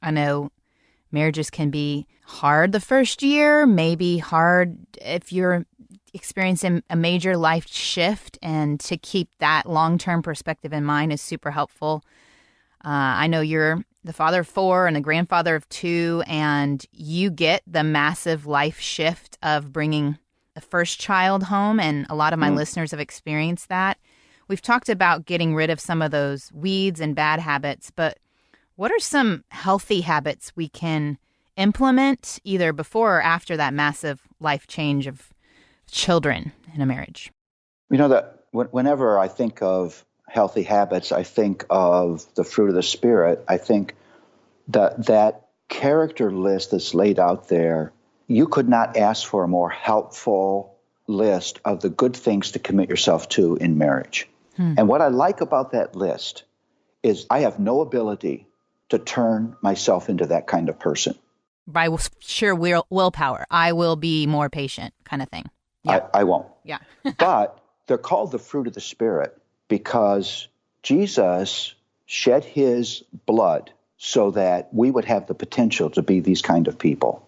I 0.00 0.10
know 0.10 0.50
marriages 1.12 1.50
can 1.50 1.70
be 1.70 2.06
hard 2.24 2.72
the 2.72 2.80
first 2.80 3.22
year, 3.22 3.66
maybe 3.66 4.18
hard 4.18 4.78
if 5.00 5.32
you're 5.32 5.66
experiencing 6.14 6.82
a 6.88 6.96
major 6.96 7.36
life 7.36 7.68
shift, 7.68 8.38
and 8.42 8.80
to 8.80 8.96
keep 8.96 9.28
that 9.38 9.68
long 9.68 9.98
term 9.98 10.22
perspective 10.22 10.72
in 10.72 10.84
mind 10.84 11.12
is 11.12 11.20
super 11.20 11.50
helpful. 11.50 12.02
Uh, 12.84 12.88
I 13.18 13.26
know 13.26 13.40
you're 13.40 13.84
the 14.04 14.12
father 14.12 14.40
of 14.40 14.48
four 14.48 14.86
and 14.86 14.96
the 14.96 15.00
grandfather 15.00 15.54
of 15.54 15.68
two, 15.68 16.22
and 16.26 16.84
you 16.92 17.30
get 17.30 17.62
the 17.66 17.84
massive 17.84 18.46
life 18.46 18.80
shift 18.80 19.38
of 19.42 19.72
bringing 19.72 20.18
the 20.54 20.60
first 20.60 20.98
child 20.98 21.44
home, 21.44 21.78
and 21.78 22.06
a 22.08 22.14
lot 22.14 22.32
of 22.32 22.38
my 22.38 22.50
listeners 22.50 22.90
have 22.90 23.00
experienced 23.00 23.68
that. 23.68 23.98
We've 24.48 24.62
talked 24.62 24.88
about 24.88 25.26
getting 25.26 25.54
rid 25.54 25.70
of 25.70 25.78
some 25.78 26.02
of 26.02 26.10
those 26.10 26.50
weeds 26.52 27.00
and 27.00 27.14
bad 27.14 27.38
habits, 27.38 27.90
but 27.90 28.18
what 28.76 28.90
are 28.90 28.98
some 28.98 29.44
healthy 29.50 30.00
habits 30.00 30.52
we 30.56 30.68
can 30.68 31.18
implement 31.56 32.40
either 32.42 32.72
before 32.72 33.18
or 33.18 33.22
after 33.22 33.56
that 33.56 33.74
massive 33.74 34.22
life 34.40 34.66
change 34.66 35.06
of 35.06 35.32
children 35.90 36.52
in 36.74 36.80
a 36.80 36.86
marriage? 36.86 37.30
You 37.90 37.98
know 37.98 38.08
that 38.08 38.44
whenever 38.52 39.18
I 39.18 39.28
think 39.28 39.62
of 39.62 40.04
healthy 40.30 40.62
habits, 40.62 41.10
I 41.10 41.24
think 41.24 41.64
of 41.68 42.24
the 42.36 42.44
fruit 42.44 42.68
of 42.68 42.74
the 42.74 42.82
spirit. 42.82 43.44
I 43.48 43.56
think 43.56 43.96
that 44.68 45.06
that 45.06 45.48
character 45.68 46.30
list 46.30 46.70
that's 46.70 46.94
laid 46.94 47.18
out 47.18 47.48
there, 47.48 47.92
you 48.28 48.46
could 48.46 48.68
not 48.68 48.96
ask 48.96 49.26
for 49.26 49.42
a 49.42 49.48
more 49.48 49.68
helpful 49.68 50.76
list 51.08 51.60
of 51.64 51.80
the 51.80 51.88
good 51.88 52.14
things 52.16 52.52
to 52.52 52.60
commit 52.60 52.88
yourself 52.88 53.28
to 53.30 53.56
in 53.56 53.76
marriage. 53.76 54.28
Hmm. 54.56 54.74
And 54.78 54.88
what 54.88 55.02
I 55.02 55.08
like 55.08 55.40
about 55.40 55.72
that 55.72 55.96
list 55.96 56.44
is 57.02 57.26
I 57.28 57.40
have 57.40 57.58
no 57.58 57.80
ability 57.80 58.46
to 58.90 58.98
turn 58.98 59.56
myself 59.62 60.08
into 60.08 60.26
that 60.26 60.46
kind 60.46 60.68
of 60.68 60.78
person. 60.78 61.16
By 61.66 61.88
sheer 62.20 62.54
will- 62.54 62.86
willpower, 62.88 63.46
I 63.50 63.72
will 63.72 63.96
be 63.96 64.28
more 64.28 64.48
patient, 64.48 64.94
kind 65.04 65.22
of 65.22 65.28
thing. 65.28 65.46
Yeah. 65.82 66.06
I, 66.14 66.20
I 66.20 66.24
won't. 66.24 66.46
Yeah. 66.64 66.78
but 67.18 67.60
they're 67.86 67.98
called 67.98 68.30
the 68.30 68.38
fruit 68.38 68.68
of 68.68 68.74
the 68.74 68.80
Spirit 68.80 69.39
because 69.70 70.48
Jesus 70.82 71.74
shed 72.04 72.44
his 72.44 73.02
blood 73.24 73.72
so 73.96 74.32
that 74.32 74.68
we 74.74 74.90
would 74.90 75.06
have 75.06 75.26
the 75.26 75.34
potential 75.34 75.88
to 75.90 76.02
be 76.02 76.20
these 76.20 76.42
kind 76.42 76.68
of 76.68 76.78
people. 76.78 77.26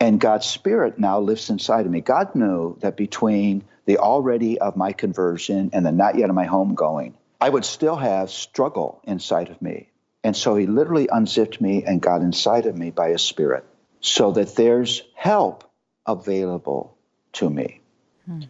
And 0.00 0.20
God's 0.20 0.46
Spirit 0.46 0.98
now 0.98 1.20
lives 1.20 1.50
inside 1.50 1.86
of 1.86 1.92
me. 1.92 2.00
God 2.00 2.34
knew 2.34 2.76
that 2.80 2.96
between 2.96 3.62
the 3.84 3.98
already 3.98 4.58
of 4.58 4.76
my 4.76 4.92
conversion 4.92 5.70
and 5.72 5.86
the 5.86 5.92
not 5.92 6.16
yet 6.16 6.28
of 6.30 6.34
my 6.34 6.46
homegoing, 6.46 7.12
I 7.40 7.48
would 7.48 7.64
still 7.64 7.96
have 7.96 8.30
struggle 8.30 9.00
inside 9.04 9.50
of 9.50 9.60
me. 9.60 9.88
And 10.24 10.36
so 10.36 10.56
he 10.56 10.66
literally 10.66 11.08
unzipped 11.12 11.60
me 11.60 11.84
and 11.84 12.00
got 12.00 12.22
inside 12.22 12.66
of 12.66 12.76
me 12.76 12.90
by 12.90 13.10
his 13.10 13.22
Spirit 13.22 13.64
so 14.00 14.32
that 14.32 14.56
there's 14.56 15.02
help 15.14 15.70
available 16.06 16.96
to 17.34 17.50
me. 17.50 17.80
Hmm. 18.26 18.42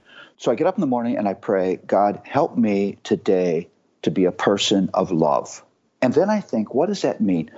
So 0.43 0.51
I 0.51 0.57
get 0.57 0.67
up 0.67 0.75
in 0.77 0.81
the 0.81 0.89
morning 0.89 1.19
and 1.19 1.29
I 1.29 1.35
pray, 1.35 1.77
God, 1.87 2.23
help 2.25 2.57
me 2.57 2.99
today 3.05 3.69
to 4.03 4.11
be 4.11 4.25
a 4.25 4.33
person 4.33 4.91
of 4.93 5.13
love. 5.13 5.63
And 6.01 6.13
then 6.13 6.29
I 6.31 6.41
think, 6.41 6.75
what 6.75 6.89
does 6.89 7.03
that 7.03 7.21
mean? 7.21 7.53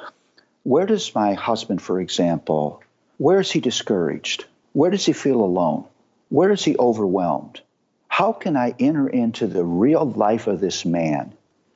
Where 0.65 0.85
does 0.85 1.15
my 1.15 1.33
husband, 1.33 1.81
for 1.81 1.99
example, 1.99 2.83
where 3.17 3.41
is 3.41 3.51
he 3.51 3.61
discouraged? 3.61 4.45
Where 4.75 4.91
does 4.91 5.07
he 5.07 5.15
feel 5.15 5.41
alone? 5.41 5.87
Where 6.29 6.51
is 6.51 6.63
he 6.63 6.77
overwhelmed? 6.77 7.63
How 8.09 8.33
can 8.33 8.55
I 8.55 8.75
enter 8.79 9.09
into 9.09 9.47
the 9.47 9.65
real 9.65 10.05
life 10.05 10.47
of 10.47 10.61
this 10.61 10.85
man 10.85 11.33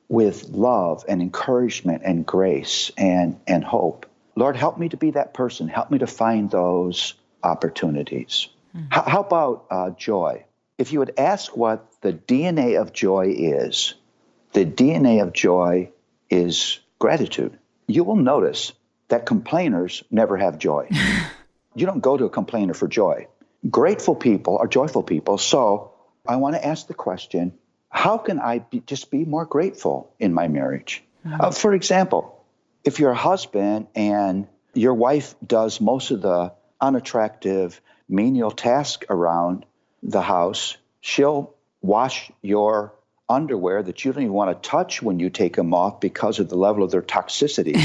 with 0.09 0.49
love 0.49 1.05
and 1.09 1.23
encouragement 1.23 2.03
and 2.05 2.23
grace 2.23 2.91
and, 2.99 3.39
and 3.47 3.63
hope? 3.63 4.05
Lord, 4.35 4.55
help 4.55 4.77
me 4.77 4.89
to 4.89 4.97
be 4.97 5.09
that 5.09 5.33
person. 5.33 5.69
Help 5.69 5.89
me 5.89 5.97
to 5.97 6.07
find 6.07 6.51
those 6.51 7.15
opportunities. 7.41 8.47
How, 8.89 9.01
how 9.01 9.21
about 9.21 9.65
uh, 9.71 9.89
joy? 9.89 10.45
If 10.79 10.93
you 10.93 10.99
would 10.99 11.19
ask 11.19 11.57
what 11.57 11.85
the 11.99 12.13
DNA 12.13 12.79
of 12.79 12.93
joy 12.93 13.35
is, 13.37 13.95
the 14.53 14.65
DNA 14.65 15.21
of 15.21 15.33
joy 15.33 15.91
is 16.29 16.79
gratitude. 16.99 17.59
You 17.87 18.05
will 18.05 18.15
notice 18.15 18.71
that 19.09 19.25
complainers 19.25 20.05
never 20.09 20.37
have 20.37 20.57
joy. 20.57 20.87
you 21.75 21.85
don't 21.85 21.99
go 21.99 22.15
to 22.15 22.23
a 22.23 22.29
complainer 22.29 22.73
for 22.73 22.87
joy. 22.87 23.27
Grateful 23.69 24.15
people 24.15 24.57
are 24.57 24.67
joyful 24.67 25.03
people. 25.03 25.37
So 25.37 25.91
I 26.25 26.37
want 26.37 26.55
to 26.55 26.65
ask 26.65 26.87
the 26.87 26.93
question 26.93 27.53
how 27.89 28.17
can 28.17 28.39
I 28.39 28.59
be, 28.59 28.79
just 28.79 29.11
be 29.11 29.25
more 29.25 29.45
grateful 29.45 30.13
in 30.17 30.33
my 30.33 30.47
marriage? 30.47 31.03
Uh, 31.29 31.51
for 31.51 31.73
example, 31.73 32.45
if 32.85 32.99
you're 32.99 33.11
a 33.11 33.15
husband 33.15 33.87
and 33.95 34.47
your 34.73 34.93
wife 34.93 35.35
does 35.45 35.81
most 35.81 36.11
of 36.11 36.21
the 36.21 36.53
unattractive 36.79 37.81
menial 38.07 38.51
task 38.51 39.03
around 39.09 39.65
the 40.03 40.21
house, 40.21 40.77
she'll 41.01 41.53
wash 41.81 42.31
your 42.41 42.93
underwear 43.27 43.83
that 43.83 44.03
you 44.03 44.11
don't 44.11 44.23
even 44.23 44.33
want 44.33 44.61
to 44.61 44.69
touch 44.69 45.01
when 45.01 45.19
you 45.19 45.29
take 45.29 45.55
them 45.55 45.73
off 45.73 45.99
because 45.99 46.39
of 46.39 46.49
the 46.49 46.55
level 46.55 46.83
of 46.83 46.91
their 46.91 47.01
toxicity. 47.01 47.79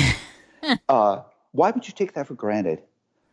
uh, 0.88 1.20
why 1.52 1.70
would 1.70 1.86
you 1.86 1.94
take 1.94 2.14
that 2.14 2.26
for 2.26 2.34
granted? 2.34 2.80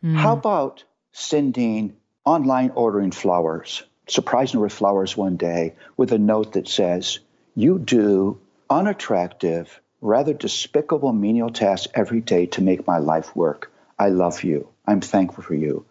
How 0.04 0.32
about 0.32 0.84
sending 1.12 1.96
online 2.24 2.72
ordering 2.74 3.12
flowers, 3.12 3.84
surprising 4.08 4.58
her 4.58 4.64
with 4.64 4.72
flowers 4.72 5.16
one 5.16 5.36
day 5.36 5.74
with 5.96 6.12
a 6.12 6.18
note 6.18 6.52
that 6.52 6.68
says, 6.68 7.20
You 7.54 7.78
do 7.78 8.40
unattractive, 8.68 9.80
rather 10.00 10.34
despicable 10.34 11.12
menial 11.12 11.50
tasks 11.50 11.88
every 11.94 12.20
day 12.20 12.46
to 12.46 12.62
make 12.62 12.86
my 12.86 12.98
life 12.98 13.34
work. 13.36 13.72
I 13.98 14.08
love 14.08 14.42
you. 14.42 14.68
I'm 14.86 15.00
thankful 15.00 15.44
for 15.44 15.54
you. 15.54 15.84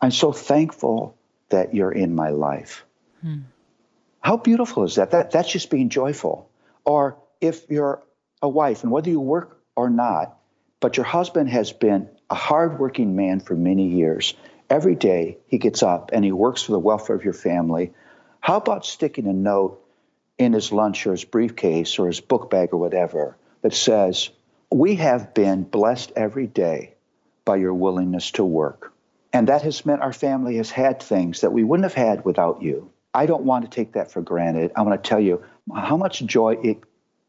I'm 0.00 0.10
so 0.10 0.32
thankful 0.32 1.16
that 1.54 1.72
you're 1.72 1.92
in 1.92 2.16
my 2.16 2.30
life. 2.30 2.84
Hmm. 3.22 3.42
How 4.20 4.36
beautiful 4.36 4.82
is 4.82 4.96
that? 4.96 5.12
that? 5.12 5.30
That's 5.30 5.50
just 5.50 5.70
being 5.70 5.88
joyful. 5.88 6.50
Or 6.84 7.16
if 7.40 7.70
you're 7.70 8.02
a 8.42 8.48
wife 8.48 8.82
and 8.82 8.90
whether 8.90 9.08
you 9.08 9.20
work 9.20 9.60
or 9.76 9.88
not, 9.88 10.36
but 10.80 10.96
your 10.96 11.06
husband 11.06 11.48
has 11.50 11.72
been 11.72 12.08
a 12.28 12.34
hardworking 12.34 13.14
man 13.14 13.38
for 13.38 13.54
many 13.54 13.88
years, 13.90 14.34
every 14.68 14.96
day 14.96 15.38
he 15.46 15.58
gets 15.58 15.84
up 15.84 16.10
and 16.12 16.24
he 16.24 16.32
works 16.32 16.62
for 16.62 16.72
the 16.72 16.78
welfare 16.78 17.14
of 17.14 17.24
your 17.24 17.34
family, 17.34 17.92
how 18.40 18.56
about 18.56 18.84
sticking 18.84 19.28
a 19.28 19.32
note 19.32 19.80
in 20.38 20.52
his 20.52 20.72
lunch 20.72 21.06
or 21.06 21.12
his 21.12 21.24
briefcase 21.24 22.00
or 22.00 22.08
his 22.08 22.20
book 22.20 22.50
bag 22.50 22.70
or 22.72 22.78
whatever 22.78 23.36
that 23.62 23.74
says, 23.74 24.30
We 24.72 24.96
have 24.96 25.34
been 25.34 25.62
blessed 25.62 26.12
every 26.16 26.48
day 26.48 26.94
by 27.44 27.56
your 27.56 27.74
willingness 27.74 28.32
to 28.32 28.44
work. 28.44 28.93
And 29.34 29.48
that 29.48 29.62
has 29.62 29.84
meant 29.84 30.00
our 30.00 30.12
family 30.12 30.56
has 30.56 30.70
had 30.70 31.02
things 31.02 31.40
that 31.40 31.52
we 31.52 31.64
wouldn't 31.64 31.84
have 31.84 31.94
had 31.94 32.24
without 32.24 32.62
you. 32.62 32.92
I 33.12 33.26
don't 33.26 33.42
want 33.42 33.64
to 33.64 33.70
take 33.70 33.94
that 33.94 34.12
for 34.12 34.22
granted. 34.22 34.70
I 34.76 34.82
want 34.82 35.02
to 35.02 35.08
tell 35.08 35.18
you 35.18 35.44
how 35.74 35.96
much 35.96 36.24
joy 36.24 36.56
it 36.62 36.78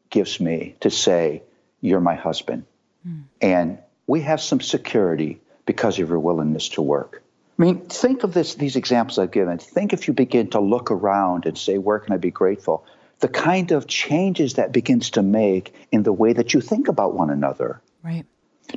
gives 0.08 0.38
me 0.40 0.76
to 0.80 0.90
say, 0.90 1.42
You're 1.80 2.00
my 2.00 2.14
husband. 2.14 2.64
Mm. 3.06 3.24
And 3.40 3.78
we 4.06 4.20
have 4.20 4.40
some 4.40 4.60
security 4.60 5.40
because 5.66 5.98
of 5.98 6.08
your 6.08 6.20
willingness 6.20 6.68
to 6.70 6.82
work. 6.82 7.24
I 7.58 7.62
mean, 7.62 7.86
think 7.86 8.22
of 8.22 8.32
this, 8.32 8.54
these 8.54 8.76
examples 8.76 9.18
I've 9.18 9.32
given. 9.32 9.58
Think 9.58 9.92
if 9.92 10.06
you 10.06 10.14
begin 10.14 10.50
to 10.50 10.60
look 10.60 10.92
around 10.92 11.44
and 11.44 11.58
say, 11.58 11.76
Where 11.76 11.98
can 11.98 12.12
I 12.12 12.18
be 12.18 12.30
grateful? 12.30 12.86
The 13.18 13.28
kind 13.28 13.72
of 13.72 13.88
changes 13.88 14.54
that 14.54 14.70
begins 14.70 15.10
to 15.10 15.22
make 15.22 15.74
in 15.90 16.04
the 16.04 16.12
way 16.12 16.34
that 16.34 16.54
you 16.54 16.60
think 16.60 16.86
about 16.86 17.14
one 17.14 17.30
another. 17.30 17.80
Right. 18.04 18.26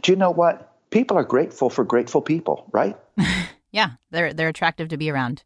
Do 0.02 0.12
you 0.12 0.16
know 0.16 0.32
what? 0.32 0.69
People 0.90 1.18
are 1.18 1.24
grateful 1.24 1.70
for 1.70 1.84
grateful 1.84 2.22
people, 2.22 2.68
right? 2.72 2.98
yeah, 3.72 3.92
they're 4.12 4.34
they're 4.34 4.50
attractive 4.50 4.90
to 4.90 4.98
be 4.98 5.10
around. 5.10 5.44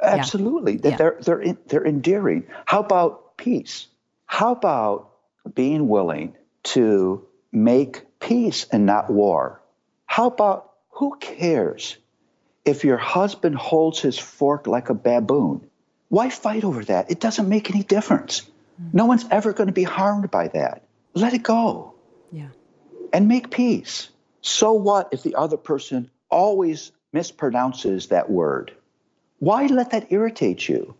Absolutely. 0.00 0.80
Yeah. 0.82 0.96
They're 0.96 1.18
they're 1.20 1.56
they're 1.66 1.86
endearing. 1.86 2.46
How 2.66 2.80
about 2.80 3.36
peace? 3.36 3.86
How 4.26 4.52
about 4.52 5.10
being 5.54 5.88
willing 5.88 6.34
to 6.64 7.26
make 7.52 8.04
peace 8.20 8.66
and 8.70 8.86
not 8.86 9.10
war? 9.10 9.60
How 10.06 10.26
about 10.26 10.72
who 10.90 11.16
cares 11.20 11.96
if 12.64 12.84
your 12.84 12.96
husband 12.96 13.56
holds 13.56 14.00
his 14.00 14.18
fork 14.18 14.66
like 14.66 14.90
a 14.90 14.94
baboon? 14.94 15.68
Why 16.08 16.30
fight 16.30 16.64
over 16.64 16.84
that? 16.84 17.10
It 17.10 17.20
doesn't 17.20 17.48
make 17.48 17.70
any 17.70 17.82
difference. 17.82 18.42
Mm-hmm. 18.42 18.96
No 18.96 19.06
one's 19.06 19.24
ever 19.30 19.52
going 19.52 19.66
to 19.66 19.72
be 19.72 19.82
harmed 19.82 20.30
by 20.30 20.48
that. 20.48 20.82
Let 21.14 21.34
it 21.34 21.42
go. 21.42 21.94
Yeah. 22.32 22.48
And 23.12 23.28
make 23.28 23.50
peace. 23.50 24.10
So 24.46 24.74
what 24.74 25.08
if 25.10 25.22
the 25.22 25.36
other 25.36 25.56
person 25.56 26.10
always 26.28 26.92
mispronounces 27.14 28.08
that 28.08 28.28
word? 28.28 28.74
Why 29.38 29.66
let 29.68 29.92
that 29.92 30.12
irritate 30.12 30.68
you? 30.68 30.94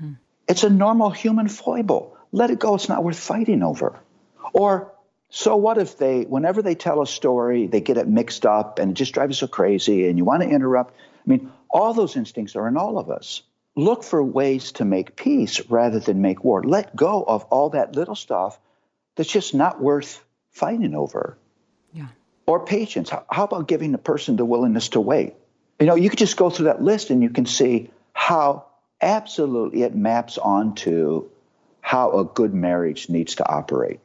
Hmm. 0.00 0.14
It's 0.48 0.64
a 0.64 0.68
normal 0.68 1.10
human 1.10 1.46
foible. 1.46 2.16
Let 2.32 2.50
it 2.50 2.58
go. 2.58 2.74
It's 2.74 2.88
not 2.88 3.04
worth 3.04 3.20
fighting 3.20 3.62
over. 3.62 4.00
Or 4.52 4.92
so 5.30 5.54
what 5.54 5.78
if 5.78 5.96
they, 5.96 6.22
whenever 6.22 6.60
they 6.60 6.74
tell 6.74 7.00
a 7.00 7.06
story, 7.06 7.68
they 7.68 7.80
get 7.80 7.98
it 7.98 8.08
mixed 8.08 8.44
up 8.44 8.80
and 8.80 8.90
it 8.90 8.94
just 8.94 9.14
drives 9.14 9.40
you 9.40 9.46
so 9.46 9.52
crazy 9.52 10.08
and 10.08 10.18
you 10.18 10.24
want 10.24 10.42
to 10.42 10.48
interrupt? 10.48 10.92
I 10.92 11.30
mean, 11.30 11.52
all 11.70 11.94
those 11.94 12.16
instincts 12.16 12.56
are 12.56 12.66
in 12.66 12.76
all 12.76 12.98
of 12.98 13.10
us. 13.10 13.42
Look 13.76 14.02
for 14.02 14.20
ways 14.20 14.72
to 14.72 14.84
make 14.84 15.14
peace 15.14 15.60
rather 15.70 16.00
than 16.00 16.20
make 16.20 16.42
war. 16.42 16.64
Let 16.64 16.96
go 16.96 17.22
of 17.22 17.44
all 17.44 17.70
that 17.70 17.94
little 17.94 18.16
stuff 18.16 18.58
that's 19.14 19.30
just 19.30 19.54
not 19.54 19.80
worth 19.80 20.24
fighting 20.50 20.96
over. 20.96 21.38
Or 22.48 22.64
patience. 22.64 23.10
How 23.10 23.44
about 23.44 23.68
giving 23.68 23.92
the 23.92 23.98
person 23.98 24.36
the 24.36 24.44
willingness 24.46 24.88
to 24.90 25.00
wait? 25.00 25.34
You 25.78 25.84
know, 25.84 25.94
you 25.94 26.08
could 26.08 26.18
just 26.18 26.38
go 26.38 26.48
through 26.48 26.64
that 26.64 26.82
list 26.82 27.10
and 27.10 27.22
you 27.22 27.28
can 27.28 27.44
see 27.44 27.90
how 28.14 28.64
absolutely 29.02 29.82
it 29.82 29.94
maps 29.94 30.38
onto 30.38 31.28
how 31.82 32.18
a 32.18 32.24
good 32.24 32.54
marriage 32.54 33.10
needs 33.10 33.34
to 33.34 33.46
operate. 33.46 34.00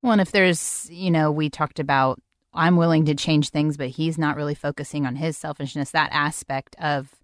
Well, 0.00 0.12
and 0.12 0.20
if 0.20 0.30
there's, 0.30 0.88
you 0.92 1.10
know, 1.10 1.32
we 1.32 1.50
talked 1.50 1.80
about 1.80 2.20
I'm 2.54 2.76
willing 2.76 3.04
to 3.06 3.14
change 3.16 3.50
things, 3.50 3.76
but 3.76 3.88
he's 3.88 4.16
not 4.16 4.36
really 4.36 4.54
focusing 4.54 5.04
on 5.04 5.16
his 5.16 5.36
selfishness, 5.36 5.90
that 5.90 6.10
aspect 6.12 6.76
of 6.78 7.16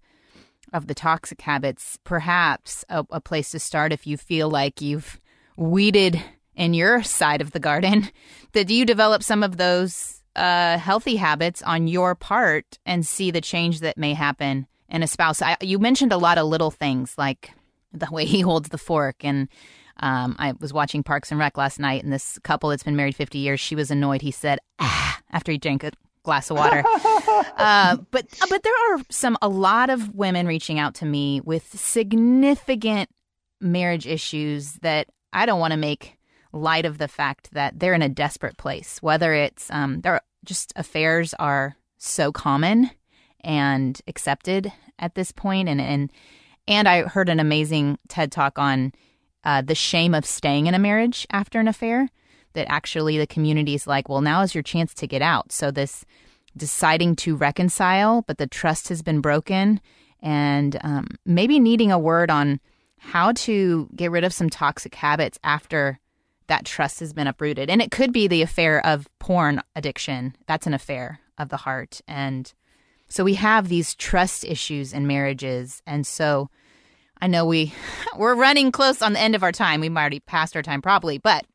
of 0.73 0.87
the 0.87 0.95
toxic 0.95 1.39
habits, 1.41 1.97
perhaps 2.03 2.83
a, 2.89 3.05
a 3.09 3.21
place 3.21 3.51
to 3.51 3.59
start 3.59 3.93
if 3.93 4.05
you 4.05 4.17
feel 4.17 4.49
like 4.49 4.81
you've 4.81 5.21
weeded 5.55 6.21
in 6.53 6.73
your 6.73 7.01
side 7.01 7.39
of 7.39 7.51
the 7.51 7.59
garden, 7.59 8.09
that 8.51 8.67
do 8.67 8.75
you 8.75 8.85
develop 8.85 9.23
some 9.23 9.41
of 9.41 9.55
those 9.55 10.21
uh, 10.35 10.77
healthy 10.77 11.15
habits 11.15 11.61
on 11.61 11.87
your 11.87 12.15
part 12.15 12.79
and 12.85 13.05
see 13.05 13.31
the 13.31 13.41
change 13.41 13.79
that 13.81 13.97
may 13.97 14.13
happen 14.13 14.67
in 14.89 15.03
a 15.03 15.07
spouse. 15.07 15.41
I, 15.41 15.57
you 15.61 15.79
mentioned 15.79 16.11
a 16.11 16.17
lot 16.17 16.37
of 16.37 16.47
little 16.47 16.71
things 16.71 17.15
like 17.17 17.51
the 17.93 18.07
way 18.11 18.25
he 18.25 18.41
holds 18.41 18.69
the 18.69 18.77
fork 18.77 19.23
and 19.23 19.47
um, 19.97 20.35
I 20.37 20.53
was 20.59 20.73
watching 20.73 21.03
Parks 21.03 21.31
and 21.31 21.39
Rec 21.39 21.57
last 21.57 21.79
night, 21.79 22.03
and 22.03 22.11
this 22.11 22.37
couple 22.39 22.69
that's 22.69 22.83
been 22.83 22.97
married 22.97 23.15
50 23.15 23.37
years, 23.37 23.59
she 23.59 23.75
was 23.75 23.91
annoyed. 23.91 24.21
He 24.21 24.31
said, 24.31 24.59
ah, 24.79 25.21
after 25.31 25.53
he 25.53 25.57
drank 25.57 25.83
a 25.83 25.91
glass 26.23 26.49
of 26.49 26.57
water. 26.57 26.83
uh, 27.57 27.97
but 28.11 28.25
uh, 28.41 28.47
but 28.49 28.63
there 28.63 28.73
are 28.73 28.99
some 29.09 29.37
a 29.41 29.47
lot 29.47 29.89
of 29.89 30.13
women 30.13 30.47
reaching 30.47 30.79
out 30.79 30.95
to 30.95 31.05
me 31.05 31.39
with 31.41 31.79
significant 31.79 33.09
marriage 33.61 34.05
issues 34.05 34.73
that 34.81 35.07
I 35.31 35.45
don't 35.45 35.59
want 35.59 35.71
to 35.71 35.77
make 35.77 36.14
light 36.55 36.85
of 36.85 36.97
the 36.97 37.07
fact 37.07 37.49
that 37.51 37.79
they're 37.79 37.93
in 37.93 38.01
a 38.01 38.09
desperate 38.09 38.57
place. 38.57 38.97
Whether 39.01 39.33
it's 39.33 39.69
um, 39.69 40.01
are 40.05 40.21
just 40.43 40.73
affairs 40.75 41.33
are 41.35 41.75
so 41.97 42.31
common 42.31 42.89
and 43.41 44.01
accepted 44.07 44.71
at 44.97 45.15
this 45.15 45.31
point, 45.31 45.69
and 45.69 45.81
and 45.81 46.11
and 46.67 46.87
I 46.87 47.03
heard 47.03 47.29
an 47.29 47.39
amazing 47.39 47.99
TED 48.07 48.31
talk 48.31 48.57
on 48.57 48.93
uh, 49.43 49.61
the 49.61 49.75
shame 49.75 50.15
of 50.15 50.25
staying 50.25 50.67
in 50.67 50.73
a 50.73 50.79
marriage 50.79 51.27
after 51.31 51.59
an 51.59 51.67
affair. 51.67 52.09
That 52.53 52.71
actually 52.71 53.17
the 53.17 53.27
community 53.27 53.75
is 53.75 53.85
like, 53.85 54.07
well, 54.07 54.21
now 54.21 54.41
is 54.41 54.55
your 54.55 54.63
chance 54.63 54.93
to 54.93 55.07
get 55.07 55.21
out. 55.21 55.51
So 55.51 55.71
this 55.71 56.05
deciding 56.55 57.17
to 57.17 57.35
reconcile, 57.35 58.21
but 58.21 58.37
the 58.37 58.47
trust 58.47 58.87
has 58.87 59.01
been 59.01 59.19
broken, 59.19 59.81
and 60.21 60.79
um, 60.81 61.07
maybe 61.25 61.59
needing 61.59 61.91
a 61.91 61.99
word 61.99 62.31
on 62.31 62.61
how 62.97 63.33
to 63.33 63.89
get 63.93 64.09
rid 64.09 64.23
of 64.23 64.33
some 64.33 64.49
toxic 64.49 64.95
habits 64.95 65.37
after 65.43 65.99
that 66.47 66.65
trust 66.65 66.99
has 66.99 67.13
been 67.13 67.27
uprooted. 67.27 67.69
And 67.69 67.81
it 67.81 67.91
could 67.91 68.11
be 68.11 68.27
the 68.27 68.41
affair 68.41 68.85
of 68.85 69.07
porn 69.19 69.61
addiction. 69.75 70.35
That's 70.47 70.67
an 70.67 70.73
affair 70.73 71.19
of 71.37 71.49
the 71.49 71.57
heart. 71.57 72.01
And 72.07 72.51
so 73.07 73.23
we 73.23 73.35
have 73.35 73.67
these 73.67 73.95
trust 73.95 74.43
issues 74.43 74.93
in 74.93 75.07
marriages. 75.07 75.81
And 75.85 76.05
so 76.05 76.49
I 77.21 77.27
know 77.27 77.45
we 77.45 77.73
we're 78.17 78.35
running 78.35 78.71
close 78.71 79.01
on 79.01 79.13
the 79.13 79.19
end 79.19 79.35
of 79.35 79.43
our 79.43 79.51
time. 79.51 79.81
We 79.81 79.89
might 79.89 80.01
already 80.01 80.19
passed 80.19 80.55
our 80.55 80.61
time 80.61 80.81
probably, 80.81 81.17
but 81.17 81.45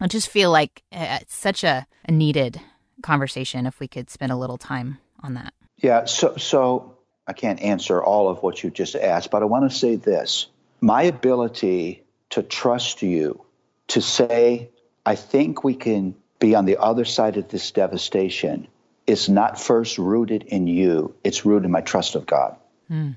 I 0.00 0.06
just 0.06 0.28
feel 0.28 0.50
like 0.50 0.82
uh, 0.92 1.18
it's 1.22 1.34
such 1.34 1.64
a, 1.64 1.86
a 2.06 2.12
needed 2.12 2.60
conversation 3.02 3.66
if 3.66 3.80
we 3.80 3.88
could 3.88 4.10
spend 4.10 4.32
a 4.32 4.36
little 4.36 4.58
time 4.58 4.98
on 5.20 5.34
that. 5.34 5.54
Yeah, 5.76 6.06
so 6.06 6.36
so 6.36 6.98
I 7.26 7.32
can't 7.32 7.60
answer 7.60 8.02
all 8.02 8.28
of 8.28 8.42
what 8.42 8.62
you 8.62 8.70
just 8.70 8.96
asked, 8.96 9.30
but 9.30 9.42
I 9.42 9.46
want 9.46 9.70
to 9.70 9.76
say 9.76 9.96
this. 9.96 10.46
My 10.80 11.02
ability 11.02 12.04
to 12.30 12.42
trust 12.42 13.02
you 13.02 13.44
to 13.88 14.00
say, 14.00 14.70
I 15.04 15.14
think 15.14 15.64
we 15.64 15.74
can 15.74 16.14
be 16.38 16.54
on 16.54 16.64
the 16.64 16.76
other 16.76 17.04
side 17.04 17.36
of 17.36 17.48
this 17.48 17.70
devastation 17.70 18.68
is 19.06 19.28
not 19.28 19.60
first 19.60 19.98
rooted 19.98 20.44
in 20.44 20.66
you, 20.66 21.14
it's 21.24 21.44
rooted 21.44 21.64
in 21.64 21.70
my 21.70 21.80
trust 21.80 22.14
of 22.14 22.26
God. 22.26 22.56
Mm. 22.90 23.16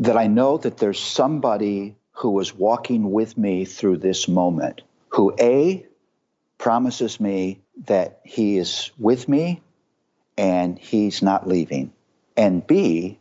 That 0.00 0.16
I 0.16 0.28
know 0.28 0.58
that 0.58 0.78
there's 0.78 1.00
somebody 1.00 1.96
who 2.12 2.38
is 2.40 2.54
walking 2.54 3.10
with 3.10 3.36
me 3.36 3.64
through 3.64 3.98
this 3.98 4.28
moment 4.28 4.82
who, 5.08 5.34
A, 5.40 5.86
promises 6.58 7.20
me 7.20 7.60
that 7.86 8.20
he 8.24 8.56
is 8.56 8.90
with 8.98 9.28
me 9.28 9.60
and 10.36 10.78
he's 10.78 11.22
not 11.22 11.48
leaving. 11.48 11.92
And 12.36 12.66
B, 12.66 13.18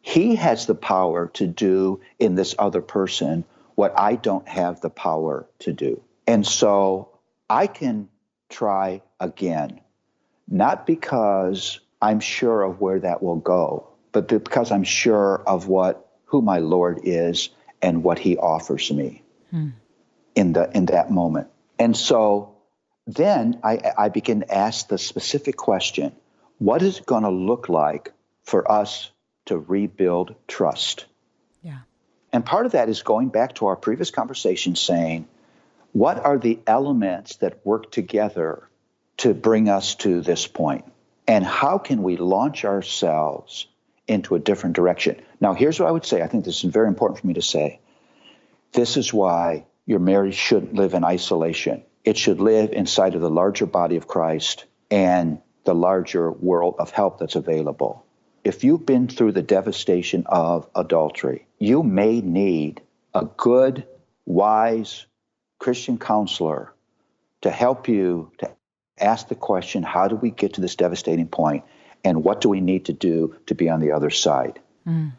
he 0.00 0.34
has 0.34 0.66
the 0.66 0.74
power 0.74 1.28
to 1.34 1.46
do 1.46 2.00
in 2.18 2.34
this 2.34 2.54
other 2.58 2.82
person 2.82 3.44
what 3.76 3.96
I 3.96 4.16
don't 4.16 4.46
have 4.48 4.80
the 4.80 4.90
power 4.90 5.46
to 5.60 5.72
do. 5.72 6.02
And 6.26 6.46
so 6.46 7.18
I 7.48 7.66
can 7.66 8.08
try 8.48 9.02
again, 9.18 9.80
not 10.48 10.86
because 10.86 11.80
I'm 12.00 12.20
sure 12.20 12.62
of 12.62 12.80
where 12.80 13.00
that 13.00 13.22
will 13.22 13.36
go, 13.36 13.88
but 14.12 14.28
because 14.28 14.70
I'm 14.70 14.84
sure 14.84 15.42
of 15.46 15.68
what 15.68 16.08
who 16.26 16.42
my 16.42 16.58
Lord 16.58 17.00
is 17.04 17.50
and 17.80 18.02
what 18.02 18.18
he 18.18 18.36
offers 18.36 18.90
me 18.90 19.22
hmm. 19.50 19.70
in 20.34 20.52
the 20.52 20.70
in 20.74 20.86
that 20.86 21.10
moment. 21.10 21.48
And 21.78 21.96
so 21.96 22.56
then 23.06 23.60
I, 23.62 23.92
I 23.98 24.08
begin 24.08 24.40
to 24.40 24.54
ask 24.54 24.88
the 24.88 24.98
specific 24.98 25.56
question, 25.56 26.12
what 26.58 26.82
is 26.82 26.98
it 26.98 27.06
going 27.06 27.24
to 27.24 27.30
look 27.30 27.68
like 27.68 28.12
for 28.44 28.70
us 28.70 29.10
to 29.46 29.58
rebuild 29.58 30.34
trust? 30.46 31.06
Yeah. 31.62 31.80
And 32.32 32.44
part 32.46 32.66
of 32.66 32.72
that 32.72 32.88
is 32.88 33.02
going 33.02 33.28
back 33.28 33.56
to 33.56 33.66
our 33.66 33.76
previous 33.76 34.10
conversation 34.10 34.76
saying, 34.76 35.26
what 35.92 36.24
are 36.24 36.38
the 36.38 36.58
elements 36.66 37.36
that 37.36 37.64
work 37.64 37.90
together 37.92 38.68
to 39.18 39.34
bring 39.34 39.68
us 39.68 39.94
to 39.96 40.20
this 40.20 40.46
point? 40.46 40.84
And 41.28 41.44
how 41.44 41.78
can 41.78 42.02
we 42.02 42.16
launch 42.16 42.64
ourselves 42.64 43.66
into 44.08 44.34
a 44.34 44.38
different 44.38 44.74
direction? 44.74 45.20
Now, 45.40 45.54
here's 45.54 45.78
what 45.78 45.88
I 45.88 45.92
would 45.92 46.06
say. 46.06 46.22
I 46.22 46.26
think 46.26 46.44
this 46.44 46.64
is 46.64 46.70
very 46.70 46.88
important 46.88 47.20
for 47.20 47.26
me 47.26 47.34
to 47.34 47.42
say. 47.42 47.80
This 48.72 48.96
is 48.96 49.12
why 49.12 49.66
your 49.86 49.98
marriage 49.98 50.34
shouldn't 50.34 50.74
live 50.74 50.94
in 50.94 51.04
isolation. 51.04 51.82
It 52.04 52.16
should 52.16 52.40
live 52.40 52.72
inside 52.72 53.14
of 53.14 53.20
the 53.20 53.30
larger 53.30 53.66
body 53.66 53.96
of 53.96 54.08
Christ 54.08 54.64
and 54.90 55.40
the 55.64 55.74
larger 55.74 56.30
world 56.30 56.76
of 56.78 56.90
help 56.90 57.18
that's 57.18 57.36
available. 57.36 58.04
If 58.44 58.64
you've 58.64 58.84
been 58.84 59.06
through 59.06 59.32
the 59.32 59.42
devastation 59.42 60.24
of 60.26 60.68
adultery, 60.74 61.46
you 61.58 61.82
may 61.82 62.20
need 62.20 62.80
a 63.14 63.24
good, 63.24 63.86
wise 64.24 65.06
Christian 65.62 65.96
counselor 65.96 66.72
to 67.42 67.50
help 67.50 67.86
you 67.86 68.32
to 68.38 68.50
ask 68.98 69.28
the 69.28 69.36
question 69.36 69.84
how 69.84 70.08
do 70.08 70.16
we 70.16 70.32
get 70.32 70.54
to 70.54 70.60
this 70.60 70.74
devastating 70.74 71.28
point 71.28 71.62
and 72.02 72.24
what 72.24 72.40
do 72.40 72.48
we 72.48 72.60
need 72.60 72.86
to 72.86 72.92
do 72.92 73.36
to 73.46 73.54
be 73.54 73.68
on 73.68 73.78
the 73.78 73.92
other 73.92 74.10
side? 74.10 74.58
Mm. 74.84 75.12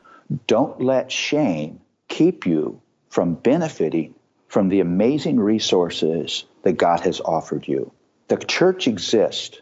Don't 0.46 0.82
let 0.82 1.14
shame 1.14 1.80
keep 2.10 2.46
you 2.46 2.82
from 3.10 3.36
benefiting 3.36 4.16
from 4.50 4.68
the 4.68 4.82
amazing 4.82 5.40
resources 5.40 6.44
that 6.64 6.74
God 6.74 7.00
has 7.00 7.22
offered 7.22 7.66
you. 7.66 7.94
The 8.28 8.36
church 8.36 8.88
exists 8.88 9.62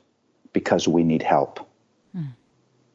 because 0.51 0.87
we 0.87 1.03
need 1.03 1.21
help. 1.21 1.59
Mm. 2.17 2.33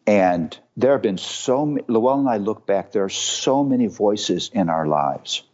And 0.09 0.59
there 0.77 0.91
have 0.91 1.03
been 1.03 1.19
so 1.19 1.65
many, 1.65 1.85
Luella 1.87 2.19
and 2.19 2.29
I 2.29 2.39
look 2.39 2.67
back, 2.67 2.91
there 2.91 3.05
are 3.05 3.09
so 3.09 3.63
many 3.63 3.87
voices 3.87 4.51
in 4.53 4.69
our 4.71 4.89
lives 4.89 5.45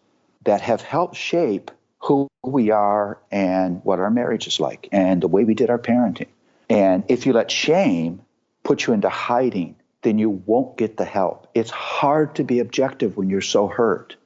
that 0.44 0.62
have 0.62 0.80
helped 0.80 1.16
shape 1.16 1.70
who 2.02 2.28
we 2.42 2.70
are 2.70 3.18
and 3.30 3.80
what 3.84 4.00
our 4.00 4.10
marriage 4.10 4.46
is 4.46 4.58
like 4.58 4.88
and 4.90 5.22
the 5.22 5.28
way 5.28 5.44
we 5.44 5.54
did 5.54 5.70
our 5.70 5.78
parenting. 5.78 6.26
And 6.68 7.04
if 7.08 7.26
you 7.26 7.32
let 7.32 7.50
shame 7.50 8.22
put 8.64 8.86
you 8.86 8.92
into 8.92 9.08
hiding, 9.08 9.76
then 10.02 10.18
you 10.18 10.28
won't 10.30 10.76
get 10.76 10.96
the 10.96 11.04
help. 11.04 11.48
It's 11.54 11.70
hard 11.70 12.34
to 12.36 12.44
be 12.44 12.58
objective 12.58 13.16
when 13.16 13.30
you're 13.30 13.40
so 13.40 13.68
hurt. 13.68 14.16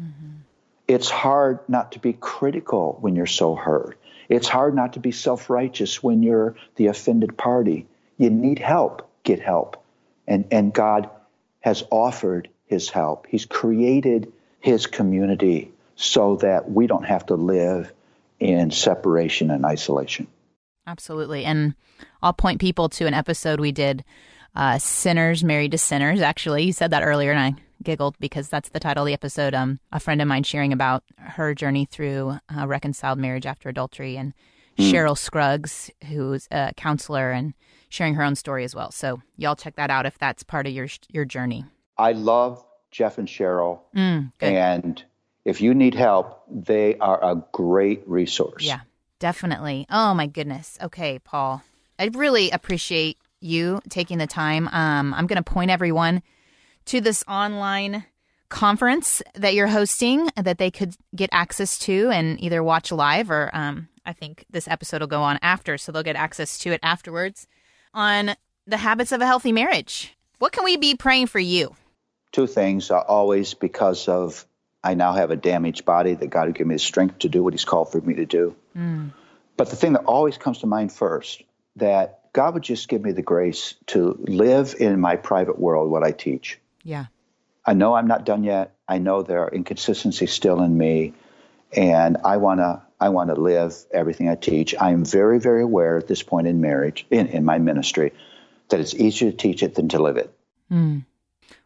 Mm-hmm. 0.00 0.36
It's 0.88 1.10
hard 1.10 1.60
not 1.68 1.92
to 1.92 1.98
be 1.98 2.14
critical 2.14 2.96
when 3.00 3.16
you're 3.16 3.26
so 3.26 3.54
hurt. 3.54 3.98
It's 4.30 4.48
hard 4.48 4.74
not 4.74 4.94
to 4.94 5.00
be 5.00 5.12
self 5.12 5.50
righteous 5.50 6.02
when 6.02 6.22
you're 6.22 6.56
the 6.76 6.86
offended 6.86 7.36
party. 7.36 7.86
You 8.16 8.30
need 8.30 8.58
help, 8.58 9.10
get 9.24 9.40
help. 9.40 9.84
And, 10.26 10.46
and 10.50 10.72
God 10.72 11.10
has 11.60 11.84
offered 11.90 12.48
his 12.66 12.88
help. 12.88 13.26
He's 13.28 13.44
created 13.44 14.32
his 14.60 14.86
community 14.86 15.72
so 15.96 16.36
that 16.36 16.70
we 16.70 16.86
don't 16.86 17.04
have 17.04 17.26
to 17.26 17.34
live 17.34 17.92
in 18.38 18.70
separation 18.70 19.50
and 19.50 19.64
isolation. 19.64 20.26
Absolutely. 20.86 21.44
And 21.44 21.74
I'll 22.22 22.32
point 22.32 22.60
people 22.60 22.88
to 22.90 23.06
an 23.06 23.14
episode 23.14 23.58
we 23.58 23.72
did 23.72 24.04
uh, 24.54 24.78
Sinners 24.78 25.42
Married 25.42 25.72
to 25.72 25.78
Sinners. 25.78 26.20
Actually, 26.20 26.64
you 26.64 26.72
said 26.72 26.90
that 26.92 27.02
earlier, 27.02 27.30
and 27.30 27.40
I 27.40 27.54
giggled 27.82 28.16
because 28.18 28.48
that's 28.48 28.70
the 28.70 28.80
title 28.80 29.04
of 29.04 29.06
the 29.06 29.12
episode. 29.12 29.54
Um, 29.54 29.80
a 29.92 30.00
friend 30.00 30.22
of 30.22 30.28
mine 30.28 30.44
sharing 30.44 30.72
about 30.72 31.02
her 31.18 31.54
journey 31.54 31.86
through 31.86 32.38
uh, 32.56 32.66
reconciled 32.66 33.18
marriage 33.18 33.46
after 33.46 33.68
adultery, 33.68 34.16
and 34.16 34.32
mm. 34.78 34.90
Cheryl 34.90 35.18
Scruggs, 35.18 35.90
who's 36.08 36.48
a 36.50 36.72
counselor, 36.76 37.32
and 37.32 37.54
sharing 37.88 38.14
her 38.14 38.22
own 38.22 38.34
story 38.34 38.64
as 38.64 38.74
well. 38.74 38.90
So 38.90 39.20
y'all 39.36 39.56
check 39.56 39.76
that 39.76 39.90
out 39.90 40.06
if 40.06 40.18
that's 40.18 40.42
part 40.42 40.66
of 40.66 40.72
your 40.72 40.88
your 41.10 41.24
journey. 41.24 41.64
I 41.98 42.12
love 42.12 42.64
Jeff 42.90 43.18
and 43.18 43.28
Cheryl, 43.28 43.80
mm, 43.94 44.32
and 44.40 45.04
if 45.46 45.60
you 45.60 45.74
need 45.74 45.94
help, 45.94 46.42
they 46.50 46.98
are 46.98 47.22
a 47.22 47.40
great 47.52 48.02
resource. 48.08 48.64
Yeah, 48.64 48.80
definitely. 49.20 49.86
Oh 49.88 50.12
my 50.12 50.26
goodness. 50.26 50.76
Okay, 50.82 51.20
Paul, 51.20 51.62
I 52.00 52.10
really 52.12 52.50
appreciate 52.50 53.16
you 53.40 53.80
taking 53.88 54.18
the 54.18 54.26
time. 54.26 54.66
Um, 54.66 55.14
I'm 55.14 55.28
going 55.28 55.42
to 55.42 55.48
point 55.48 55.70
everyone 55.70 56.22
to 56.86 57.00
this 57.00 57.22
online 57.28 58.04
conference 58.48 59.22
that 59.34 59.54
you're 59.54 59.68
hosting 59.68 60.28
that 60.36 60.58
they 60.58 60.70
could 60.70 60.96
get 61.14 61.30
access 61.32 61.78
to 61.78 62.10
and 62.10 62.42
either 62.42 62.62
watch 62.62 62.90
live 62.90 63.30
or 63.30 63.50
um, 63.54 63.88
I 64.04 64.12
think 64.12 64.44
this 64.50 64.66
episode 64.66 65.00
will 65.00 65.06
go 65.06 65.22
on 65.22 65.38
after, 65.42 65.78
so 65.78 65.92
they'll 65.92 66.02
get 66.02 66.16
access 66.16 66.58
to 66.58 66.72
it 66.72 66.80
afterwards 66.82 67.46
on 67.94 68.34
the 68.66 68.78
habits 68.78 69.12
of 69.12 69.20
a 69.20 69.26
healthy 69.26 69.52
marriage. 69.52 70.12
What 70.40 70.50
can 70.50 70.64
we 70.64 70.76
be 70.76 70.96
praying 70.96 71.28
for 71.28 71.38
you? 71.38 71.76
Two 72.32 72.48
things. 72.48 72.90
Uh, 72.90 72.98
always 72.98 73.54
because 73.54 74.08
of 74.08 74.44
I 74.86 74.94
now 74.94 75.14
have 75.14 75.32
a 75.32 75.36
damaged 75.36 75.84
body 75.84 76.14
that 76.14 76.28
God 76.28 76.46
will 76.46 76.52
give 76.52 76.66
me 76.66 76.76
the 76.76 76.78
strength 76.78 77.18
to 77.20 77.28
do 77.28 77.42
what 77.42 77.52
He's 77.54 77.64
called 77.64 77.90
for 77.90 78.00
me 78.00 78.14
to 78.14 78.24
do. 78.24 78.54
Mm. 78.76 79.10
But 79.56 79.70
the 79.70 79.74
thing 79.74 79.94
that 79.94 80.04
always 80.04 80.38
comes 80.38 80.58
to 80.58 80.68
mind 80.68 80.92
first 80.92 81.42
that 81.74 82.32
God 82.32 82.54
would 82.54 82.62
just 82.62 82.88
give 82.88 83.02
me 83.02 83.10
the 83.10 83.22
grace 83.22 83.74
to 83.86 84.16
live 84.28 84.76
in 84.78 85.00
my 85.00 85.16
private 85.16 85.58
world 85.58 85.90
what 85.90 86.04
I 86.04 86.12
teach. 86.12 86.60
Yeah. 86.84 87.06
I 87.64 87.74
know 87.74 87.94
I'm 87.94 88.06
not 88.06 88.24
done 88.24 88.44
yet. 88.44 88.76
I 88.86 88.98
know 88.98 89.22
there 89.22 89.42
are 89.42 89.52
inconsistencies 89.52 90.32
still 90.32 90.62
in 90.62 90.78
me, 90.78 91.14
and 91.72 92.18
I 92.24 92.36
want 92.36 92.60
to 92.60 92.82
I 93.00 93.08
want 93.08 93.30
to 93.30 93.34
live 93.34 93.74
everything 93.92 94.28
I 94.28 94.36
teach. 94.36 94.72
I 94.78 94.92
am 94.92 95.04
very 95.04 95.40
very 95.40 95.62
aware 95.62 95.96
at 95.96 96.06
this 96.06 96.22
point 96.22 96.46
in 96.46 96.60
marriage 96.60 97.06
in 97.10 97.26
in 97.26 97.44
my 97.44 97.58
ministry 97.58 98.12
that 98.68 98.78
it's 98.78 98.94
easier 98.94 99.32
to 99.32 99.36
teach 99.36 99.64
it 99.64 99.74
than 99.74 99.88
to 99.88 99.98
live 100.00 100.16
it. 100.16 100.32
Mm. 100.70 101.04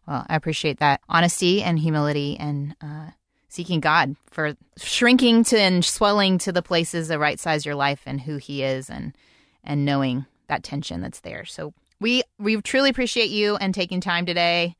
Well, 0.06 0.26
I 0.28 0.36
appreciate 0.36 0.78
that 0.78 1.00
honesty 1.08 1.62
and 1.62 1.78
humility 1.78 2.36
and 2.38 2.74
uh, 2.80 3.10
seeking 3.48 3.80
God 3.80 4.16
for 4.30 4.56
shrinking 4.76 5.44
to 5.44 5.58
and 5.58 5.84
swelling 5.84 6.38
to 6.38 6.52
the 6.52 6.62
places 6.62 7.08
that 7.08 7.18
right 7.18 7.38
size 7.38 7.66
your 7.66 7.74
life 7.74 8.02
and 8.06 8.20
who 8.20 8.36
He 8.36 8.62
is 8.62 8.90
and 8.90 9.14
and 9.62 9.84
knowing 9.84 10.26
that 10.48 10.62
tension 10.62 11.00
that's 11.00 11.20
there. 11.20 11.44
So 11.44 11.74
we 12.00 12.22
we 12.38 12.60
truly 12.60 12.90
appreciate 12.90 13.30
you 13.30 13.56
and 13.56 13.74
taking 13.74 14.00
time 14.00 14.26
today. 14.26 14.76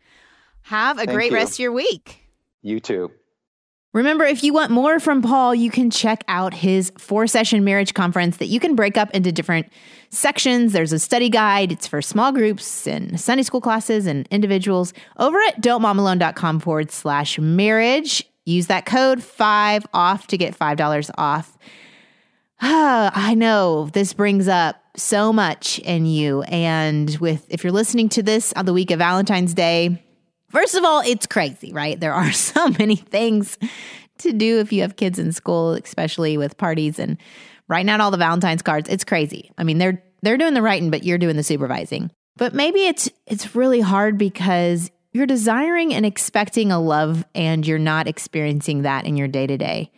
Have 0.62 0.98
a 0.98 1.04
Thank 1.04 1.12
great 1.12 1.30
you. 1.30 1.36
rest 1.36 1.54
of 1.54 1.58
your 1.60 1.72
week. 1.72 2.24
You 2.62 2.80
too. 2.80 3.10
Remember, 3.92 4.24
if 4.24 4.44
you 4.44 4.52
want 4.52 4.70
more 4.70 5.00
from 5.00 5.20
Paul, 5.20 5.52
you 5.52 5.70
can 5.70 5.90
check 5.90 6.22
out 6.28 6.54
his 6.54 6.92
four 6.96 7.26
session 7.26 7.64
marriage 7.64 7.92
conference 7.92 8.36
that 8.36 8.46
you 8.46 8.60
can 8.60 8.76
break 8.76 8.96
up 8.96 9.10
into 9.10 9.32
different 9.32 9.66
sections. 10.10 10.72
There's 10.72 10.92
a 10.92 10.98
study 10.98 11.28
guide, 11.28 11.72
it's 11.72 11.86
for 11.86 12.02
small 12.02 12.32
groups 12.32 12.86
and 12.86 13.18
Sunday 13.18 13.42
school 13.42 13.60
classes 13.60 14.06
and 14.06 14.26
individuals 14.30 14.92
over 15.18 15.38
at 15.48 15.60
don'tmomalone.com 15.62 16.60
forward 16.60 16.90
slash 16.90 17.38
marriage. 17.38 18.24
Use 18.44 18.66
that 18.66 18.86
code 18.86 19.22
five 19.22 19.86
off 19.94 20.26
to 20.28 20.38
get 20.38 20.58
$5 20.58 21.10
off. 21.16 21.56
I 22.60 23.34
know 23.34 23.88
this 23.92 24.12
brings 24.12 24.48
up 24.48 24.76
so 24.96 25.32
much 25.32 25.78
in 25.78 26.04
you. 26.04 26.42
And 26.42 27.16
with 27.18 27.46
if 27.48 27.64
you're 27.64 27.72
listening 27.72 28.08
to 28.10 28.22
this 28.22 28.52
on 28.54 28.66
the 28.66 28.72
week 28.72 28.90
of 28.90 28.98
Valentine's 28.98 29.54
Day, 29.54 30.02
first 30.48 30.74
of 30.74 30.84
all, 30.84 31.00
it's 31.00 31.26
crazy, 31.26 31.72
right? 31.72 31.98
There 31.98 32.12
are 32.12 32.32
so 32.32 32.68
many 32.78 32.96
things 32.96 33.56
to 34.18 34.32
do 34.32 34.58
if 34.58 34.72
you 34.72 34.82
have 34.82 34.96
kids 34.96 35.18
in 35.18 35.32
school, 35.32 35.72
especially 35.72 36.36
with 36.36 36.58
parties 36.58 36.98
and 36.98 37.16
writing 37.70 37.88
out 37.88 38.00
all 38.00 38.10
the 38.10 38.18
Valentine's 38.18 38.60
cards. 38.60 38.88
It's 38.90 39.04
crazy. 39.04 39.52
I 39.56 39.64
mean, 39.64 39.78
they're 39.78 40.02
they're 40.22 40.36
doing 40.36 40.52
the 40.52 40.60
writing, 40.60 40.90
but 40.90 41.04
you're 41.04 41.16
doing 41.16 41.36
the 41.36 41.42
supervising. 41.42 42.10
But 42.36 42.52
maybe 42.52 42.86
it's 42.86 43.08
it's 43.26 43.54
really 43.54 43.80
hard 43.80 44.18
because 44.18 44.90
you're 45.12 45.26
desiring 45.26 45.94
and 45.94 46.04
expecting 46.04 46.70
a 46.70 46.80
love 46.80 47.24
and 47.34 47.66
you're 47.66 47.78
not 47.78 48.06
experiencing 48.06 48.82
that 48.82 49.06
in 49.06 49.16
your 49.16 49.28
day 49.28 49.46
to 49.46 49.56
day. 49.56 49.90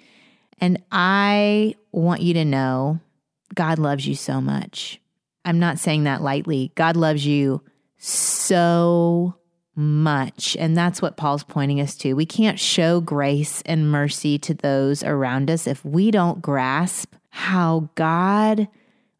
And 0.58 0.82
I 0.92 1.74
want 1.90 2.22
you 2.22 2.34
to 2.34 2.44
know 2.44 3.00
God 3.54 3.78
loves 3.78 4.06
you 4.06 4.14
so 4.14 4.40
much. 4.40 5.00
I'm 5.44 5.58
not 5.58 5.78
saying 5.78 6.04
that 6.04 6.22
lightly. 6.22 6.72
God 6.76 6.96
loves 6.96 7.26
you 7.26 7.62
so 7.96 9.34
much. 9.74 10.56
And 10.58 10.76
that's 10.76 11.02
what 11.02 11.16
Paul's 11.16 11.42
pointing 11.42 11.80
us 11.80 11.96
to. 11.96 12.14
We 12.14 12.26
can't 12.26 12.60
show 12.60 13.00
grace 13.00 13.62
and 13.66 13.90
mercy 13.90 14.38
to 14.40 14.54
those 14.54 15.02
around 15.02 15.50
us 15.50 15.66
if 15.66 15.84
we 15.84 16.10
don't 16.10 16.40
grasp 16.40 17.14
how 17.34 17.88
God 17.94 18.68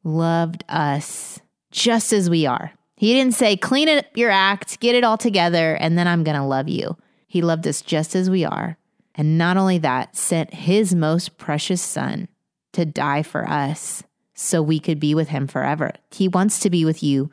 loved 0.04 0.64
us 0.68 1.40
just 1.70 2.12
as 2.12 2.28
we 2.28 2.44
are. 2.44 2.72
He 2.94 3.14
didn't 3.14 3.34
say, 3.34 3.56
clean 3.56 3.88
up 3.88 4.04
your 4.14 4.30
act, 4.30 4.78
get 4.80 4.94
it 4.94 5.02
all 5.02 5.16
together, 5.16 5.74
and 5.74 5.96
then 5.96 6.06
I'm 6.06 6.22
going 6.22 6.36
to 6.36 6.44
love 6.44 6.68
you. 6.68 6.98
He 7.26 7.40
loved 7.40 7.66
us 7.66 7.80
just 7.80 8.14
as 8.14 8.28
we 8.28 8.44
are. 8.44 8.76
And 9.14 9.38
not 9.38 9.56
only 9.56 9.78
that, 9.78 10.14
sent 10.14 10.52
his 10.52 10.94
most 10.94 11.38
precious 11.38 11.80
son 11.80 12.28
to 12.74 12.84
die 12.84 13.22
for 13.22 13.48
us 13.48 14.02
so 14.34 14.62
we 14.62 14.78
could 14.78 15.00
be 15.00 15.14
with 15.14 15.28
him 15.28 15.46
forever. 15.46 15.92
He 16.10 16.28
wants 16.28 16.60
to 16.60 16.70
be 16.70 16.84
with 16.84 17.02
you 17.02 17.30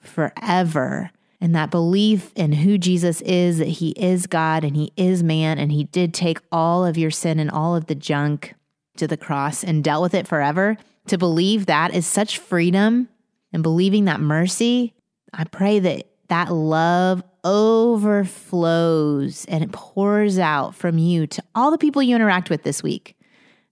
forever. 0.00 1.10
And 1.38 1.54
that 1.54 1.70
belief 1.70 2.32
in 2.34 2.52
who 2.52 2.78
Jesus 2.78 3.20
is, 3.20 3.58
that 3.58 3.68
he 3.68 3.90
is 3.90 4.26
God 4.26 4.64
and 4.64 4.74
he 4.74 4.90
is 4.96 5.22
man, 5.22 5.58
and 5.58 5.70
he 5.70 5.84
did 5.84 6.14
take 6.14 6.38
all 6.50 6.86
of 6.86 6.96
your 6.96 7.10
sin 7.10 7.38
and 7.38 7.50
all 7.50 7.76
of 7.76 7.86
the 7.86 7.94
junk 7.94 8.54
to 8.96 9.06
the 9.06 9.16
cross 9.16 9.64
and 9.64 9.84
dealt 9.84 10.02
with 10.02 10.14
it 10.14 10.28
forever, 10.28 10.76
to 11.06 11.18
believe 11.18 11.66
that 11.66 11.94
is 11.94 12.06
such 12.06 12.38
freedom 12.38 13.08
and 13.52 13.62
believing 13.62 14.06
that 14.06 14.20
mercy. 14.20 14.94
I 15.32 15.44
pray 15.44 15.78
that 15.80 16.06
that 16.28 16.52
love 16.52 17.22
overflows 17.44 19.44
and 19.46 19.62
it 19.62 19.72
pours 19.72 20.38
out 20.38 20.74
from 20.74 20.98
you 20.98 21.26
to 21.26 21.42
all 21.54 21.70
the 21.70 21.78
people 21.78 22.02
you 22.02 22.16
interact 22.16 22.50
with 22.50 22.62
this 22.62 22.82
week. 22.82 23.16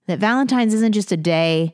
That 0.07 0.19
Valentine's 0.19 0.73
isn't 0.73 0.93
just 0.93 1.11
a 1.11 1.17
day 1.17 1.73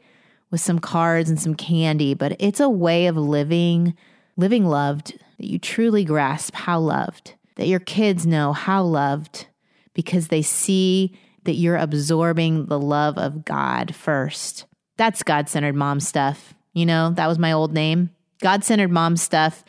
with 0.52 0.62
some 0.62 0.80
cards 0.80 1.30
and 1.30 1.39
some 1.39 1.56
candy, 1.56 2.14
but 2.14 2.36
it's 2.39 2.60
a 2.60 2.70
way 2.70 3.08
of 3.08 3.18
living, 3.18 3.95
living 4.38 4.66
loved, 4.66 5.18
that 5.38 5.47
you 5.47 5.60
truly 5.60 6.06
grasp 6.06 6.56
how 6.56 6.80
loved, 6.80 7.34
that 7.56 7.68
your 7.68 7.80
kids 7.80 8.26
know 8.26 8.54
how 8.54 8.84
loved 8.84 9.47
because 9.93 10.30
they 10.30 10.41
see 10.41 11.18
that 11.50 11.56
you're 11.56 11.78
absorbing 11.78 12.68
the 12.68 12.80
love 12.80 13.18
of 13.18 13.43
God 13.43 13.95
first. 13.95 14.66
That's 14.97 15.24
God 15.24 15.50
centered 15.50 15.74
mom 15.74 16.00
stuff. 16.00 16.54
You 16.74 16.86
know, 16.86 17.10
that 17.16 17.26
was 17.26 17.39
my 17.39 17.52
old 17.52 17.74
name. 17.74 18.12
God 18.39 18.64
centered 18.64 18.91
mom 18.91 19.18
stuff 19.18 19.64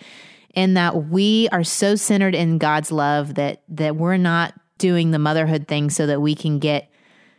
in 0.55 0.75
that 0.75 1.07
we 1.07 1.49
are 1.53 1.65
so 1.65 1.95
centered 1.95 2.35
in 2.35 2.59
God's 2.59 2.93
love 2.93 3.37
that 3.37 3.63
that 3.69 3.97
we're 3.97 4.19
not 4.19 4.53
doing 4.77 5.11
the 5.11 5.19
motherhood 5.19 5.67
thing 5.67 5.89
so 5.89 6.07
that 6.07 6.21
we 6.21 6.35
can 6.35 6.59
get 6.59 6.91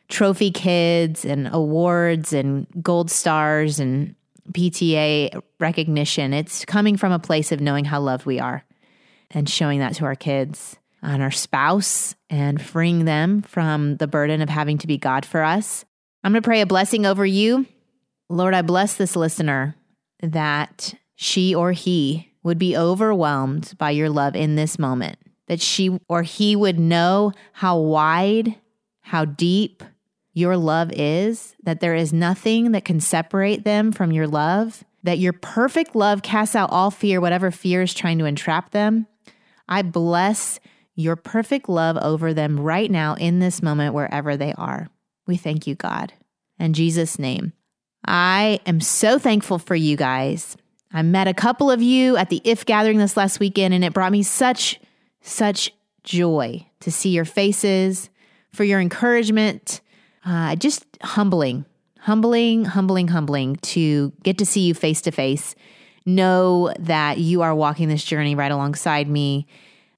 trophy 0.09 0.49
kids 0.49 1.23
and 1.23 1.47
awards 1.53 2.33
and 2.33 2.65
gold 2.81 3.11
stars 3.11 3.79
and 3.79 4.15
PTA 4.53 5.39
recognition. 5.59 6.33
It's 6.33 6.65
coming 6.65 6.97
from 6.97 7.11
a 7.11 7.19
place 7.19 7.51
of 7.51 7.61
knowing 7.61 7.85
how 7.85 8.01
loved 8.01 8.25
we 8.25 8.39
are 8.39 8.63
and 9.29 9.47
showing 9.47 9.81
that 9.81 9.93
to 9.95 10.05
our 10.05 10.15
kids 10.15 10.77
and 11.01 11.21
our 11.21 11.31
spouse 11.31 12.15
and 12.29 12.61
freeing 12.61 13.05
them 13.05 13.41
from 13.41 13.97
the 13.97 14.07
burden 14.07 14.41
of 14.41 14.49
having 14.49 14.77
to 14.79 14.87
be 14.87 14.97
God 14.97 15.25
for 15.25 15.43
us. 15.43 15.85
I'm 16.23 16.31
going 16.31 16.41
to 16.41 16.47
pray 16.47 16.61
a 16.61 16.65
blessing 16.65 17.05
over 17.05 17.25
you. 17.25 17.65
Lord, 18.29 18.53
I 18.53 18.61
bless 18.61 18.95
this 18.95 19.15
listener 19.15 19.75
that 20.21 20.93
she 21.15 21.55
or 21.55 21.71
he 21.71 22.31
would 22.43 22.57
be 22.57 22.77
overwhelmed 22.77 23.73
by 23.77 23.91
your 23.91 24.09
love 24.09 24.35
in 24.35 24.55
this 24.55 24.79
moment, 24.79 25.17
that 25.47 25.61
she 25.61 25.99
or 26.07 26.23
he 26.23 26.55
would 26.55 26.79
know 26.79 27.31
how 27.53 27.77
wide, 27.77 28.55
how 29.01 29.25
deep 29.25 29.83
your 30.33 30.55
love 30.55 30.91
is, 30.93 31.55
that 31.63 31.81
there 31.81 31.95
is 31.95 32.13
nothing 32.13 32.71
that 32.71 32.85
can 32.85 32.99
separate 32.99 33.63
them 33.63 33.91
from 33.91 34.11
your 34.11 34.27
love, 34.27 34.83
that 35.03 35.19
your 35.19 35.33
perfect 35.33 35.95
love 35.95 36.21
casts 36.21 36.55
out 36.55 36.71
all 36.71 36.91
fear, 36.91 37.19
whatever 37.19 37.51
fear 37.51 37.81
is 37.81 37.93
trying 37.93 38.17
to 38.19 38.25
entrap 38.25 38.71
them. 38.71 39.07
I 39.67 39.81
bless 39.81 40.59
your 40.95 41.15
perfect 41.15 41.69
love 41.69 41.97
over 41.97 42.33
them 42.33 42.59
right 42.59 42.89
now 42.89 43.15
in 43.15 43.39
this 43.39 43.61
moment, 43.61 43.93
wherever 43.93 44.37
they 44.37 44.53
are. 44.53 44.89
We 45.27 45.37
thank 45.37 45.67
you, 45.67 45.75
God. 45.75 46.13
In 46.59 46.73
Jesus' 46.73 47.17
name. 47.17 47.53
I 48.05 48.59
am 48.65 48.81
so 48.81 49.19
thankful 49.19 49.59
for 49.59 49.75
you 49.75 49.95
guys. 49.95 50.57
I 50.93 51.01
met 51.03 51.27
a 51.27 51.33
couple 51.33 51.71
of 51.71 51.81
you 51.81 52.17
at 52.17 52.29
the 52.29 52.41
IF 52.43 52.65
gathering 52.65 52.97
this 52.97 53.15
last 53.15 53.39
weekend, 53.39 53.73
and 53.73 53.83
it 53.83 53.93
brought 53.93 54.11
me 54.11 54.23
such, 54.23 54.79
such 55.21 55.71
joy 56.03 56.65
to 56.81 56.91
see 56.91 57.09
your 57.09 57.25
faces, 57.25 58.09
for 58.51 58.63
your 58.63 58.81
encouragement. 58.81 59.81
Uh, 60.25 60.55
just 60.55 60.85
humbling, 61.01 61.65
humbling, 61.99 62.65
humbling, 62.65 63.07
humbling 63.07 63.55
to 63.57 64.11
get 64.23 64.37
to 64.37 64.45
see 64.45 64.61
you 64.61 64.73
face 64.73 65.01
to 65.01 65.11
face. 65.11 65.55
Know 66.05 66.73
that 66.79 67.17
you 67.17 67.41
are 67.41 67.55
walking 67.55 67.87
this 67.87 68.03
journey 68.03 68.35
right 68.35 68.51
alongside 68.51 69.07
me. 69.07 69.47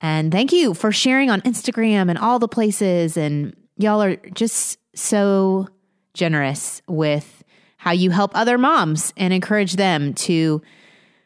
And 0.03 0.33
thank 0.33 0.51
you 0.51 0.73
for 0.73 0.91
sharing 0.91 1.29
on 1.29 1.41
Instagram 1.41 2.09
and 2.09 2.19
all 2.19 2.37
the 2.37 2.49
places. 2.49 3.15
And 3.15 3.55
y'all 3.77 4.03
are 4.03 4.17
just 4.17 4.77
so 4.93 5.69
generous 6.13 6.81
with 6.87 7.43
how 7.77 7.91
you 7.91 8.11
help 8.11 8.31
other 8.35 8.57
moms 8.57 9.13
and 9.15 9.33
encourage 9.33 9.73
them 9.77 10.13
to 10.13 10.61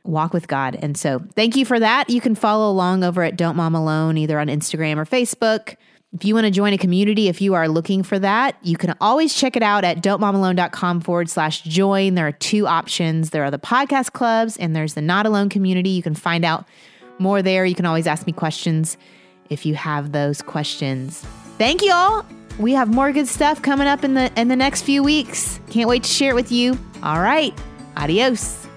walk 0.04 0.32
with 0.32 0.48
God. 0.48 0.78
And 0.80 0.96
so 0.96 1.22
thank 1.36 1.56
you 1.56 1.66
for 1.66 1.80
that. 1.80 2.10
You 2.12 2.22
can 2.22 2.36
follow 2.36 2.72
along 2.72 3.04
over 3.04 3.24
at 3.24 3.36
Don't 3.36 3.56
Mom 3.56 3.74
Alone, 3.74 4.16
either 4.16 4.40
on 4.40 4.48
Instagram 4.48 4.98
or 4.98 5.06
Facebook. 5.06 5.76
If 6.14 6.24
you 6.24 6.36
want 6.36 6.46
to 6.46 6.52
join 6.52 6.72
a 6.72 6.78
community, 6.78 7.28
if 7.28 7.42
you 7.42 7.56
are 7.56 7.68
looking 7.68 8.04
for 8.04 8.18
that, 8.20 8.58
you 8.62 8.78
can 8.78 8.96
always 9.02 9.34
check 9.34 9.56
it 9.56 9.64
out 9.64 9.84
at 9.84 10.02
don'tmomalone.com 10.02 11.02
forward 11.02 11.30
slash 11.30 11.64
join. 11.64 12.14
There 12.14 12.28
are 12.28 12.32
two 12.32 12.66
options. 12.68 13.32
There 13.32 13.44
are 13.44 13.52
the 13.52 13.60
podcast 13.60 14.14
clubs 14.14 14.56
and 14.56 14.76
there's 14.76 14.94
the 14.94 15.02
not 15.02 15.26
alone 15.26 15.50
community. 15.50 15.90
You 15.90 16.04
can 16.04 16.16
find 16.16 16.46
out 16.46 16.66
more 17.20 17.42
there. 17.42 17.66
You 17.66 17.76
can 17.76 17.86
always 17.86 18.08
ask 18.08 18.26
me 18.26 18.34
questions 18.34 18.98
if 19.50 19.66
you 19.66 19.76
have 19.76 20.12
those 20.12 20.42
questions. 20.42 21.20
Thank 21.58 21.82
you 21.82 21.92
all. 21.94 22.26
We 22.60 22.74
have 22.74 22.90
more 22.90 23.12
good 23.12 23.28
stuff 23.28 23.62
coming 23.62 23.88
up 23.88 24.04
in 24.04 24.14
the 24.14 24.32
in 24.40 24.48
the 24.48 24.56
next 24.56 24.82
few 24.82 25.04
weeks. 25.04 25.60
Can't 25.70 25.88
wait 25.88 26.04
to 26.04 26.10
share 26.10 26.32
it 26.32 26.36
with 26.36 26.52
you. 26.52 26.78
All 27.04 27.20
right. 27.22 27.54
Adios. 27.96 28.68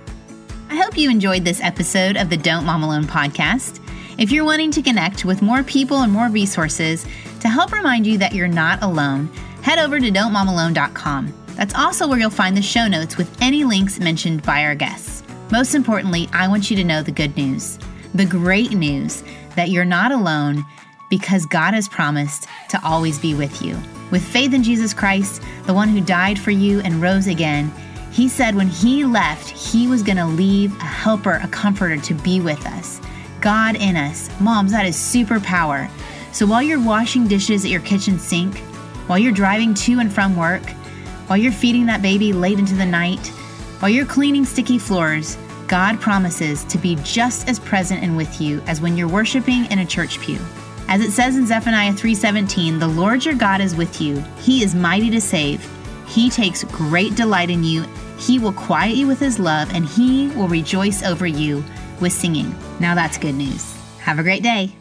I 0.68 0.76
hope 0.76 0.96
you 0.96 1.10
enjoyed 1.10 1.44
this 1.44 1.60
episode 1.62 2.16
of 2.16 2.30
the 2.30 2.36
Don't 2.36 2.64
Mom 2.64 2.82
Alone 2.82 3.04
podcast. 3.04 3.80
If 4.18 4.30
you're 4.30 4.44
wanting 4.44 4.70
to 4.72 4.82
connect 4.82 5.24
with 5.24 5.42
more 5.42 5.62
people 5.62 6.02
and 6.02 6.12
more 6.12 6.28
resources 6.28 7.06
to 7.40 7.48
help 7.48 7.72
remind 7.72 8.06
you 8.06 8.18
that 8.18 8.34
you're 8.34 8.48
not 8.48 8.82
alone, 8.82 9.28
head 9.62 9.78
over 9.78 9.98
to 9.98 10.10
don'tmomalone.com. 10.10 11.34
That's 11.56 11.74
also 11.74 12.06
where 12.06 12.18
you'll 12.18 12.30
find 12.30 12.56
the 12.56 12.62
show 12.62 12.86
notes 12.86 13.16
with 13.16 13.34
any 13.42 13.64
links 13.64 13.98
mentioned 13.98 14.42
by 14.42 14.62
our 14.64 14.74
guests. 14.74 15.22
Most 15.50 15.74
importantly, 15.74 16.28
I 16.32 16.48
want 16.48 16.70
you 16.70 16.76
to 16.76 16.84
know 16.84 17.02
the 17.02 17.10
good 17.10 17.36
news 17.36 17.78
the 18.14 18.24
great 18.24 18.72
news 18.72 19.22
that 19.56 19.70
you're 19.70 19.84
not 19.84 20.12
alone 20.12 20.64
because 21.08 21.46
God 21.46 21.74
has 21.74 21.88
promised 21.88 22.46
to 22.70 22.80
always 22.84 23.18
be 23.18 23.34
with 23.34 23.62
you. 23.62 23.78
With 24.10 24.24
faith 24.24 24.54
in 24.54 24.62
Jesus 24.62 24.94
Christ, 24.94 25.42
the 25.66 25.74
one 25.74 25.88
who 25.88 26.00
died 26.00 26.38
for 26.38 26.50
you 26.50 26.80
and 26.80 27.02
rose 27.02 27.26
again, 27.26 27.72
he 28.12 28.28
said 28.28 28.54
when 28.54 28.68
he 28.68 29.04
left, 29.04 29.48
he 29.50 29.86
was 29.86 30.02
going 30.02 30.16
to 30.16 30.26
leave 30.26 30.72
a 30.76 30.84
helper, 30.84 31.40
a 31.42 31.48
comforter 31.48 31.96
to 31.98 32.14
be 32.14 32.40
with 32.40 32.64
us. 32.66 33.00
God 33.40 33.76
in 33.76 33.96
us. 33.96 34.28
Moms, 34.40 34.72
that 34.72 34.86
is 34.86 34.96
superpower. 34.96 35.90
So 36.32 36.46
while 36.46 36.62
you're 36.62 36.82
washing 36.82 37.26
dishes 37.26 37.64
at 37.64 37.70
your 37.70 37.80
kitchen 37.80 38.18
sink, 38.18 38.58
while 39.06 39.18
you're 39.18 39.32
driving 39.32 39.74
to 39.74 39.98
and 40.00 40.12
from 40.12 40.36
work, 40.36 40.62
while 41.26 41.36
you're 41.36 41.52
feeding 41.52 41.86
that 41.86 42.02
baby 42.02 42.32
late 42.32 42.58
into 42.58 42.74
the 42.74 42.86
night, 42.86 43.26
while 43.78 43.90
you're 43.90 44.06
cleaning 44.06 44.44
sticky 44.44 44.78
floors, 44.78 45.36
God 45.70 46.00
promises 46.00 46.64
to 46.64 46.78
be 46.78 46.96
just 47.04 47.48
as 47.48 47.60
present 47.60 48.02
and 48.02 48.16
with 48.16 48.40
you 48.40 48.60
as 48.66 48.80
when 48.80 48.96
you're 48.96 49.06
worshiping 49.06 49.66
in 49.66 49.78
a 49.78 49.86
church 49.86 50.18
pew. 50.18 50.40
As 50.88 51.00
it 51.00 51.12
says 51.12 51.36
in 51.36 51.46
Zephaniah 51.46 51.92
3:17, 51.92 52.80
"The 52.80 52.88
Lord 52.88 53.24
your 53.24 53.36
God 53.36 53.60
is 53.60 53.76
with 53.76 54.00
you. 54.00 54.24
He 54.42 54.64
is 54.64 54.74
mighty 54.74 55.10
to 55.10 55.20
save. 55.20 55.64
He 56.08 56.28
takes 56.28 56.64
great 56.64 57.14
delight 57.14 57.50
in 57.50 57.62
you. 57.62 57.86
He 58.18 58.40
will 58.40 58.52
quiet 58.52 58.96
you 58.96 59.06
with 59.06 59.20
his 59.20 59.38
love, 59.38 59.70
and 59.72 59.86
he 59.86 60.26
will 60.34 60.48
rejoice 60.48 61.04
over 61.04 61.24
you 61.24 61.62
with 62.00 62.12
singing. 62.12 62.52
Now 62.80 62.96
that's 62.96 63.16
good 63.16 63.36
news. 63.36 63.64
Have 64.00 64.18
a 64.18 64.24
great 64.24 64.42
day. 64.42 64.74